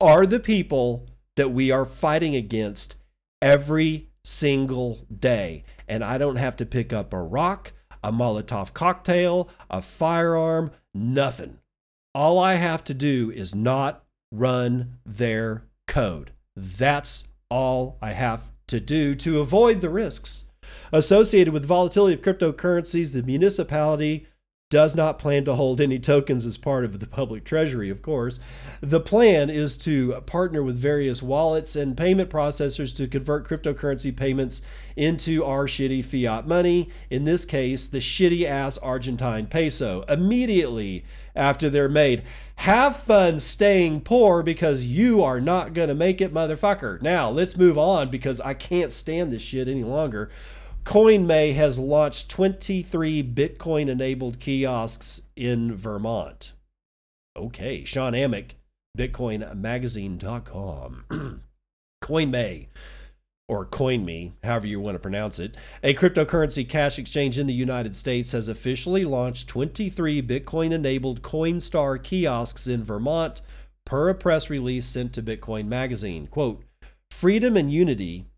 are 0.00 0.24
the 0.24 0.40
people 0.40 1.06
that 1.36 1.50
we 1.50 1.70
are 1.70 1.84
fighting 1.84 2.34
against 2.34 2.96
every 3.42 4.08
single 4.24 5.06
day. 5.16 5.64
And 5.88 6.04
I 6.04 6.18
don't 6.18 6.36
have 6.36 6.56
to 6.56 6.66
pick 6.66 6.92
up 6.92 7.12
a 7.12 7.22
rock, 7.22 7.72
a 8.02 8.12
Molotov 8.12 8.72
cocktail, 8.72 9.48
a 9.68 9.82
firearm, 9.82 10.70
nothing. 10.94 11.58
All 12.14 12.38
I 12.38 12.54
have 12.54 12.82
to 12.84 12.94
do 12.94 13.30
is 13.30 13.54
not 13.54 14.04
run 14.32 14.98
their 15.04 15.64
code. 15.90 16.30
That's 16.56 17.28
all 17.50 17.98
I 18.00 18.12
have 18.12 18.52
to 18.68 18.80
do 18.80 19.14
to 19.16 19.40
avoid 19.40 19.80
the 19.80 19.90
risks 19.90 20.44
associated 20.92 21.52
with 21.52 21.64
volatility 21.64 22.14
of 22.14 22.22
cryptocurrencies. 22.22 23.12
The 23.12 23.22
municipality 23.22 24.26
does 24.70 24.94
not 24.94 25.18
plan 25.18 25.44
to 25.44 25.54
hold 25.54 25.80
any 25.80 25.98
tokens 25.98 26.46
as 26.46 26.56
part 26.56 26.84
of 26.84 27.00
the 27.00 27.06
public 27.06 27.42
treasury, 27.42 27.90
of 27.90 28.02
course. 28.02 28.38
The 28.80 29.00
plan 29.00 29.50
is 29.50 29.76
to 29.78 30.12
partner 30.26 30.62
with 30.62 30.78
various 30.78 31.22
wallets 31.24 31.74
and 31.74 31.96
payment 31.96 32.30
processors 32.30 32.94
to 32.96 33.08
convert 33.08 33.48
cryptocurrency 33.48 34.16
payments 34.16 34.62
into 34.94 35.44
our 35.44 35.66
shitty 35.66 36.04
fiat 36.04 36.46
money, 36.46 36.88
in 37.10 37.24
this 37.24 37.44
case, 37.44 37.88
the 37.88 37.98
shitty 37.98 38.44
ass 38.44 38.78
Argentine 38.78 39.46
peso, 39.46 40.02
immediately 40.02 41.04
after 41.34 41.68
they're 41.68 41.88
made. 41.88 42.22
Have 42.56 42.94
fun 42.94 43.40
staying 43.40 44.02
poor 44.02 44.42
because 44.42 44.84
you 44.84 45.20
are 45.20 45.40
not 45.40 45.74
going 45.74 45.88
to 45.88 45.94
make 45.96 46.20
it, 46.20 46.32
motherfucker. 46.32 47.02
Now, 47.02 47.28
let's 47.28 47.56
move 47.56 47.76
on 47.76 48.08
because 48.08 48.40
I 48.40 48.54
can't 48.54 48.92
stand 48.92 49.32
this 49.32 49.42
shit 49.42 49.66
any 49.66 49.82
longer. 49.82 50.30
CoinMe 50.84 51.54
has 51.54 51.78
launched 51.78 52.28
23 52.30 53.22
Bitcoin 53.22 53.88
enabled 53.88 54.40
kiosks 54.40 55.22
in 55.36 55.74
Vermont. 55.74 56.52
Okay, 57.36 57.84
Shawn 57.84 58.14
Amick, 58.14 58.52
BitcoinMagazine.com. 58.98 61.04
CoinMe, 62.02 62.68
or 63.48 63.66
CoinMe, 63.66 64.32
however 64.42 64.66
you 64.66 64.80
want 64.80 64.94
to 64.94 65.00
pronounce 65.00 65.38
it, 65.38 65.54
a 65.82 65.92
cryptocurrency 65.94 66.66
cash 66.68 66.98
exchange 66.98 67.38
in 67.38 67.46
the 67.46 67.52
United 67.52 67.94
States, 67.94 68.32
has 68.32 68.48
officially 68.48 69.04
launched 69.04 69.48
23 69.48 70.22
Bitcoin 70.22 70.72
enabled 70.72 71.22
Coinstar 71.22 72.02
kiosks 72.02 72.66
in 72.66 72.82
Vermont, 72.82 73.42
per 73.84 74.08
a 74.08 74.14
press 74.14 74.48
release 74.48 74.86
sent 74.86 75.12
to 75.12 75.22
Bitcoin 75.22 75.66
Magazine. 75.66 76.26
Quote, 76.26 76.64
Freedom 77.10 77.56
and 77.56 77.72
unity 77.72 78.29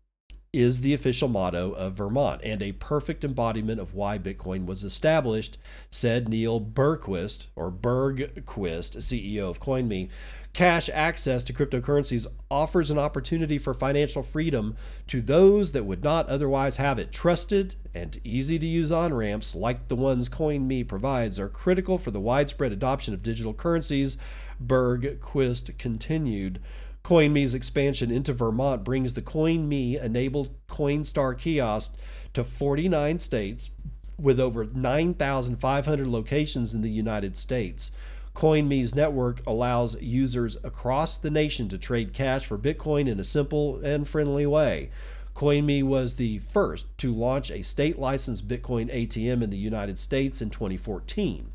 is 0.53 0.81
the 0.81 0.93
official 0.93 1.27
motto 1.27 1.71
of 1.71 1.93
Vermont 1.93 2.39
and 2.43 2.61
a 2.61 2.73
perfect 2.73 3.23
embodiment 3.23 3.81
of 3.81 3.95
why 3.95 4.19
Bitcoin 4.19 4.67
was 4.67 4.83
established, 4.83 5.57
said 5.89 6.29
Neil 6.29 6.61
Bergquist, 6.61 7.47
or 7.55 7.71
Bergquist, 7.71 8.95
CEO 8.97 9.49
of 9.49 9.59
CoinMe. 9.59 10.09
Cash 10.53 10.87
access 10.93 11.43
to 11.43 11.53
cryptocurrencies 11.53 12.27
offers 12.51 12.91
an 12.91 12.99
opportunity 12.99 13.57
for 13.57 13.73
financial 13.73 14.21
freedom 14.21 14.75
to 15.07 15.19
those 15.19 15.71
that 15.71 15.85
would 15.85 16.03
not 16.03 16.29
otherwise 16.29 16.77
have 16.77 16.99
it. 16.99 17.11
Trusted 17.11 17.73
and 17.95 18.21
easy 18.23 18.59
to 18.59 18.67
use 18.67 18.91
on 18.91 19.15
ramps 19.15 19.55
like 19.55 19.87
the 19.87 19.95
ones 19.95 20.29
CoinMe 20.29 20.87
provides 20.87 21.39
are 21.39 21.49
critical 21.49 21.97
for 21.97 22.11
the 22.11 22.19
widespread 22.19 22.71
adoption 22.71 23.15
of 23.15 23.23
digital 23.23 23.55
currencies, 23.55 24.17
Bergquist 24.63 25.75
continued. 25.79 26.59
CoinMe's 27.03 27.53
expansion 27.53 28.11
into 28.11 28.31
Vermont 28.31 28.85
brings 28.85 29.13
the 29.13 29.21
CoinMe 29.21 30.01
enabled 30.01 30.55
Coinstar 30.69 31.37
kiosk 31.37 31.93
to 32.33 32.45
49 32.45 33.19
states 33.19 33.69
with 34.17 34.39
over 34.39 34.63
9,500 34.63 36.07
locations 36.07 36.73
in 36.73 36.81
the 36.81 36.89
United 36.89 37.37
States. 37.37 37.91
CoinMe's 38.33 38.95
network 38.95 39.45
allows 39.45 40.01
users 40.01 40.55
across 40.63 41.17
the 41.17 41.29
nation 41.29 41.67
to 41.67 41.77
trade 41.77 42.13
cash 42.13 42.45
for 42.45 42.57
Bitcoin 42.57 43.09
in 43.09 43.19
a 43.19 43.25
simple 43.25 43.81
and 43.83 44.07
friendly 44.07 44.45
way. 44.45 44.89
CoinMe 45.35 45.83
was 45.83 46.15
the 46.15 46.39
first 46.39 46.85
to 46.99 47.13
launch 47.13 47.51
a 47.51 47.63
state 47.63 47.99
licensed 47.99 48.47
Bitcoin 48.47 48.89
ATM 48.89 49.43
in 49.43 49.49
the 49.49 49.57
United 49.57 49.99
States 49.99 50.41
in 50.41 50.49
2014. 50.49 51.52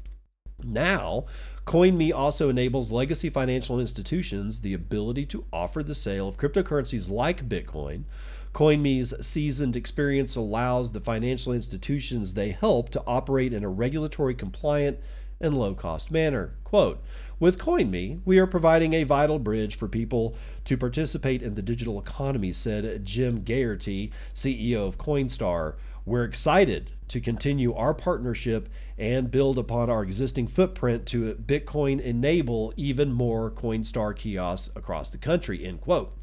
Now, 0.64 1.26
CoinMe 1.66 2.12
also 2.12 2.48
enables 2.48 2.90
legacy 2.90 3.30
financial 3.30 3.78
institutions 3.78 4.60
the 4.60 4.74
ability 4.74 5.24
to 5.26 5.44
offer 5.52 5.82
the 5.82 5.94
sale 5.94 6.26
of 6.26 6.36
cryptocurrencies 6.36 7.08
like 7.08 7.48
Bitcoin. 7.48 8.04
CoinMe's 8.52 9.14
seasoned 9.24 9.76
experience 9.76 10.34
allows 10.34 10.90
the 10.90 11.00
financial 11.00 11.52
institutions 11.52 12.34
they 12.34 12.50
help 12.50 12.88
to 12.90 13.02
operate 13.06 13.52
in 13.52 13.62
a 13.62 13.68
regulatory 13.68 14.34
compliant 14.34 14.98
and 15.40 15.56
low 15.56 15.74
cost 15.74 16.10
manner. 16.10 16.54
Quote, 16.64 17.00
with 17.38 17.58
CoinMe, 17.58 18.20
we 18.24 18.38
are 18.38 18.46
providing 18.46 18.94
a 18.94 19.04
vital 19.04 19.38
bridge 19.38 19.76
for 19.76 19.86
people 19.86 20.34
to 20.64 20.76
participate 20.76 21.40
in 21.40 21.54
the 21.54 21.62
digital 21.62 22.00
economy, 22.00 22.52
said 22.52 23.04
Jim 23.04 23.42
Gaherity, 23.42 24.10
CEO 24.34 24.88
of 24.88 24.98
Coinstar. 24.98 25.74
We're 26.08 26.24
excited 26.24 26.92
to 27.08 27.20
continue 27.20 27.74
our 27.74 27.92
partnership 27.92 28.70
and 28.96 29.30
build 29.30 29.58
upon 29.58 29.90
our 29.90 30.02
existing 30.02 30.46
footprint 30.46 31.04
to 31.08 31.34
Bitcoin 31.34 32.00
enable 32.00 32.72
even 32.78 33.12
more 33.12 33.50
Coinstar 33.50 34.16
kiosks 34.16 34.74
across 34.74 35.10
the 35.10 35.18
country. 35.18 35.66
End 35.66 35.82
quote. 35.82 36.16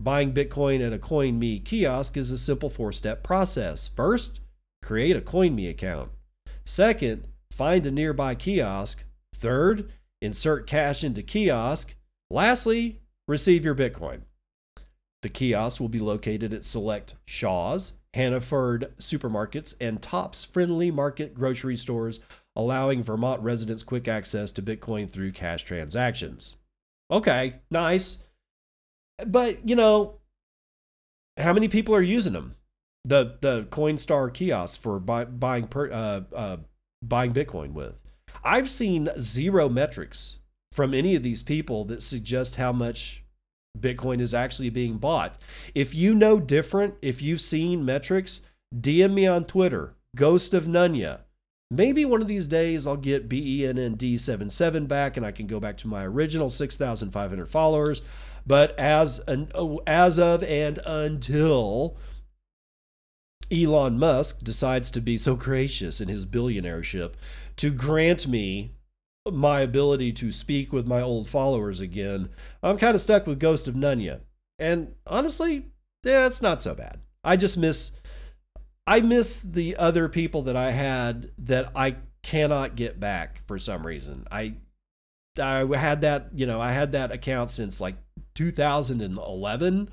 Buying 0.00 0.32
Bitcoin 0.32 0.84
at 0.84 0.94
a 0.94 0.98
CoinMe 0.98 1.62
kiosk 1.62 2.16
is 2.16 2.30
a 2.30 2.38
simple 2.38 2.70
four 2.70 2.92
step 2.92 3.22
process. 3.22 3.88
First, 3.88 4.40
create 4.82 5.16
a 5.16 5.20
CoinMe 5.20 5.68
account. 5.68 6.12
Second, 6.64 7.28
find 7.52 7.84
a 7.84 7.90
nearby 7.90 8.34
kiosk. 8.34 9.04
Third, 9.34 9.92
insert 10.22 10.66
cash 10.66 11.04
into 11.04 11.22
kiosk. 11.22 11.94
Lastly, 12.30 13.02
receive 13.28 13.66
your 13.66 13.74
Bitcoin. 13.74 14.20
The 15.20 15.28
kiosk 15.28 15.78
will 15.78 15.90
be 15.90 16.00
located 16.00 16.54
at 16.54 16.64
select 16.64 17.16
Shaw's, 17.26 17.92
Hannaford 18.16 18.92
supermarkets, 18.98 19.74
and 19.80 20.00
Tops 20.00 20.42
Friendly 20.42 20.90
Market 20.90 21.34
grocery 21.34 21.76
stores, 21.76 22.20
allowing 22.56 23.02
Vermont 23.02 23.42
residents 23.42 23.82
quick 23.82 24.08
access 24.08 24.50
to 24.52 24.62
Bitcoin 24.62 25.10
through 25.10 25.32
cash 25.32 25.64
transactions. 25.64 26.56
Okay, 27.10 27.56
nice. 27.70 28.24
But, 29.26 29.68
you 29.68 29.76
know, 29.76 30.16
how 31.36 31.52
many 31.52 31.68
people 31.68 31.94
are 31.94 32.02
using 32.02 32.32
them? 32.32 32.56
The 33.04 33.36
the 33.40 33.64
Coinstar 33.64 34.32
kiosks 34.32 34.78
for 34.78 34.98
buy, 34.98 35.26
buying 35.26 35.68
per, 35.68 35.92
uh, 35.92 36.22
uh, 36.34 36.56
buying 37.02 37.32
Bitcoin 37.32 37.72
with. 37.72 38.02
I've 38.42 38.68
seen 38.68 39.10
zero 39.20 39.68
metrics 39.68 40.40
from 40.72 40.94
any 40.94 41.14
of 41.14 41.22
these 41.22 41.42
people 41.42 41.84
that 41.84 42.02
suggest 42.02 42.56
how 42.56 42.72
much 42.72 43.22
Bitcoin 43.80 44.20
is 44.20 44.34
actually 44.34 44.70
being 44.70 44.98
bought. 44.98 45.40
If 45.74 45.94
you 45.94 46.14
know 46.14 46.40
different, 46.40 46.94
if 47.02 47.22
you've 47.22 47.40
seen 47.40 47.84
metrics, 47.84 48.42
DM 48.74 49.14
me 49.14 49.26
on 49.26 49.44
Twitter, 49.44 49.94
Ghost 50.14 50.54
of 50.54 50.64
Nunya. 50.64 51.20
Maybe 51.70 52.04
one 52.04 52.22
of 52.22 52.28
these 52.28 52.46
days 52.46 52.86
I'll 52.86 52.96
get 52.96 53.28
BENND77 53.28 54.86
back 54.86 55.16
and 55.16 55.26
I 55.26 55.32
can 55.32 55.46
go 55.46 55.58
back 55.58 55.76
to 55.78 55.88
my 55.88 56.04
original 56.04 56.48
6,500 56.48 57.48
followers. 57.48 58.02
But 58.46 58.78
as 58.78 59.20
an, 59.26 59.50
as 59.86 60.18
of 60.18 60.44
and 60.44 60.78
until 60.86 61.96
Elon 63.50 63.98
Musk 63.98 64.44
decides 64.44 64.90
to 64.92 65.00
be 65.00 65.18
so 65.18 65.34
gracious 65.34 66.00
in 66.00 66.08
his 66.08 66.26
billionaireship 66.26 67.14
to 67.56 67.70
grant 67.70 68.28
me 68.28 68.75
my 69.32 69.60
ability 69.60 70.12
to 70.12 70.32
speak 70.32 70.72
with 70.72 70.86
my 70.86 71.00
old 71.00 71.28
followers 71.28 71.80
again, 71.80 72.28
I'm 72.62 72.78
kind 72.78 72.94
of 72.94 73.00
stuck 73.00 73.26
with 73.26 73.40
Ghost 73.40 73.68
of 73.68 73.74
Nunya. 73.74 74.20
And 74.58 74.94
honestly, 75.06 75.66
it's 76.02 76.42
not 76.42 76.62
so 76.62 76.74
bad. 76.74 77.00
I 77.24 77.36
just 77.36 77.56
miss 77.56 77.92
I 78.86 79.00
miss 79.00 79.42
the 79.42 79.76
other 79.76 80.08
people 80.08 80.42
that 80.42 80.56
I 80.56 80.70
had 80.70 81.32
that 81.38 81.72
I 81.74 81.96
cannot 82.22 82.76
get 82.76 83.00
back 83.00 83.40
for 83.46 83.58
some 83.58 83.86
reason. 83.86 84.26
I 84.30 84.54
I 85.38 85.66
had 85.76 86.00
that, 86.00 86.30
you 86.34 86.46
know, 86.46 86.60
I 86.60 86.72
had 86.72 86.92
that 86.92 87.12
account 87.12 87.50
since 87.50 87.80
like 87.80 87.96
2011 88.34 89.90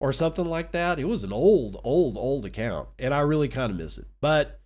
or 0.00 0.12
something 0.12 0.44
like 0.44 0.72
that. 0.72 0.98
It 0.98 1.06
was 1.06 1.24
an 1.24 1.32
old, 1.32 1.80
old, 1.82 2.16
old 2.16 2.44
account, 2.46 2.88
and 2.98 3.12
I 3.12 3.20
really 3.20 3.48
kind 3.48 3.72
of 3.72 3.78
miss 3.78 3.98
it. 3.98 4.06
But 4.20 4.60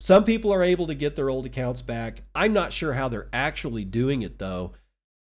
some 0.00 0.24
people 0.24 0.52
are 0.52 0.62
able 0.62 0.86
to 0.86 0.94
get 0.94 1.14
their 1.14 1.28
old 1.28 1.46
accounts 1.46 1.82
back. 1.82 2.22
I'm 2.34 2.52
not 2.52 2.72
sure 2.72 2.94
how 2.94 3.08
they're 3.08 3.28
actually 3.32 3.84
doing 3.84 4.22
it 4.22 4.38
though. 4.38 4.72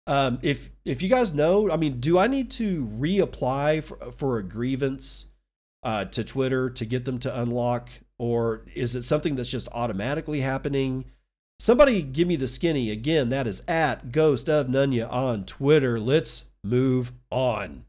Um, 0.06 0.40
if 0.42 0.70
if 0.86 1.02
you 1.02 1.10
guys 1.10 1.34
know, 1.34 1.70
I 1.70 1.76
mean, 1.76 2.00
do 2.00 2.18
I 2.18 2.28
need 2.28 2.50
to 2.52 2.86
reapply 2.86 3.84
for, 3.84 4.12
for 4.12 4.38
a 4.38 4.44
grievance 4.44 5.26
uh, 5.84 6.06
to 6.06 6.24
Twitter 6.24 6.70
to 6.70 6.86
get 6.86 7.06
them 7.06 7.20
to 7.20 7.40
unlock, 7.40 7.90
or 8.18 8.64
is 8.74 8.96
it 8.96 9.04
something 9.04 9.36
that's 9.36 9.50
just 9.50 9.68
automatically 9.74 10.42
happening? 10.42 11.06
Somebody 11.60 12.04
give 12.04 12.28
me 12.28 12.36
the 12.36 12.48
skinny 12.48 12.92
again. 12.92 13.30
That 13.30 13.48
is 13.48 13.64
at 13.68 14.12
Ghost 14.12 14.48
of 14.48 14.68
Nunya 14.68 15.12
on 15.12 15.44
Twitter. 15.44 16.00
Let's 16.00 16.46
move 16.64 17.12
on. 17.32 17.84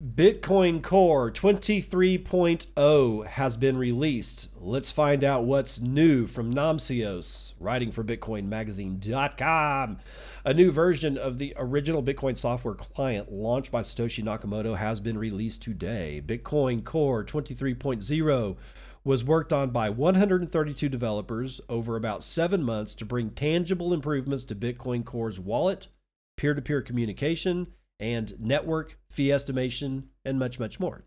Bitcoin 0.00 0.80
Core 0.80 1.28
23.0 1.28 3.26
has 3.26 3.56
been 3.56 3.76
released. 3.76 4.48
Let's 4.56 4.92
find 4.92 5.24
out 5.24 5.42
what's 5.42 5.80
new 5.80 6.28
from 6.28 6.54
Namcios, 6.54 7.54
writing 7.58 7.90
for 7.90 8.04
BitcoinMagazine.com. 8.04 9.98
A 10.44 10.54
new 10.54 10.70
version 10.70 11.18
of 11.18 11.38
the 11.38 11.52
original 11.56 12.00
Bitcoin 12.00 12.38
software 12.38 12.76
client 12.76 13.32
launched 13.32 13.72
by 13.72 13.82
Satoshi 13.82 14.22
Nakamoto 14.22 14.76
has 14.76 15.00
been 15.00 15.18
released 15.18 15.62
today. 15.62 16.22
Bitcoin 16.24 16.84
Core 16.84 17.24
23.0 17.24 18.56
was 19.02 19.24
worked 19.24 19.52
on 19.52 19.70
by 19.70 19.90
132 19.90 20.88
developers 20.88 21.60
over 21.68 21.96
about 21.96 22.22
seven 22.22 22.62
months 22.62 22.94
to 22.94 23.04
bring 23.04 23.30
tangible 23.30 23.92
improvements 23.92 24.44
to 24.44 24.54
Bitcoin 24.54 25.04
Core's 25.04 25.40
wallet, 25.40 25.88
peer 26.36 26.54
to 26.54 26.62
peer 26.62 26.82
communication, 26.82 27.66
and 28.00 28.34
network, 28.38 28.98
fee 29.10 29.32
estimation, 29.32 30.08
and 30.24 30.38
much, 30.38 30.58
much 30.58 30.78
more. 30.78 31.04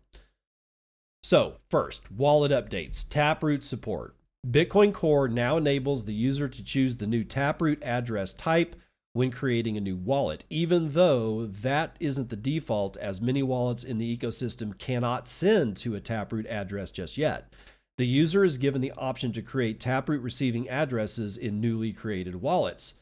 So, 1.22 1.58
first, 1.70 2.10
wallet 2.10 2.50
updates, 2.50 3.08
Taproot 3.08 3.64
support. 3.64 4.16
Bitcoin 4.46 4.92
Core 4.92 5.28
now 5.28 5.56
enables 5.56 6.04
the 6.04 6.14
user 6.14 6.48
to 6.48 6.64
choose 6.64 6.96
the 6.96 7.06
new 7.06 7.22
Taproot 7.22 7.80
address 7.82 8.34
type 8.34 8.74
when 9.12 9.30
creating 9.30 9.76
a 9.76 9.80
new 9.80 9.96
wallet, 9.96 10.44
even 10.50 10.92
though 10.92 11.46
that 11.46 11.96
isn't 12.00 12.30
the 12.30 12.36
default, 12.36 12.96
as 12.96 13.20
many 13.20 13.42
wallets 13.42 13.84
in 13.84 13.98
the 13.98 14.16
ecosystem 14.16 14.76
cannot 14.78 15.28
send 15.28 15.76
to 15.76 15.94
a 15.94 16.00
Taproot 16.00 16.46
address 16.46 16.90
just 16.90 17.16
yet. 17.16 17.52
The 17.98 18.06
user 18.06 18.42
is 18.42 18.58
given 18.58 18.80
the 18.80 18.92
option 18.92 19.32
to 19.34 19.42
create 19.42 19.78
Taproot 19.78 20.22
receiving 20.22 20.68
addresses 20.68 21.36
in 21.36 21.60
newly 21.60 21.92
created 21.92 22.36
wallets. 22.36 22.94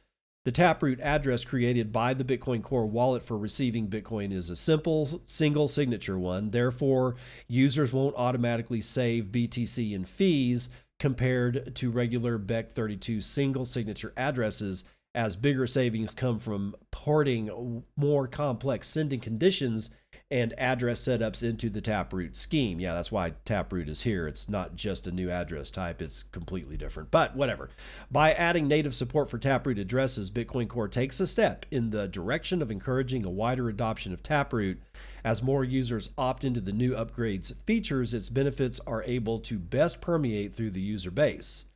The 0.46 0.52
Taproot 0.52 1.00
address 1.00 1.44
created 1.44 1.92
by 1.92 2.14
the 2.14 2.24
Bitcoin 2.24 2.62
Core 2.62 2.86
wallet 2.86 3.22
for 3.22 3.36
receiving 3.36 3.88
Bitcoin 3.88 4.32
is 4.32 4.48
a 4.48 4.56
simple 4.56 5.20
single 5.26 5.68
signature 5.68 6.18
one. 6.18 6.50
Therefore, 6.50 7.16
users 7.46 7.92
won't 7.92 8.16
automatically 8.16 8.80
save 8.80 9.26
BTC 9.26 9.92
in 9.92 10.06
fees 10.06 10.70
compared 10.98 11.74
to 11.74 11.90
regular 11.90 12.38
Bech32 12.38 13.22
single 13.22 13.66
signature 13.66 14.14
addresses, 14.16 14.84
as 15.14 15.36
bigger 15.36 15.66
savings 15.66 16.14
come 16.14 16.38
from 16.38 16.74
porting 16.90 17.82
more 17.96 18.26
complex 18.26 18.88
sending 18.88 19.20
conditions 19.20 19.90
and 20.30 20.54
address 20.56 21.00
setups 21.00 21.42
into 21.42 21.68
the 21.68 21.80
Taproot 21.80 22.36
scheme. 22.36 22.78
Yeah, 22.78 22.94
that's 22.94 23.10
why 23.10 23.34
Taproot 23.44 23.88
is 23.88 24.02
here. 24.02 24.28
It's 24.28 24.48
not 24.48 24.76
just 24.76 25.06
a 25.06 25.10
new 25.10 25.28
address 25.28 25.70
type, 25.70 26.00
it's 26.00 26.22
completely 26.22 26.76
different. 26.76 27.10
But 27.10 27.34
whatever. 27.34 27.70
By 28.10 28.32
adding 28.32 28.68
native 28.68 28.94
support 28.94 29.28
for 29.28 29.38
Taproot 29.38 29.78
addresses, 29.78 30.30
Bitcoin 30.30 30.68
Core 30.68 30.86
takes 30.88 31.18
a 31.18 31.26
step 31.26 31.66
in 31.70 31.90
the 31.90 32.06
direction 32.06 32.62
of 32.62 32.70
encouraging 32.70 33.24
a 33.24 33.30
wider 33.30 33.68
adoption 33.68 34.12
of 34.12 34.22
Taproot. 34.22 34.80
As 35.24 35.42
more 35.42 35.64
users 35.64 36.10
opt 36.16 36.44
into 36.44 36.60
the 36.60 36.72
new 36.72 36.92
upgrades 36.92 37.52
features, 37.66 38.14
its 38.14 38.28
benefits 38.28 38.80
are 38.86 39.02
able 39.02 39.40
to 39.40 39.58
best 39.58 40.00
permeate 40.00 40.54
through 40.54 40.70
the 40.70 40.80
user 40.80 41.10
base. 41.10 41.66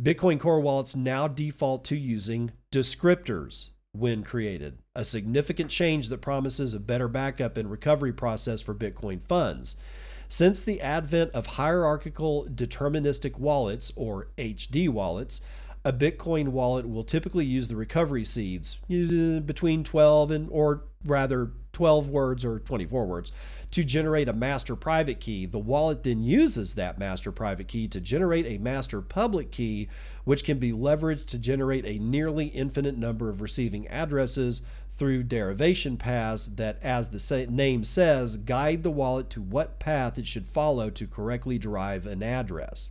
Bitcoin 0.00 0.38
Core 0.38 0.60
wallets 0.60 0.96
now 0.96 1.28
default 1.28 1.84
to 1.84 1.96
using 1.96 2.52
descriptors 2.72 3.70
when 3.92 4.22
created, 4.22 4.78
a 4.94 5.04
significant 5.04 5.70
change 5.70 6.08
that 6.08 6.20
promises 6.20 6.74
a 6.74 6.80
better 6.80 7.08
backup 7.08 7.56
and 7.56 7.70
recovery 7.70 8.12
process 8.12 8.60
for 8.60 8.74
Bitcoin 8.74 9.20
funds. 9.22 9.76
Since 10.28 10.62
the 10.62 10.80
advent 10.80 11.32
of 11.32 11.46
hierarchical 11.46 12.46
deterministic 12.46 13.38
wallets, 13.38 13.92
or 13.96 14.28
HD 14.38 14.88
wallets, 14.88 15.40
a 15.84 15.92
Bitcoin 15.92 16.48
wallet 16.48 16.88
will 16.88 17.04
typically 17.04 17.44
use 17.44 17.68
the 17.68 17.76
recovery 17.76 18.24
seeds 18.24 18.78
uh, 18.90 19.40
between 19.40 19.82
12 19.82 20.30
and, 20.30 20.48
or 20.50 20.84
rather, 21.04 21.52
12 21.72 22.10
words 22.10 22.44
or 22.44 22.58
24 22.58 23.06
words 23.06 23.32
to 23.70 23.84
generate 23.84 24.28
a 24.28 24.32
master 24.32 24.76
private 24.76 25.20
key. 25.20 25.46
The 25.46 25.58
wallet 25.58 26.02
then 26.02 26.22
uses 26.22 26.74
that 26.74 26.98
master 26.98 27.32
private 27.32 27.68
key 27.68 27.88
to 27.88 28.00
generate 28.00 28.44
a 28.46 28.58
master 28.58 29.00
public 29.00 29.50
key, 29.50 29.88
which 30.24 30.44
can 30.44 30.58
be 30.58 30.72
leveraged 30.72 31.26
to 31.26 31.38
generate 31.38 31.86
a 31.86 31.98
nearly 31.98 32.46
infinite 32.46 32.98
number 32.98 33.30
of 33.30 33.40
receiving 33.40 33.88
addresses 33.88 34.62
through 34.92 35.22
derivation 35.22 35.96
paths 35.96 36.50
that, 36.56 36.78
as 36.82 37.08
the 37.08 37.46
name 37.46 37.84
says, 37.84 38.36
guide 38.36 38.82
the 38.82 38.90
wallet 38.90 39.30
to 39.30 39.40
what 39.40 39.78
path 39.78 40.18
it 40.18 40.26
should 40.26 40.48
follow 40.48 40.90
to 40.90 41.06
correctly 41.06 41.56
derive 41.56 42.04
an 42.04 42.22
address. 42.22 42.90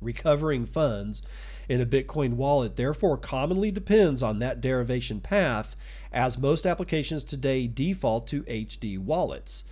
Recovering 0.00 0.64
funds 0.64 1.20
in 1.68 1.80
a 1.80 1.86
Bitcoin 1.86 2.34
wallet 2.34 2.76
therefore 2.76 3.16
commonly 3.16 3.70
depends 3.70 4.22
on 4.22 4.38
that 4.38 4.60
derivation 4.60 5.20
path, 5.20 5.76
as 6.12 6.38
most 6.38 6.66
applications 6.66 7.24
today 7.24 7.66
default 7.66 8.26
to 8.28 8.42
HD 8.44 8.98
wallets. 8.98 9.64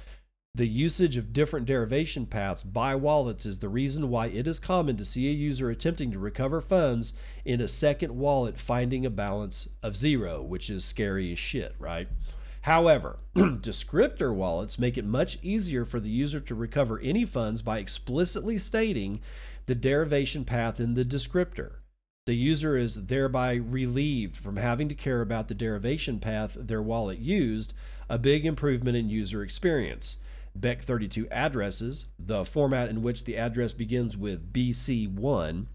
The 0.55 0.67
usage 0.67 1.17
of 1.17 1.33
different 1.33 1.67
derivation 1.67 2.27
paths 2.27 2.65
by 2.65 2.97
wallets 2.97 3.47
is 3.47 3.61
the 3.61 3.69
reason 3.69 4.11
why 4.11 4.27
it 4.27 4.49
is 4.49 4.59
common 4.59 4.97
to 4.97 5.05
see 5.05 5.29
a 5.29 5.33
user 5.33 5.71
attempting 5.71 6.11
to 6.11 6.19
recover 6.19 6.61
funds 6.61 7.15
in 7.45 7.61
a 7.61 7.69
second 7.69 8.19
wallet 8.19 8.59
finding 8.59 9.07
a 9.07 9.11
balance 9.11 9.69
of 9.81 9.95
zero, 9.95 10.43
which 10.43 10.69
is 10.69 10.85
scary 10.85 11.31
as 11.31 11.39
shit, 11.39 11.77
right? 11.79 12.09
However, 12.63 13.21
descriptor 13.37 14.35
wallets 14.35 14.79
make 14.79 14.99
it 14.99 15.05
much 15.05 15.39
easier 15.41 15.85
for 15.85 16.01
the 16.01 16.11
user 16.11 16.41
to 16.41 16.55
recover 16.55 16.99
any 16.99 17.25
funds 17.25 17.63
by 17.63 17.79
explicitly 17.79 18.59
stating 18.59 19.21
the 19.67 19.75
derivation 19.77 20.45
path 20.45 20.81
in 20.81 20.95
the 20.95 21.05
descriptor. 21.05 21.75
The 22.27 22.35
user 22.37 22.77
is 22.77 23.07
thereby 23.07 23.55
relieved 23.55 24.37
from 24.37 24.57
having 24.57 24.89
to 24.89 24.95
care 24.95 25.21
about 25.23 25.49
the 25.49 25.55
derivation 25.55 26.21
path 26.21 26.57
their 26.59 26.83
wallet 26.83 27.19
used, 27.19 27.73
a 28.09 28.19
big 28.19 28.45
improvement 28.45 28.97
in 28.97 29.09
user 29.09 29.43
experience. 29.43 30.19
Bech32 30.59 31.29
addresses, 31.31 32.07
the 32.19 32.45
format 32.45 32.89
in 32.89 33.03
which 33.03 33.25
the 33.25 33.37
address 33.37 33.73
begins 33.73 34.17
with 34.17 34.53
BC1, 34.53 35.67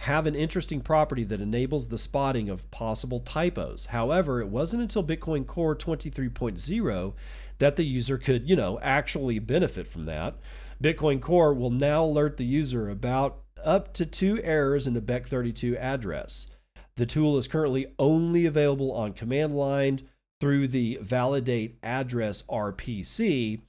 have 0.00 0.26
an 0.26 0.34
interesting 0.34 0.80
property 0.80 1.24
that 1.24 1.40
enables 1.40 1.88
the 1.88 1.98
spotting 1.98 2.48
of 2.48 2.70
possible 2.70 3.20
typos. 3.20 3.86
However, 3.86 4.40
it 4.40 4.48
wasn't 4.48 4.82
until 4.82 5.04
Bitcoin 5.04 5.46
Core 5.46 5.76
23.0 5.76 7.12
that 7.58 7.76
the 7.76 7.84
user 7.84 8.18
could, 8.18 8.48
you 8.48 8.56
know, 8.56 8.78
actually 8.80 9.38
benefit 9.38 9.86
from 9.86 10.04
that. 10.04 10.36
Bitcoin 10.82 11.20
Core 11.20 11.54
will 11.54 11.70
now 11.70 12.04
alert 12.04 12.36
the 12.36 12.44
user 12.44 12.88
about 12.88 13.42
up 13.64 13.92
to 13.94 14.06
two 14.06 14.40
errors 14.42 14.86
in 14.86 14.94
the 14.94 15.00
Bech32 15.00 15.76
address. 15.76 16.48
The 16.96 17.06
tool 17.06 17.36
is 17.36 17.48
currently 17.48 17.86
only 17.98 18.46
available 18.46 18.92
on 18.92 19.12
command 19.12 19.52
line 19.52 20.00
through 20.40 20.68
the 20.68 20.98
validate 21.00 21.78
address 21.82 22.42
RPC, 22.48 23.60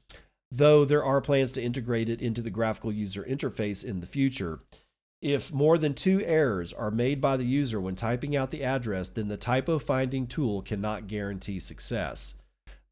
though 0.52 0.86
there 0.86 1.04
are 1.04 1.22
plans 1.22 1.52
to 1.54 1.62
integrate 1.62 2.10
it 2.10 2.22
into 2.22 2.42
the 2.42 2.50
graphical 2.50 2.92
user 2.92 3.24
interface 3.24 3.84
in 3.84 4.00
the 4.00 4.06
future. 4.06 4.60
If 5.22 5.52
more 5.52 5.78
than 5.78 5.94
two 5.94 6.22
errors 6.26 6.72
are 6.74 6.92
made 6.92 7.20
by 7.20 7.38
the 7.38 7.46
user 7.46 7.82
when 7.82 7.96
typing 7.96 8.36
out 8.36 8.52
the 8.52 8.64
address, 8.64 9.10
then 9.10 9.30
the 9.30 9.38
typo 9.38 9.80
finding 9.80 10.28
tool 10.28 10.62
cannot 10.62 11.08
guarantee 11.08 11.60
success. 11.60 12.36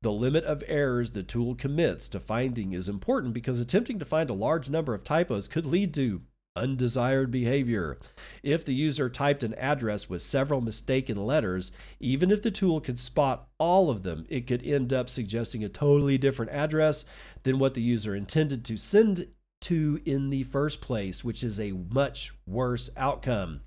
The 0.02 0.12
limit 0.12 0.44
of 0.44 0.64
errors 0.68 1.12
the 1.12 1.24
tool 1.24 1.56
commits 1.56 2.10
to 2.10 2.20
finding 2.20 2.74
is 2.74 2.90
important 2.90 3.34
because 3.34 3.60
attempting 3.60 4.00
to 4.00 4.06
find 4.06 4.30
a 4.30 4.34
large 4.34 4.70
number 4.70 4.94
of 4.94 5.04
typos 5.04 5.48
could 5.48 5.66
lead 5.66 5.94
to 5.96 6.22
undesired 6.56 7.32
behavior. 7.32 7.98
If 8.42 8.64
the 8.64 8.74
user 8.74 9.10
typed 9.10 9.44
an 9.44 9.54
address 9.56 10.10
with 10.10 10.22
several 10.22 10.62
mistaken 10.62 11.26
letters, 11.26 11.72
even 12.00 12.32
if 12.32 12.42
the 12.42 12.52
tool 12.52 12.80
could 12.82 13.00
spot 13.00 13.48
all 13.58 13.90
of 13.90 14.04
them, 14.04 14.26
it 14.30 14.48
could 14.48 14.66
end 14.66 14.94
up 14.94 15.10
suggesting 15.10 15.64
a 15.64 15.70
totally 15.70 16.18
different 16.18 16.52
address 16.52 17.06
than 17.44 17.60
what 17.60 17.74
the 17.74 17.82
user 17.82 18.16
intended 18.16 18.64
to 18.66 18.78
send 18.78 19.28
to 19.62 20.00
in 20.06 20.30
the 20.30 20.44
first 20.44 20.82
place, 20.82 21.24
which 21.24 21.44
is 21.44 21.60
a 21.60 21.72
much 21.72 22.34
worse 22.46 22.90
outcome. 22.96 23.62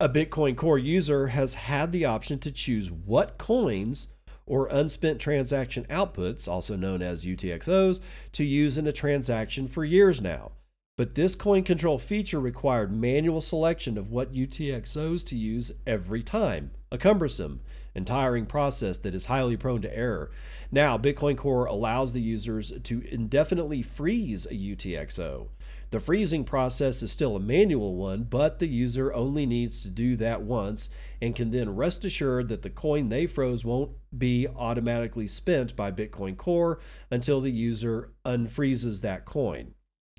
A 0.00 0.08
Bitcoin 0.08 0.56
Core 0.56 0.78
user 0.78 1.28
has 1.28 1.54
had 1.54 1.92
the 1.92 2.04
option 2.04 2.38
to 2.40 2.52
choose 2.52 2.90
what 2.90 3.38
coins 3.38 4.08
or 4.46 4.66
unspent 4.66 5.20
transaction 5.20 5.86
outputs, 5.88 6.46
also 6.46 6.76
known 6.76 7.00
as 7.00 7.24
UTXOs, 7.24 8.00
to 8.32 8.44
use 8.44 8.76
in 8.76 8.86
a 8.86 8.92
transaction 8.92 9.66
for 9.68 9.84
years 9.84 10.20
now. 10.20 10.52
But 10.96 11.16
this 11.16 11.34
coin 11.34 11.64
control 11.64 11.98
feature 11.98 12.38
required 12.38 12.92
manual 12.92 13.40
selection 13.40 13.98
of 13.98 14.12
what 14.12 14.32
UTXOs 14.32 15.26
to 15.26 15.36
use 15.36 15.72
every 15.84 16.22
time, 16.22 16.70
a 16.92 16.98
cumbersome 16.98 17.62
and 17.96 18.06
tiring 18.06 18.46
process 18.46 18.98
that 18.98 19.14
is 19.14 19.26
highly 19.26 19.56
prone 19.56 19.82
to 19.82 19.96
error. 19.96 20.30
Now, 20.70 20.96
Bitcoin 20.96 21.36
Core 21.36 21.66
allows 21.66 22.12
the 22.12 22.20
users 22.20 22.72
to 22.84 23.02
indefinitely 23.12 23.82
freeze 23.82 24.46
a 24.46 24.54
UTXO. 24.54 25.48
The 25.90 25.98
freezing 25.98 26.44
process 26.44 27.02
is 27.02 27.10
still 27.10 27.34
a 27.34 27.40
manual 27.40 27.96
one, 27.96 28.22
but 28.22 28.60
the 28.60 28.68
user 28.68 29.12
only 29.12 29.46
needs 29.46 29.80
to 29.80 29.88
do 29.88 30.14
that 30.16 30.42
once 30.42 30.90
and 31.20 31.34
can 31.34 31.50
then 31.50 31.74
rest 31.74 32.04
assured 32.04 32.48
that 32.50 32.62
the 32.62 32.70
coin 32.70 33.08
they 33.08 33.26
froze 33.26 33.64
won't 33.64 33.90
be 34.16 34.46
automatically 34.46 35.26
spent 35.26 35.74
by 35.74 35.90
Bitcoin 35.90 36.36
Core 36.36 36.78
until 37.10 37.40
the 37.40 37.50
user 37.50 38.12
unfreezes 38.24 39.00
that 39.00 39.24
coin. 39.24 39.74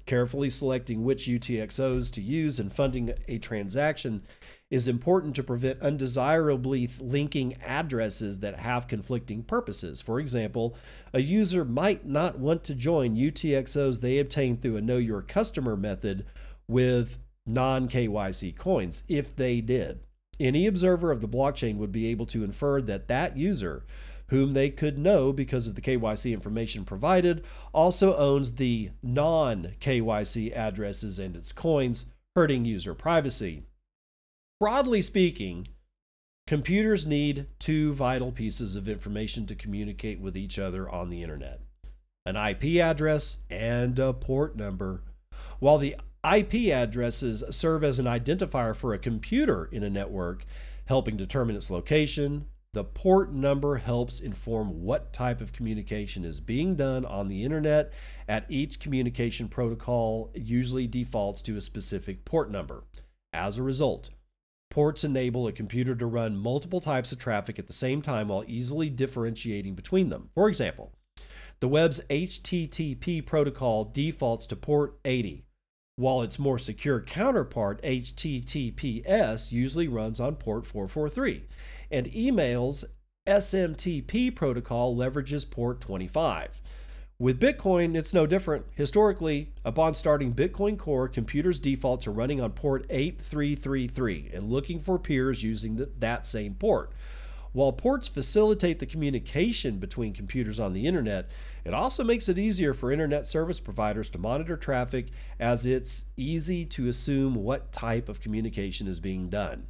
Carefully 0.06 0.51
selecting 0.51 1.03
which 1.03 1.26
UTXOs 1.26 2.12
to 2.12 2.22
use 2.22 2.60
and 2.60 2.72
funding 2.72 3.14
a 3.28 3.39
transaction 3.39 4.22
is 4.70 4.88
important 4.88 5.36
to 5.36 5.43
prevent 5.43 5.82
undesirably 5.82 6.89
linking 6.99 7.56
addresses 7.66 8.39
that 8.39 8.60
have 8.60 8.88
conflicting 8.88 9.41
purposes. 9.41 10.01
For 10.01 10.20
example, 10.20 10.76
a 11.12 11.22
user 11.22 11.66
might 11.66 12.06
not 12.06 12.38
want 12.38 12.64
to 12.66 12.76
join 12.76 13.16
UTXOs 13.16 14.01
they 14.01 14.20
obtain 14.20 14.58
through 14.58 14.78
a 14.78 14.82
Know 14.82 14.97
Your 14.97 15.24
Customer 15.24 15.76
method 15.76 16.26
with 16.68 17.18
non 17.47 17.88
KYC 17.89 18.56
coins 18.56 19.03
if 19.08 19.36
they 19.36 19.60
did. 19.60 20.01
Any 20.39 20.68
observer 20.68 21.12
of 21.12 21.22
the 21.22 21.28
blockchain 21.28 21.78
would 21.78 21.91
be 21.91 22.08
able 22.08 22.26
to 22.28 22.43
infer 22.43 22.82
that 22.82 23.08
that 23.08 23.38
user 23.38 23.86
whom 24.28 24.53
they 24.53 24.69
could 24.69 24.97
know 24.97 25.32
because 25.32 25.67
of 25.67 25.76
the 25.76 25.82
KYC 25.82 26.34
information 26.34 26.86
provided, 26.86 27.43
also 27.73 28.15
owns 28.17 28.55
the 28.55 28.91
non 29.03 29.73
KYC 29.80 30.55
addresses 30.55 31.19
and 31.19 31.36
its 31.36 31.51
coins, 31.51 32.05
hurting 32.36 32.65
user 32.65 32.93
privacy. 32.93 33.63
Broadly 34.59 35.01
speaking, 35.01 35.67
computers 36.47 37.05
need 37.05 37.47
two 37.59 37.93
vital 37.93 38.32
pieces 38.32 38.76
of 38.76 38.88
information 38.88 39.45
to 39.47 39.55
communicate 39.55 40.19
with 40.19 40.38
each 40.38 40.57
other 40.57 40.89
on 40.89 41.09
the 41.09 41.21
internet 41.21 41.61
an 42.28 42.36
IP 42.36 42.82
address 42.82 43.38
and 43.51 43.99
a 43.99 44.11
port 44.11 44.55
number. 44.55 45.03
While 45.59 45.78
the 45.78 45.95
IP 46.23 46.73
addresses 46.73 47.43
serve 47.51 47.84
as 47.84 47.99
an 47.99 48.05
identifier 48.05 48.76
for 48.76 48.93
a 48.93 48.99
computer 48.99 49.65
in 49.65 49.84
a 49.84 49.89
network, 49.91 50.43
helping 50.86 51.17
determine 51.17 51.55
its 51.55 51.69
location, 51.69 52.47
the 52.76 52.84
port 52.84 53.32
number 53.32 53.78
helps 53.78 54.19
inform 54.19 54.84
what 54.84 55.13
type 55.13 55.39
of 55.39 55.53
communication 55.53 56.26
is 56.26 56.41
being 56.41 56.76
done 56.76 57.05
on 57.05 57.30
the 57.30 57.41
internet. 57.45 57.93
At 58.28 58.45
each 58.49 58.82
communication 58.82 59.47
protocol 59.47 60.30
usually 60.36 60.86
defaults 60.86 61.41
to 61.43 61.55
a 61.55 61.61
specific 61.61 62.26
port 62.26 62.51
number. 62.51 62.84
As 63.32 63.57
a 63.57 63.63
result, 63.63 64.09
ports 64.69 65.05
enable 65.05 65.47
a 65.47 65.53
computer 65.53 65.95
to 65.95 66.05
run 66.05 66.36
multiple 66.36 66.82
types 66.82 67.13
of 67.13 67.17
traffic 67.17 67.57
at 67.57 67.67
the 67.67 67.73
same 67.73 68.01
time 68.01 68.28
while 68.28 68.43
easily 68.45 68.89
differentiating 68.89 69.73
between 69.73 70.09
them. 70.09 70.30
For 70.34 70.49
example, 70.49 70.91
the 71.61 71.69
web's 71.69 72.01
HTTP 72.09 73.26
protocol 73.26 73.86
defaults 73.86 74.45
to 74.47 74.57
port 74.57 74.99
80, 75.05 75.45
while 75.95 76.21
its 76.21 76.38
more 76.38 76.59
secure 76.59 76.99
counterpart, 76.99 77.82
HTTPS, 77.84 79.53
usually 79.53 79.88
runs 79.88 80.19
on 80.19 80.36
port 80.36 80.65
443 80.65 81.45
and 81.92 82.14
email's 82.16 82.86
SMTP 83.28 84.34
protocol 84.36 84.96
leverages 84.96 85.50
port 85.50 85.82
25. 85.82 86.62
With 87.18 87.40
Bitcoin, 87.40 87.96
it's 87.96 88.14
no 88.14 88.28
different. 88.28 88.66
Historically, 88.76 89.54
upon 89.64 89.96
starting 89.96 90.34
Bitcoin 90.34 90.78
Core, 90.78 91.08
computers 91.08 91.60
default 91.60 92.02
to 92.02 92.12
running 92.12 92.42
on 92.42 92.52
port 92.52 92.86
8333 92.90 94.32
and 94.34 94.52
looking 94.52 94.80
for 94.80 95.00
peers 95.00 95.42
using 95.42 95.78
the, 95.78 95.90
that 96.00 96.26
same 96.26 96.56
port. 96.56 96.92
While 97.54 97.72
ports 97.72 98.10
facilitate 98.10 98.80
the 98.80 98.86
communication 98.86 99.78
between 99.78 100.14
computers 100.14 100.60
on 100.60 100.74
the 100.74 100.86
internet, 100.86 101.30
it 101.64 101.74
also 101.74 102.04
makes 102.04 102.28
it 102.28 102.38
easier 102.38 102.74
for 102.74 102.92
internet 102.92 103.28
service 103.28 103.62
providers 103.62 104.10
to 104.10 104.18
monitor 104.18 104.58
traffic 104.58 105.08
as 105.40 105.66
it's 105.66 106.04
easy 106.18 106.66
to 106.66 106.90
assume 106.90 107.34
what 107.34 107.72
type 107.72 108.10
of 108.10 108.20
communication 108.20 108.88
is 108.88 109.00
being 109.00 109.30
done. 109.30 109.68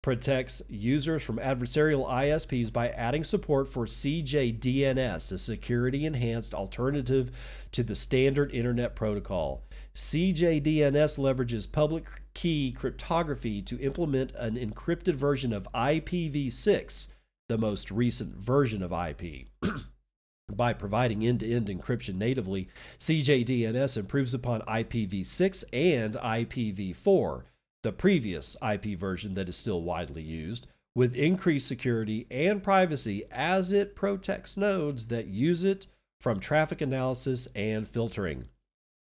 protects 0.03 0.61
users 0.69 1.23
from 1.23 1.39
adversarial 1.39 2.09
ISPs 2.09 2.73
by 2.73 2.89
adding 2.89 3.23
support 3.23 3.69
for 3.69 3.87
CJDNS, 3.87 5.31
a 5.31 5.39
security 5.39 6.05
enhanced 6.05 6.55
alternative 6.55 7.31
to 7.71 7.85
the 7.85 7.95
standard 7.95 8.53
internet 8.53 8.97
protocol. 8.97 9.63
CJDNS 9.95 11.19
leverages 11.19 11.71
public 11.71 12.07
key 12.35 12.73
cryptography 12.73 13.63
to 13.63 13.79
implement 13.79 14.33
an 14.33 14.57
encrypted 14.57 15.15
version 15.15 15.53
of 15.53 15.69
IPv6, 15.73 17.07
the 17.49 17.59
most 17.59 17.91
recent 17.93 18.35
version 18.35 18.83
of 18.83 18.93
IP. 18.93 19.47
By 20.53 20.73
providing 20.73 21.25
end 21.25 21.41
to 21.41 21.51
end 21.51 21.69
encryption 21.69 22.17
natively, 22.17 22.69
CJDNS 22.99 23.97
improves 23.97 24.35
upon 24.35 24.63
IPv6 24.63 25.65
and 25.73 26.15
IPv4 26.15 27.45
the 27.83 27.93
previous 27.93 28.57
IP 28.63 28.99
version 28.99 29.35
that 29.35 29.49
is 29.49 29.57
still 29.57 29.83
widely 29.83 30.23
used, 30.23 30.67
with 30.95 31.17
increased 31.17 31.67
security 31.67 32.27
and 32.31 32.63
privacy 32.63 33.25
as 33.31 33.73
it 33.73 33.97
protects 33.97 34.57
nodes 34.57 35.09
that 35.09 35.27
use 35.27 35.65
it 35.65 35.87
from 36.21 36.39
traffic 36.39 36.81
analysis 36.81 37.49
and 37.55 37.89
filtering. 37.89 38.49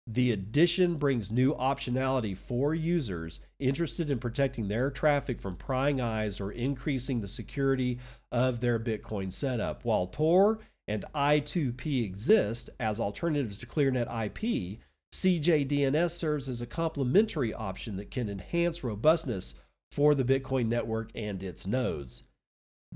The 0.07 0.31
addition 0.31 0.95
brings 0.95 1.31
new 1.31 1.53
optionality 1.53 2.37
for 2.37 2.73
users 2.73 3.39
interested 3.59 4.09
in 4.09 4.19
protecting 4.19 4.67
their 4.67 4.89
traffic 4.89 5.39
from 5.39 5.55
prying 5.55 6.01
eyes 6.01 6.41
or 6.41 6.51
increasing 6.51 7.21
the 7.21 7.27
security 7.27 7.99
of 8.31 8.59
their 8.59 8.79
Bitcoin 8.79 9.31
setup. 9.31 9.85
While 9.85 10.07
Tor 10.07 10.59
and 10.87 11.05
I2P 11.15 12.03
exist 12.03 12.69
as 12.79 12.99
alternatives 12.99 13.57
to 13.59 13.65
ClearNet 13.65 14.25
IP, 14.25 14.79
CJDNS 15.13 16.09
serves 16.09 16.49
as 16.49 16.59
a 16.59 16.65
complementary 16.65 17.53
option 17.53 17.97
that 17.97 18.09
can 18.09 18.27
enhance 18.27 18.83
robustness 18.83 19.53
for 19.91 20.15
the 20.15 20.23
Bitcoin 20.23 20.65
network 20.65 21.11
and 21.13 21.43
its 21.43 21.67
nodes. 21.67 22.23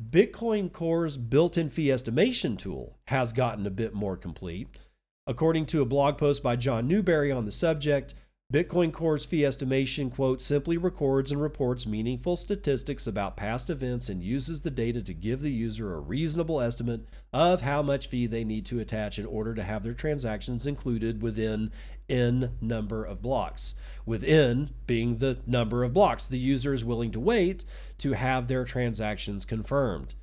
Bitcoin 0.10 0.74
Core's 0.74 1.16
built 1.16 1.60
in 1.60 1.70
fee 1.70 1.92
estimation 1.92 2.58
tool 2.58 2.98
has 3.06 3.34
gotten 3.34 3.68
a 3.68 3.72
bit 3.72 3.94
more 3.94 4.18
complete. 4.18 4.68
According 5.28 5.68
to 5.68 5.84
a 5.84 5.86
blog 5.86 6.18
post 6.18 6.42
by 6.42 6.56
John 6.56 6.88
Newbery 6.88 7.32
on 7.32 7.46
the 7.46 7.52
subject, 7.52 8.16
Bitcoin 8.54 8.94
Core's 8.94 9.26
fee 9.26 9.44
estimation, 9.44 10.10
quote, 10.10 10.42
simply 10.42 10.78
records 10.78 11.34
and 11.34 11.42
reports 11.42 11.86
meaningful 11.86 12.38
statistics 12.38 13.06
about 13.06 13.36
past 13.36 13.70
events 13.70 14.08
and 14.08 14.24
uses 14.24 14.62
the 14.62 14.72
data 14.72 15.02
to 15.02 15.14
give 15.14 15.42
the 15.42 15.52
user 15.52 15.94
a 15.94 16.00
reasonable 16.00 16.62
estimate 16.62 17.02
of 17.34 17.60
how 17.60 17.82
much 17.82 18.08
fee 18.08 18.26
they 18.26 18.46
need 18.46 18.66
to 18.66 18.80
attach 18.80 19.20
in 19.20 19.26
order 19.26 19.54
to 19.54 19.64
have 19.64 19.84
their 19.84 19.94
transactions 19.94 20.66
included 20.66 21.22
within 21.22 21.74
n 22.08 22.52
number 22.62 23.04
of 23.04 23.22
blocks. 23.22 23.76
With 24.06 24.24
n 24.24 24.70
being 24.86 25.18
the 25.18 25.40
number 25.46 25.84
of 25.84 25.94
blocks 25.94 26.26
the 26.26 26.40
user 26.40 26.74
is 26.74 26.86
willing 26.86 27.12
to 27.12 27.20
wait 27.20 27.66
to 27.98 28.14
have 28.14 28.48
their 28.48 28.64
transactions 28.64 29.44
confirmed. 29.44 30.14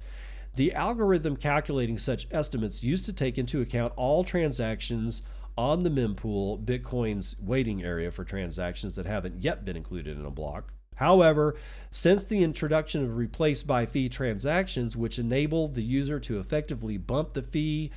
The 0.57 0.73
algorithm 0.73 1.37
calculating 1.37 1.99
such 1.99 2.27
estimates 2.31 2.83
used 2.83 3.05
to 3.05 3.13
take 3.13 3.37
into 3.37 3.61
account 3.61 3.93
all 3.97 4.25
transactions 4.25 5.25
on 5.57 5.83
the 5.83 5.91
mempool, 5.91 6.63
Bitcoin's 6.65 7.37
waiting 7.41 7.83
area 7.83 8.11
for 8.11 8.25
transactions 8.25 8.97
that 8.97 9.07
haven't 9.07 9.43
yet 9.43 9.65
been 9.65 9.77
included 9.77 10.19
in 10.19 10.25
a 10.25 10.31
block. 10.31 10.73
However, 10.97 11.57
since 11.91 12.25
the 12.25 12.43
introduction 12.43 13.05
of 13.05 13.17
replace 13.17 13.63
by 13.63 13.87
fee 13.87 14.09
transactions, 14.09 14.97
which 14.97 15.19
enable 15.19 15.69
the 15.69 15.83
user 15.83 16.21
to 16.21 16.39
effectively 16.39 16.99
bump 16.99 17.35
the 17.35 17.43
fee 17.43 17.91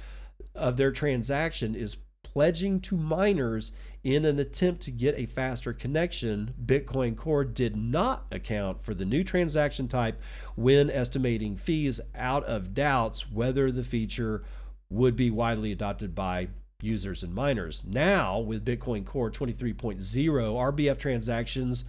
of 0.56 0.78
their 0.78 0.92
transaction, 0.92 1.76
is 1.76 1.98
pledging 2.24 2.80
to 2.82 2.98
miners 2.98 3.72
in 4.04 4.26
an 4.26 4.40
attempt 4.40 4.82
to 4.84 4.92
get 4.92 5.18
a 5.18 5.26
faster 5.26 5.74
connection, 5.74 6.54
Bitcoin 6.64 7.16
Core 7.16 7.44
did 7.44 7.76
not 7.76 8.26
account 8.32 8.82
for 8.82 8.94
the 8.94 9.06
new 9.06 9.24
transaction 9.24 9.88
type 9.88 10.20
when 10.56 10.90
estimating 10.90 11.58
fees 11.58 12.00
out 12.16 12.44
of 12.46 12.74
doubts 12.74 13.30
whether 13.32 13.72
the 13.72 13.84
feature 13.84 14.44
would 14.90 15.16
be 15.16 15.30
widely 15.30 15.72
adopted 15.72 16.16
by 16.16 16.48
users 16.82 17.24
and 17.24 17.34
miners. 17.34 17.84
Now, 17.88 18.38
with 18.38 18.64
Bitcoin 18.64 19.04
Core 19.04 19.32
23.0, 19.32 19.98
RBF 20.00 20.98
transactions 21.00 21.86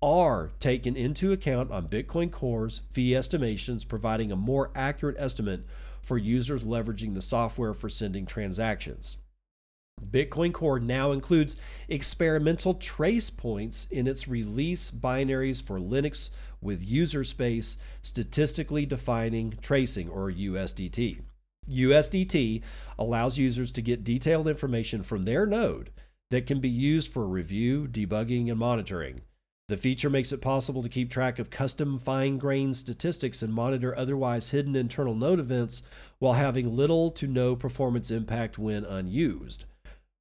are 0.00 0.50
taken 0.58 0.96
into 0.96 1.32
account 1.32 1.70
on 1.70 1.86
Bitcoin 1.86 2.30
Core's 2.30 2.80
fee 2.90 3.14
estimations, 3.14 3.84
providing 3.84 4.32
a 4.32 4.36
more 4.36 4.70
accurate 4.74 5.16
estimate 5.18 5.66
for 6.00 6.16
users 6.16 6.64
leveraging 6.64 7.12
the 7.12 7.20
software 7.20 7.74
for 7.74 7.90
sending 7.90 8.24
transactions. 8.24 9.18
Bitcoin 10.02 10.52
Core 10.52 10.80
now 10.80 11.12
includes 11.12 11.58
experimental 11.88 12.74
trace 12.74 13.28
points 13.28 13.86
in 13.90 14.06
its 14.06 14.26
release 14.26 14.90
binaries 14.90 15.62
for 15.62 15.78
Linux 15.78 16.30
with 16.62 16.82
user 16.82 17.22
space 17.22 17.76
statistically 18.00 18.86
defining 18.86 19.58
tracing 19.60 20.08
or 20.08 20.32
USDT. 20.32 21.20
USDT 21.70 22.62
allows 22.98 23.38
users 23.38 23.70
to 23.72 23.82
get 23.82 24.04
detailed 24.04 24.48
information 24.48 25.02
from 25.02 25.24
their 25.24 25.46
node 25.46 25.90
that 26.30 26.46
can 26.46 26.60
be 26.60 26.68
used 26.68 27.12
for 27.12 27.26
review, 27.26 27.86
debugging, 27.86 28.50
and 28.50 28.58
monitoring. 28.58 29.20
The 29.68 29.76
feature 29.76 30.10
makes 30.10 30.32
it 30.32 30.42
possible 30.42 30.82
to 30.82 30.88
keep 30.88 31.10
track 31.10 31.38
of 31.38 31.50
custom 31.50 31.98
fine 31.98 32.36
grained 32.36 32.76
statistics 32.76 33.42
and 33.42 33.54
monitor 33.54 33.96
otherwise 33.96 34.50
hidden 34.50 34.76
internal 34.76 35.14
node 35.14 35.40
events 35.40 35.82
while 36.18 36.34
having 36.34 36.76
little 36.76 37.10
to 37.12 37.26
no 37.26 37.56
performance 37.56 38.10
impact 38.10 38.58
when 38.58 38.84
unused. 38.84 39.64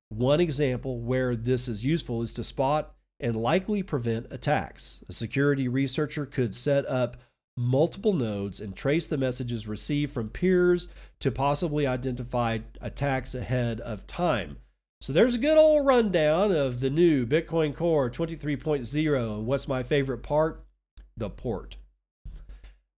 One 0.09 0.39
example 0.39 0.99
where 0.99 1.35
this 1.35 1.67
is 1.67 1.83
useful 1.83 2.21
is 2.21 2.33
to 2.33 2.43
spot 2.43 2.93
and 3.19 3.35
likely 3.35 3.83
prevent 3.83 4.27
attacks. 4.31 5.03
A 5.09 5.13
security 5.13 5.67
researcher 5.67 6.25
could 6.25 6.55
set 6.55 6.85
up 6.85 7.17
multiple 7.57 8.13
nodes 8.13 8.59
and 8.59 8.75
trace 8.75 9.07
the 9.07 9.17
messages 9.17 9.67
received 9.67 10.13
from 10.13 10.29
peers 10.29 10.87
to 11.19 11.31
possibly 11.31 11.85
identify 11.85 12.59
attacks 12.81 13.35
ahead 13.35 13.79
of 13.81 14.07
time. 14.07 14.57
So 15.01 15.13
there's 15.13 15.35
a 15.35 15.39
good 15.39 15.57
old 15.57 15.85
rundown 15.85 16.51
of 16.51 16.79
the 16.79 16.89
new 16.89 17.25
Bitcoin 17.25 17.75
Core 17.75 18.09
23.0. 18.09 19.37
And 19.37 19.45
what's 19.45 19.67
my 19.67 19.83
favorite 19.83 20.23
part? 20.23 20.63
The 21.17 21.29
port. 21.29 21.77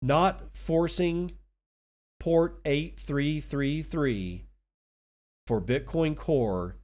Not 0.01 0.41
forcing 0.53 1.31
port 2.19 2.59
8333 2.65 4.45
for 5.47 5.61
Bitcoin 5.61 6.15
Core 6.15 6.75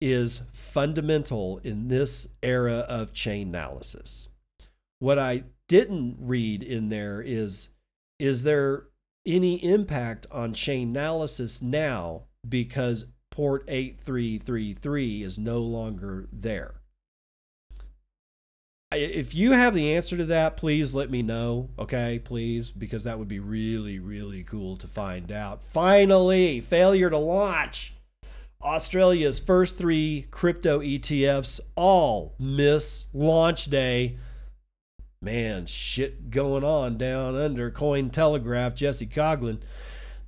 is 0.00 0.42
fundamental 0.52 1.58
in 1.64 1.88
this 1.88 2.28
era 2.42 2.78
of 2.88 3.12
chain 3.12 3.48
analysis. 3.48 4.28
What 4.98 5.18
I 5.18 5.44
didn't 5.68 6.16
read 6.18 6.62
in 6.62 6.88
there 6.88 7.20
is 7.20 7.68
is 8.18 8.42
there 8.42 8.84
any 9.24 9.62
impact 9.62 10.26
on 10.30 10.52
chain 10.52 10.88
analysis 10.88 11.62
now 11.62 12.22
because 12.48 13.06
port 13.30 13.64
8333 13.68 15.22
is 15.22 15.38
no 15.38 15.60
longer 15.60 16.28
there? 16.32 16.74
If 18.90 19.34
you 19.34 19.52
have 19.52 19.74
the 19.74 19.94
answer 19.94 20.16
to 20.16 20.24
that, 20.24 20.56
please 20.56 20.94
let 20.94 21.10
me 21.10 21.22
know, 21.22 21.68
okay? 21.78 22.18
Please, 22.18 22.70
because 22.70 23.04
that 23.04 23.18
would 23.18 23.28
be 23.28 23.38
really, 23.38 23.98
really 23.98 24.42
cool 24.42 24.78
to 24.78 24.88
find 24.88 25.30
out. 25.30 25.62
Finally, 25.62 26.62
failure 26.62 27.10
to 27.10 27.18
launch. 27.18 27.94
Australia's 28.62 29.38
first 29.38 29.76
three 29.76 30.26
crypto 30.30 30.80
ETFs 30.80 31.60
all 31.76 32.34
miss 32.38 33.04
launch 33.12 33.66
day 33.66 34.16
man, 35.20 35.66
shit 35.66 36.30
going 36.30 36.64
on 36.64 36.96
down 36.96 37.34
under 37.34 37.70
Coin 37.70 38.10
Telegraph, 38.10 38.74
Jesse 38.74 39.06
Coghlan. 39.06 39.60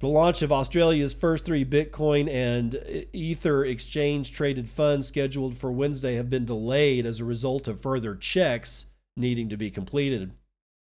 The 0.00 0.08
launch 0.08 0.40
of 0.40 0.50
Australia's 0.50 1.12
first 1.12 1.44
three 1.44 1.64
Bitcoin 1.64 2.28
and 2.28 3.06
Ether 3.12 3.64
exchange 3.64 4.32
traded 4.32 4.68
funds 4.68 5.08
scheduled 5.08 5.58
for 5.58 5.70
Wednesday 5.70 6.14
have 6.14 6.30
been 6.30 6.46
delayed 6.46 7.04
as 7.04 7.20
a 7.20 7.24
result 7.24 7.68
of 7.68 7.80
further 7.80 8.16
checks 8.16 8.86
needing 9.16 9.50
to 9.50 9.58
be 9.58 9.70
completed. 9.70 10.32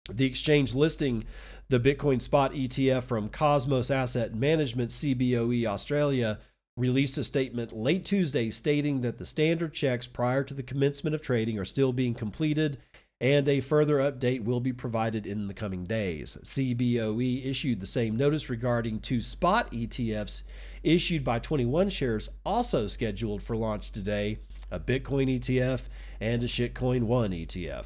The 0.10 0.26
exchange 0.26 0.74
listing 0.74 1.26
the 1.70 1.80
Bitcoin 1.80 2.22
spot 2.22 2.54
ETF 2.54 3.04
from 3.04 3.30
Cosmos 3.30 3.92
Asset 3.92 4.34
Management 4.34 4.92
CBOE 4.92 5.66
Australia 5.66 6.40
released 6.78 7.18
a 7.18 7.24
statement 7.24 7.72
late 7.72 8.06
Tuesday 8.06 8.50
stating 8.50 9.02
that 9.02 9.18
the 9.18 9.26
standard 9.26 9.74
checks 9.74 10.08
prior 10.08 10.44
to 10.44 10.54
the 10.54 10.64
commencement 10.64 11.14
of 11.14 11.22
trading 11.22 11.60
are 11.60 11.66
still 11.66 11.94
being 11.94 12.14
completed 12.14 12.78
and 13.24 13.48
a 13.48 13.62
further 13.62 14.00
update 14.00 14.44
will 14.44 14.60
be 14.60 14.74
provided 14.74 15.26
in 15.26 15.48
the 15.48 15.54
coming 15.54 15.86
days. 15.86 16.38
CBOE 16.44 17.46
issued 17.46 17.80
the 17.80 17.86
same 17.88 18.18
notice 18.18 18.50
regarding 18.50 19.00
two 19.00 19.22
spot 19.22 19.72
ETFs 19.72 20.44
issued 20.84 21.24
by 21.24 21.40
21 21.40 21.90
shares, 21.90 22.28
also 22.46 22.86
scheduled 22.86 23.42
for 23.42 23.56
launch 23.56 23.94
today 23.94 24.40
a 24.70 24.78
Bitcoin 24.78 25.40
ETF 25.40 25.84
and 26.20 26.44
a 26.44 26.48
Shitcoin 26.48 27.04
1 27.04 27.32
ETF. 27.32 27.86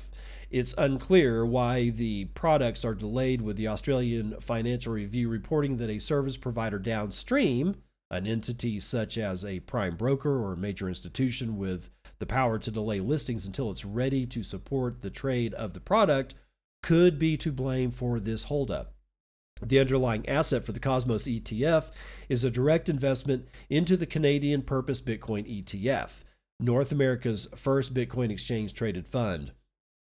It's 0.50 0.74
unclear 0.76 1.46
why 1.46 1.90
the 1.90 2.26
products 2.26 2.84
are 2.84 2.96
delayed, 2.96 3.44
with 3.44 3.58
the 3.58 3.68
Australian 3.68 4.40
Financial 4.40 4.94
Review 4.94 5.30
reporting 5.30 5.78
that 5.78 5.92
a 5.92 6.00
service 6.00 6.38
provider 6.38 6.80
downstream, 6.80 7.76
an 8.10 8.26
entity 8.26 8.80
such 8.80 9.20
as 9.20 9.46
a 9.46 9.60
prime 9.60 9.98
broker 9.98 10.44
or 10.44 10.54
a 10.54 10.58
major 10.58 10.90
institution 10.90 11.58
with 11.58 11.92
the 12.20 12.26
power 12.26 12.58
to 12.60 12.72
delay 12.72 13.00
listings 13.00 13.46
until 13.46 13.72
it's 13.72 13.86
ready 13.86 14.26
to 14.28 14.44
support 14.44 15.02
the 15.02 15.10
trade 15.10 15.54
of 15.54 15.74
the 15.74 15.80
product 15.80 16.36
could 16.84 17.20
be 17.20 17.38
to 17.38 17.52
blame 17.52 17.92
for 17.92 18.20
this 18.20 18.44
holdup. 18.44 18.94
The 19.62 19.80
underlying 19.80 20.28
asset 20.30 20.64
for 20.64 20.72
the 20.72 20.80
Cosmos 20.80 21.24
ETF 21.24 21.90
is 22.30 22.44
a 22.44 22.52
direct 22.52 22.90
investment 22.90 23.48
into 23.70 23.98
the 23.98 24.06
Canadian 24.06 24.62
Purpose 24.62 25.02
Bitcoin 25.02 25.48
ETF, 25.48 26.24
North 26.60 26.92
America's 26.92 27.48
first 27.56 27.94
Bitcoin 27.94 28.32
exchange 28.32 28.74
traded 28.74 29.08
fund. 29.08 29.52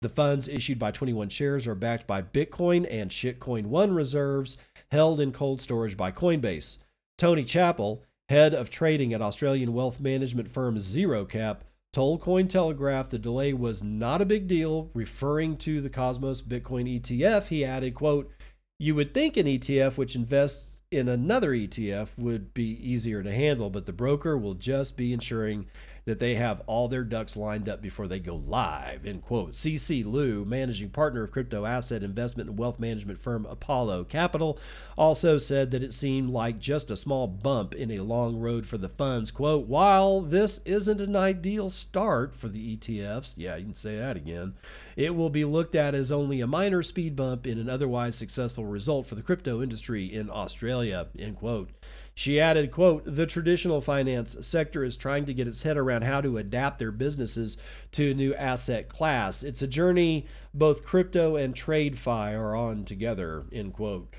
The 0.01 0.09
funds 0.09 0.47
issued 0.47 0.79
by 0.79 0.91
21 0.91 1.29
shares 1.29 1.67
are 1.67 1.75
backed 1.75 2.07
by 2.07 2.21
Bitcoin 2.23 2.87
and 2.89 3.11
Shitcoin 3.11 3.67
1 3.67 3.93
reserves 3.93 4.57
held 4.91 5.19
in 5.19 5.31
cold 5.31 5.61
storage 5.61 5.95
by 5.95 6.11
Coinbase. 6.11 6.79
Tony 7.17 7.43
Chappell, 7.43 8.03
head 8.29 8.53
of 8.53 8.71
trading 8.71 9.13
at 9.13 9.21
Australian 9.21 9.73
wealth 9.73 9.99
management 9.99 10.49
firm 10.49 10.77
ZeroCap, 10.77 11.57
told 11.93 12.21
Cointelegraph 12.21 13.09
the 13.09 13.19
delay 13.19 13.53
was 13.53 13.83
not 13.83 14.21
a 14.21 14.25
big 14.25 14.47
deal, 14.47 14.89
referring 14.93 15.57
to 15.57 15.81
the 15.81 15.89
Cosmos 15.89 16.41
Bitcoin 16.41 17.01
ETF. 17.01 17.47
He 17.47 17.65
added, 17.65 17.95
quote, 17.95 18.31
you 18.79 18.95
would 18.95 19.13
think 19.13 19.37
an 19.37 19.45
ETF 19.45 19.97
which 19.97 20.15
invests 20.15 20.79
in 20.89 21.07
another 21.07 21.51
ETF 21.51 22.17
would 22.17 22.53
be 22.53 22.63
easier 22.63 23.21
to 23.23 23.31
handle, 23.31 23.69
but 23.69 23.85
the 23.85 23.93
broker 23.93 24.37
will 24.37 24.53
just 24.53 24.97
be 24.97 25.13
ensuring 25.13 25.67
that 26.05 26.19
they 26.19 26.35
have 26.35 26.61
all 26.65 26.87
their 26.87 27.03
ducks 27.03 27.37
lined 27.37 27.69
up 27.69 27.81
before 27.81 28.07
they 28.07 28.19
go 28.19 28.35
live. 28.35 29.05
End 29.05 29.21
quote. 29.21 29.51
CC 29.51 30.03
Liu, 30.03 30.43
managing 30.45 30.89
partner 30.89 31.23
of 31.23 31.31
crypto 31.31 31.65
asset 31.65 32.03
investment 32.03 32.49
and 32.49 32.57
wealth 32.57 32.79
management 32.79 33.19
firm 33.19 33.45
Apollo 33.45 34.05
Capital, 34.05 34.57
also 34.97 35.37
said 35.37 35.71
that 35.71 35.83
it 35.83 35.93
seemed 35.93 36.29
like 36.29 36.59
just 36.59 36.89
a 36.89 36.97
small 36.97 37.27
bump 37.27 37.75
in 37.75 37.91
a 37.91 37.99
long 37.99 38.39
road 38.39 38.65
for 38.65 38.77
the 38.77 38.89
funds. 38.89 39.29
Quote, 39.29 39.67
while 39.67 40.21
this 40.21 40.59
isn't 40.65 41.01
an 41.01 41.15
ideal 41.15 41.69
start 41.69 42.33
for 42.33 42.47
the 42.47 42.75
ETFs, 42.75 43.33
yeah, 43.37 43.55
you 43.55 43.65
can 43.65 43.75
say 43.75 43.97
that 43.97 44.17
again, 44.17 44.55
it 44.95 45.15
will 45.15 45.29
be 45.29 45.43
looked 45.43 45.75
at 45.75 45.93
as 45.93 46.11
only 46.11 46.41
a 46.41 46.47
minor 46.47 46.81
speed 46.81 47.15
bump 47.15 47.45
in 47.45 47.59
an 47.59 47.69
otherwise 47.69 48.15
successful 48.15 48.65
result 48.65 49.05
for 49.05 49.15
the 49.15 49.21
crypto 49.21 49.61
industry 49.61 50.05
in 50.05 50.29
Australia. 50.29 51.07
End 51.17 51.37
quote. 51.37 51.69
She 52.21 52.39
added, 52.39 52.69
quote, 52.69 53.01
the 53.03 53.25
traditional 53.25 53.81
finance 53.81 54.37
sector 54.41 54.83
is 54.83 54.95
trying 54.95 55.25
to 55.25 55.33
get 55.33 55.47
its 55.47 55.63
head 55.63 55.75
around 55.75 56.03
how 56.03 56.21
to 56.21 56.37
adapt 56.37 56.77
their 56.77 56.91
businesses 56.91 57.57
to 57.93 58.11
a 58.11 58.13
new 58.13 58.35
asset 58.35 58.89
class. 58.89 59.41
It's 59.41 59.63
a 59.63 59.67
journey 59.67 60.27
both 60.53 60.85
crypto 60.85 61.35
and 61.35 61.55
TradeFi 61.55 62.37
are 62.37 62.55
on 62.55 62.85
together, 62.85 63.45
end 63.51 63.73
quote. 63.73 64.13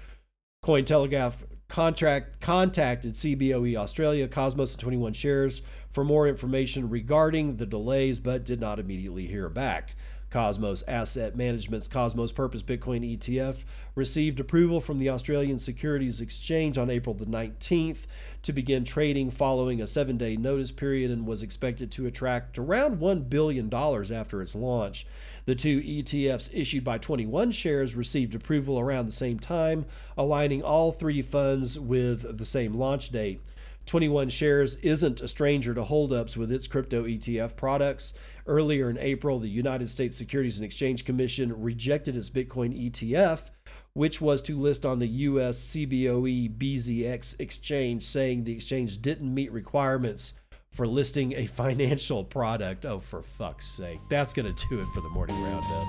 Cointelegraph 0.65 1.45
contract 1.69 2.41
contacted 2.41 3.13
CBOE 3.13 3.77
Australia, 3.77 4.27
Cosmos, 4.27 4.73
and 4.73 4.81
21 4.81 5.13
shares 5.13 5.63
for 5.89 6.03
more 6.03 6.27
information 6.27 6.91
regarding 6.91 7.59
the 7.59 7.67
delays, 7.67 8.19
but 8.19 8.45
did 8.45 8.59
not 8.59 8.81
immediately 8.81 9.29
hear 9.29 9.49
back. 9.49 9.95
Cosmos 10.33 10.83
Asset 10.89 11.37
Management's 11.37 11.89
Cosmos 11.89 12.33
Purpose 12.33 12.63
Bitcoin 12.63 13.19
ETF 13.19 13.65
received 13.95 14.41
approval 14.41 14.81
from 14.81 14.99
the 14.99 15.11
Australian 15.11 15.59
Securities 15.59 16.23
Exchange 16.23 16.79
on 16.79 16.89
April 16.89 17.15
the 17.15 17.27
19th 17.27 18.07
to 18.43 18.51
begin 18.51 18.83
trading 18.85 19.31
following 19.31 19.83
a 19.83 19.87
seven 19.87 20.17
day 20.17 20.39
notice 20.39 20.71
period 20.71 21.11
and 21.11 21.27
was 21.27 21.43
expected 21.43 21.93
to 21.93 22.07
attract 22.07 22.59
around 22.59 22.99
$1 22.99 23.29
billion 23.29 23.73
after 23.75 24.41
its 24.41 24.55
launch. 24.55 25.07
The 25.45 25.55
two 25.55 25.83
ETFs 25.83 26.49
issued 26.55 26.83
by 26.83 26.97
21 26.97 27.53
shares 27.53 27.95
received 27.95 28.35
approval 28.35 28.81
around 28.81 29.05
the 29.05 29.13
same 29.13 29.39
time, 29.39 29.85
aligning 30.17 30.63
all 30.63 30.93
three 30.93 31.21
funds 31.21 31.79
with 31.79 32.39
the 32.39 32.47
same 32.47 32.73
launch 32.73 33.11
date. 33.11 33.43
21 33.87 34.31
Shares 34.31 34.77
isn't 34.77 35.21
a 35.21 35.29
stranger 35.29 35.75
to 35.75 35.85
holdups 35.85 36.37
with 36.37 36.53
its 36.53 36.67
crypto 36.67 37.05
ETF 37.05 37.57
products. 37.57 38.15
Earlier 38.47 38.89
in 38.91 38.99
April, 38.99 39.39
the 39.39 39.49
United 39.49 39.91
States 39.91 40.17
Securities 40.17 40.59
and 40.59 40.65
Exchange 40.65 41.05
Commission 41.05 41.61
rejected 41.61 42.17
its 42.17 42.31
Bitcoin 42.31 42.91
ETF, 42.91 43.51
which 43.95 44.21
was 44.21 44.43
to 44.43 44.57
list 44.57 44.87
on 44.87 44.99
the 44.99 45.07
US 45.07 45.59
CBOE 45.59 46.57
BZX 46.57 47.41
exchange, 47.41 48.05
saying 48.05 48.45
the 48.45 48.55
exchange 48.55 49.03
didn't 49.03 49.33
meet 49.33 49.53
requirements 49.53 50.35
for 50.71 50.87
listing 50.87 51.35
a 51.35 51.47
financial 51.47 52.25
product. 52.25 52.87
Oh, 52.87 52.99
for 52.99 53.23
fuck's 53.23 53.67
sake. 53.67 54.01
That's 54.09 54.33
going 54.33 54.53
to 54.53 54.69
do 54.69 54.81
it 54.81 54.87
for 54.95 55.01
the 55.01 55.11
morning 55.11 55.41
roundup. 55.43 55.89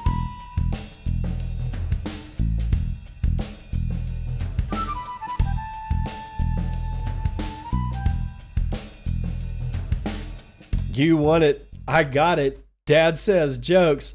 You 10.96 11.18
want 11.18 11.44
it. 11.44 11.68
I 11.88 12.04
got 12.04 12.38
it. 12.38 12.64
Dad 12.86 13.18
says 13.18 13.58
jokes. 13.58 14.14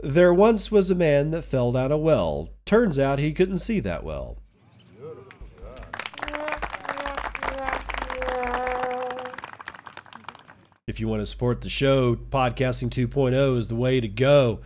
There 0.00 0.34
once 0.34 0.70
was 0.70 0.90
a 0.90 0.94
man 0.94 1.30
that 1.30 1.42
fell 1.42 1.72
down 1.72 1.90
a 1.90 1.96
well. 1.96 2.50
Turns 2.66 2.98
out 2.98 3.18
he 3.18 3.32
couldn't 3.32 3.60
see 3.60 3.80
that 3.80 4.04
well. 4.04 4.36
If 10.86 11.00
you 11.00 11.08
want 11.08 11.22
to 11.22 11.26
support 11.26 11.62
the 11.62 11.70
show, 11.70 12.16
Podcasting 12.16 12.90
2.0 12.90 13.56
is 13.56 13.68
the 13.68 13.76
way 13.76 14.00
to 14.00 14.08
go. 14.08 14.60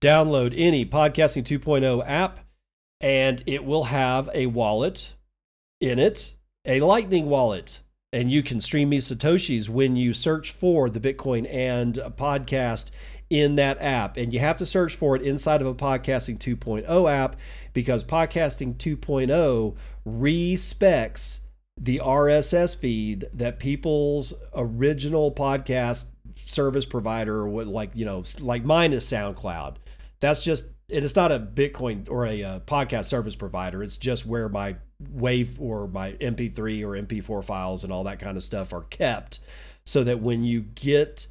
Download 0.00 0.54
any 0.56 0.86
Podcasting 0.86 1.42
2.0 1.42 2.04
app, 2.06 2.40
and 3.00 3.42
it 3.46 3.64
will 3.64 3.84
have 3.84 4.30
a 4.34 4.46
wallet 4.46 5.14
in 5.80 5.98
it, 5.98 6.36
a 6.64 6.80
Lightning 6.80 7.26
wallet 7.26 7.80
and 8.12 8.30
you 8.30 8.42
can 8.42 8.60
stream 8.60 8.90
me 8.90 8.98
satoshis 8.98 9.68
when 9.68 9.96
you 9.96 10.12
search 10.12 10.50
for 10.50 10.90
the 10.90 11.00
bitcoin 11.00 11.46
and 11.52 11.94
podcast 12.16 12.90
in 13.30 13.56
that 13.56 13.80
app. 13.80 14.16
And 14.16 14.32
you 14.32 14.40
have 14.40 14.58
to 14.58 14.66
search 14.66 14.94
for 14.94 15.16
it 15.16 15.22
inside 15.22 15.62
of 15.62 15.66
a 15.66 15.74
podcasting 15.74 16.38
2.0 16.38 17.10
app 17.10 17.36
because 17.72 18.04
podcasting 18.04 18.76
2.0 18.76 19.76
respects 20.04 21.40
the 21.80 21.98
rss 22.04 22.76
feed 22.76 23.26
that 23.32 23.58
people's 23.58 24.34
original 24.54 25.32
podcast 25.32 26.04
service 26.34 26.84
provider 26.84 27.48
would 27.48 27.66
like 27.66 27.90
you 27.94 28.04
know 28.04 28.22
like 28.40 28.64
mine 28.64 28.92
is 28.92 29.04
soundcloud. 29.04 29.76
That's 30.20 30.40
just 30.40 30.66
it's 30.92 31.16
not 31.16 31.32
a 31.32 31.38
bitcoin 31.38 32.08
or 32.10 32.26
a, 32.26 32.40
a 32.40 32.48
uh, 32.48 32.60
podcast 32.60 33.06
service 33.06 33.34
provider 33.34 33.82
it's 33.82 33.96
just 33.96 34.26
where 34.26 34.48
my 34.48 34.76
wave 35.10 35.60
or 35.60 35.88
my 35.88 36.12
MP3 36.12 36.82
or 36.82 37.02
MP4 37.02 37.44
files 37.44 37.84
and 37.84 37.92
all 37.92 38.04
that 38.04 38.18
kind 38.18 38.36
of 38.36 38.44
stuff 38.44 38.72
are 38.72 38.82
kept 38.82 39.40
so 39.84 40.04
that 40.04 40.20
when 40.20 40.44
you 40.44 40.60
get 40.60 41.26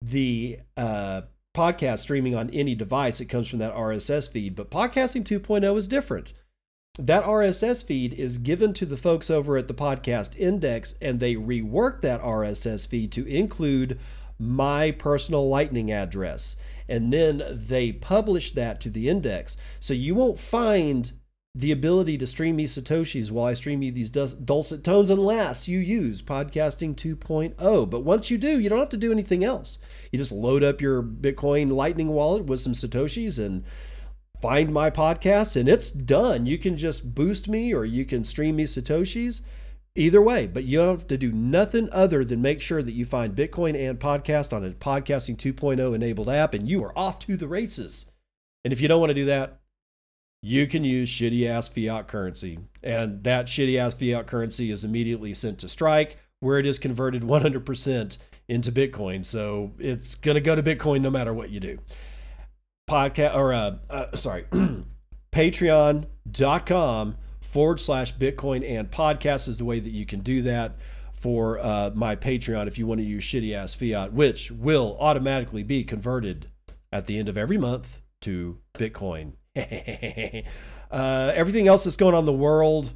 the 0.00 0.58
uh, 0.76 1.22
podcast 1.54 2.00
streaming 2.00 2.34
on 2.34 2.50
any 2.50 2.74
device, 2.74 3.20
it 3.20 3.26
comes 3.26 3.48
from 3.48 3.58
that 3.60 3.74
RSS 3.74 4.30
feed. 4.30 4.56
But 4.56 4.70
podcasting 4.70 5.24
2.0 5.24 5.76
is 5.76 5.88
different. 5.88 6.32
That 6.98 7.24
RSS 7.24 7.84
feed 7.84 8.12
is 8.14 8.38
given 8.38 8.74
to 8.74 8.86
the 8.86 8.96
folks 8.96 9.30
over 9.30 9.56
at 9.56 9.66
the 9.66 9.74
Podcast 9.74 10.36
Index, 10.36 10.94
and 11.00 11.20
they 11.20 11.36
rework 11.36 12.02
that 12.02 12.22
RSS 12.22 12.86
feed 12.86 13.12
to 13.12 13.26
include 13.26 13.98
my 14.38 14.90
personal 14.90 15.48
Lightning 15.48 15.90
address. 15.90 16.56
And 16.88 17.12
then 17.12 17.42
they 17.50 17.92
publish 17.92 18.52
that 18.52 18.80
to 18.82 18.90
the 18.90 19.08
index. 19.08 19.56
So 19.80 19.94
you 19.94 20.14
won't 20.14 20.38
find 20.38 21.12
the 21.54 21.72
ability 21.72 22.16
to 22.16 22.26
stream 22.26 22.56
me 22.56 22.66
satoshis 22.66 23.30
while 23.30 23.44
I 23.44 23.52
stream 23.52 23.82
you 23.82 23.92
these 23.92 24.10
dulcet 24.10 24.82
tones 24.82 25.10
unless 25.10 25.68
you 25.68 25.78
use 25.78 26.22
podcasting 26.22 26.94
2.0. 26.94 27.90
But 27.90 28.00
once 28.00 28.30
you 28.30 28.38
do, 28.38 28.58
you 28.58 28.70
don't 28.70 28.78
have 28.78 28.88
to 28.88 28.96
do 28.96 29.12
anything 29.12 29.44
else. 29.44 29.78
You 30.10 30.18
just 30.18 30.32
load 30.32 30.64
up 30.64 30.80
your 30.80 31.02
Bitcoin 31.02 31.72
Lightning 31.72 32.08
wallet 32.08 32.44
with 32.44 32.60
some 32.60 32.72
satoshis 32.72 33.38
and 33.38 33.64
find 34.40 34.72
my 34.72 34.90
podcast 34.90 35.54
and 35.54 35.68
it's 35.68 35.90
done. 35.90 36.46
You 36.46 36.56
can 36.56 36.78
just 36.78 37.14
boost 37.14 37.48
me 37.48 37.74
or 37.74 37.84
you 37.84 38.06
can 38.06 38.24
stream 38.24 38.56
me 38.56 38.64
satoshis. 38.64 39.42
Either 39.94 40.22
way, 40.22 40.46
but 40.46 40.64
you 40.64 40.78
have 40.78 41.06
to 41.06 41.18
do 41.18 41.30
nothing 41.32 41.88
other 41.92 42.24
than 42.24 42.40
make 42.40 42.62
sure 42.62 42.82
that 42.82 42.92
you 42.92 43.04
find 43.04 43.36
Bitcoin 43.36 43.76
and 43.76 44.00
podcast 44.00 44.50
on 44.50 44.64
a 44.64 44.70
podcasting 44.70 45.36
2.0 45.36 45.94
enabled 45.94 46.30
app 46.30 46.54
and 46.54 46.66
you 46.66 46.82
are 46.82 46.98
off 46.98 47.18
to 47.18 47.36
the 47.36 47.46
races. 47.46 48.06
And 48.64 48.72
if 48.72 48.80
you 48.80 48.88
don't 48.88 49.00
want 49.00 49.10
to 49.10 49.14
do 49.14 49.26
that, 49.26 49.60
you 50.42 50.66
can 50.66 50.82
use 50.82 51.10
shitty 51.10 51.46
ass 51.46 51.68
fiat 51.68 52.08
currency. 52.08 52.58
And 52.82 53.22
that 53.24 53.46
shitty 53.46 53.78
ass 53.78 53.92
fiat 53.92 54.26
currency 54.26 54.70
is 54.70 54.82
immediately 54.82 55.34
sent 55.34 55.58
to 55.58 55.68
Strike, 55.68 56.16
where 56.40 56.58
it 56.58 56.64
is 56.64 56.78
converted 56.78 57.22
100% 57.22 58.18
into 58.48 58.72
Bitcoin. 58.72 59.26
So 59.26 59.72
it's 59.78 60.14
going 60.14 60.36
to 60.36 60.40
go 60.40 60.54
to 60.54 60.62
Bitcoin 60.62 61.02
no 61.02 61.10
matter 61.10 61.34
what 61.34 61.50
you 61.50 61.60
do. 61.60 61.78
Podcast, 62.88 63.36
or 63.36 63.52
uh, 63.52 63.76
uh 63.90 64.16
sorry, 64.16 64.44
patreon.com 65.32 67.16
forward 67.52 67.78
slash 67.78 68.14
Bitcoin 68.14 68.66
and 68.66 68.90
podcast 68.90 69.46
is 69.46 69.58
the 69.58 69.64
way 69.64 69.78
that 69.78 69.92
you 69.92 70.06
can 70.06 70.20
do 70.20 70.40
that 70.40 70.76
for 71.12 71.58
uh, 71.58 71.90
my 71.94 72.16
Patreon 72.16 72.66
if 72.66 72.78
you 72.78 72.86
want 72.86 72.98
to 72.98 73.06
use 73.06 73.22
shitty 73.22 73.54
ass 73.54 73.74
fiat, 73.74 74.12
which 74.12 74.50
will 74.50 74.96
automatically 74.98 75.62
be 75.62 75.84
converted 75.84 76.50
at 76.90 77.04
the 77.04 77.18
end 77.18 77.28
of 77.28 77.36
every 77.36 77.58
month 77.58 78.00
to 78.22 78.58
Bitcoin 78.74 79.34
uh, 80.90 81.32
everything 81.34 81.68
else 81.68 81.84
that's 81.84 81.96
going 81.96 82.14
on 82.14 82.20
in 82.20 82.26
the 82.26 82.32
world. 82.32 82.92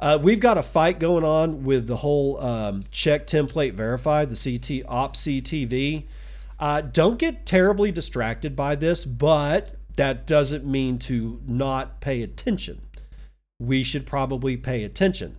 Uh, 0.00 0.18
we've 0.20 0.40
got 0.40 0.58
a 0.58 0.62
fight 0.62 0.98
going 0.98 1.22
on 1.22 1.62
with 1.62 1.86
the 1.86 1.96
whole 1.96 2.40
um, 2.40 2.82
check 2.90 3.28
template 3.28 3.74
verify, 3.74 4.24
the 4.24 4.34
CT 4.34 4.84
op 4.88 5.14
CTV. 5.14 6.06
Uh, 6.58 6.80
don't 6.80 7.18
get 7.18 7.46
terribly 7.46 7.92
distracted 7.92 8.56
by 8.56 8.74
this, 8.74 9.04
but 9.04 9.76
that 9.96 10.26
doesn't 10.26 10.66
mean 10.66 10.98
to 10.98 11.40
not 11.46 12.00
pay 12.00 12.22
attention. 12.22 12.80
We 13.60 13.84
should 13.84 14.06
probably 14.06 14.56
pay 14.56 14.82
attention. 14.82 15.36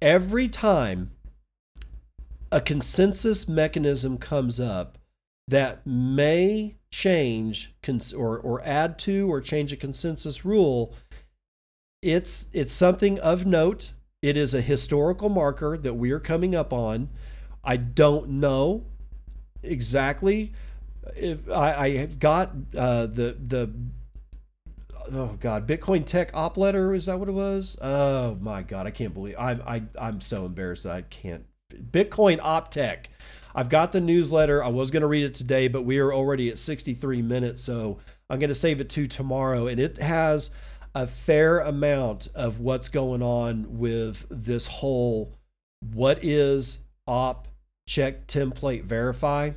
Every 0.00 0.46
time 0.46 1.10
a 2.52 2.60
consensus 2.60 3.48
mechanism 3.48 4.18
comes 4.18 4.60
up 4.60 4.98
that 5.48 5.84
may 5.86 6.76
change 6.90 7.74
cons- 7.82 8.12
or 8.12 8.38
or 8.38 8.62
add 8.62 8.98
to 8.98 9.32
or 9.32 9.40
change 9.40 9.72
a 9.72 9.76
consensus 9.76 10.44
rule 10.44 10.94
it's 12.02 12.46
it's 12.52 12.72
something 12.72 13.18
of 13.20 13.46
note 13.46 13.92
it 14.20 14.36
is 14.36 14.54
a 14.54 14.60
historical 14.60 15.30
marker 15.30 15.78
that 15.78 15.94
we 15.94 16.10
are 16.10 16.20
coming 16.20 16.54
up 16.54 16.72
on 16.72 17.08
i 17.64 17.76
don't 17.76 18.28
know 18.28 18.84
exactly 19.62 20.52
if 21.16 21.48
i 21.48 21.86
i 21.86 21.96
have 21.96 22.18
got 22.18 22.50
uh 22.76 23.06
the 23.06 23.36
the 23.46 23.70
oh 25.12 25.36
god 25.40 25.66
bitcoin 25.66 26.04
tech 26.04 26.30
op 26.34 26.56
letter 26.56 26.94
is 26.94 27.06
that 27.06 27.18
what 27.18 27.28
it 27.28 27.32
was 27.32 27.76
oh 27.80 28.36
my 28.40 28.62
god 28.62 28.86
i 28.86 28.90
can't 28.90 29.14
believe 29.14 29.34
i'm 29.38 29.62
i 29.66 29.82
i'm 29.98 30.20
so 30.20 30.46
embarrassed 30.46 30.84
that 30.84 30.92
i 30.92 31.02
can't 31.02 31.44
bitcoin 31.90 32.38
op 32.42 32.70
tech 32.70 33.08
I've 33.54 33.68
got 33.68 33.92
the 33.92 34.00
newsletter. 34.00 34.62
I 34.62 34.68
was 34.68 34.90
going 34.90 35.02
to 35.02 35.06
read 35.06 35.24
it 35.24 35.34
today, 35.34 35.68
but 35.68 35.82
we 35.82 35.98
are 35.98 36.12
already 36.12 36.48
at 36.48 36.58
63 36.58 37.22
minutes. 37.22 37.62
So 37.62 37.98
I'm 38.30 38.38
going 38.38 38.48
to 38.48 38.54
save 38.54 38.80
it 38.80 38.88
to 38.90 39.06
tomorrow. 39.06 39.66
And 39.66 39.78
it 39.78 39.98
has 39.98 40.50
a 40.94 41.06
fair 41.06 41.60
amount 41.60 42.28
of 42.34 42.60
what's 42.60 42.88
going 42.88 43.22
on 43.22 43.78
with 43.78 44.26
this 44.30 44.66
whole 44.66 45.34
what 45.92 46.22
is 46.22 46.78
op 47.06 47.48
check 47.86 48.26
template 48.26 48.84
verify. 48.84 49.50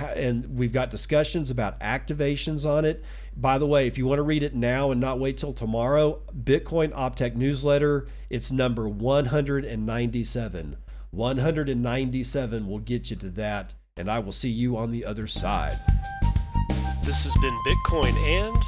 And 0.00 0.56
we've 0.56 0.72
got 0.72 0.90
discussions 0.90 1.50
about 1.50 1.78
activations 1.80 2.68
on 2.68 2.84
it. 2.84 3.04
By 3.36 3.58
the 3.58 3.66
way, 3.66 3.86
if 3.86 3.96
you 3.98 4.06
want 4.06 4.18
to 4.18 4.22
read 4.22 4.42
it 4.42 4.54
now 4.54 4.90
and 4.90 5.00
not 5.00 5.18
wait 5.18 5.38
till 5.38 5.52
tomorrow, 5.52 6.20
Bitcoin 6.36 6.92
Optech 6.92 7.34
newsletter, 7.34 8.06
it's 8.28 8.52
number 8.52 8.88
197. 8.88 10.76
197 11.10 12.68
will 12.68 12.78
get 12.78 13.10
you 13.10 13.16
to 13.16 13.28
that, 13.30 13.72
and 13.96 14.10
I 14.10 14.18
will 14.18 14.32
see 14.32 14.50
you 14.50 14.76
on 14.76 14.90
the 14.90 15.04
other 15.04 15.26
side. 15.26 15.78
This 17.02 17.24
has 17.24 17.36
been 17.42 17.58
Bitcoin 17.66 18.14
and, 18.16 18.62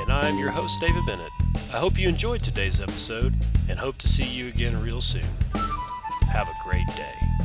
and 0.00 0.12
I'm 0.12 0.38
your 0.38 0.50
host, 0.50 0.80
David 0.80 1.06
Bennett. 1.06 1.30
I 1.72 1.78
hope 1.78 1.98
you 1.98 2.08
enjoyed 2.08 2.42
today's 2.42 2.80
episode 2.80 3.34
and 3.68 3.78
hope 3.78 3.98
to 3.98 4.08
see 4.08 4.24
you 4.24 4.48
again 4.48 4.80
real 4.82 5.00
soon. 5.00 5.26
Have 6.32 6.48
a 6.48 6.54
great 6.64 6.86
day. 6.88 7.37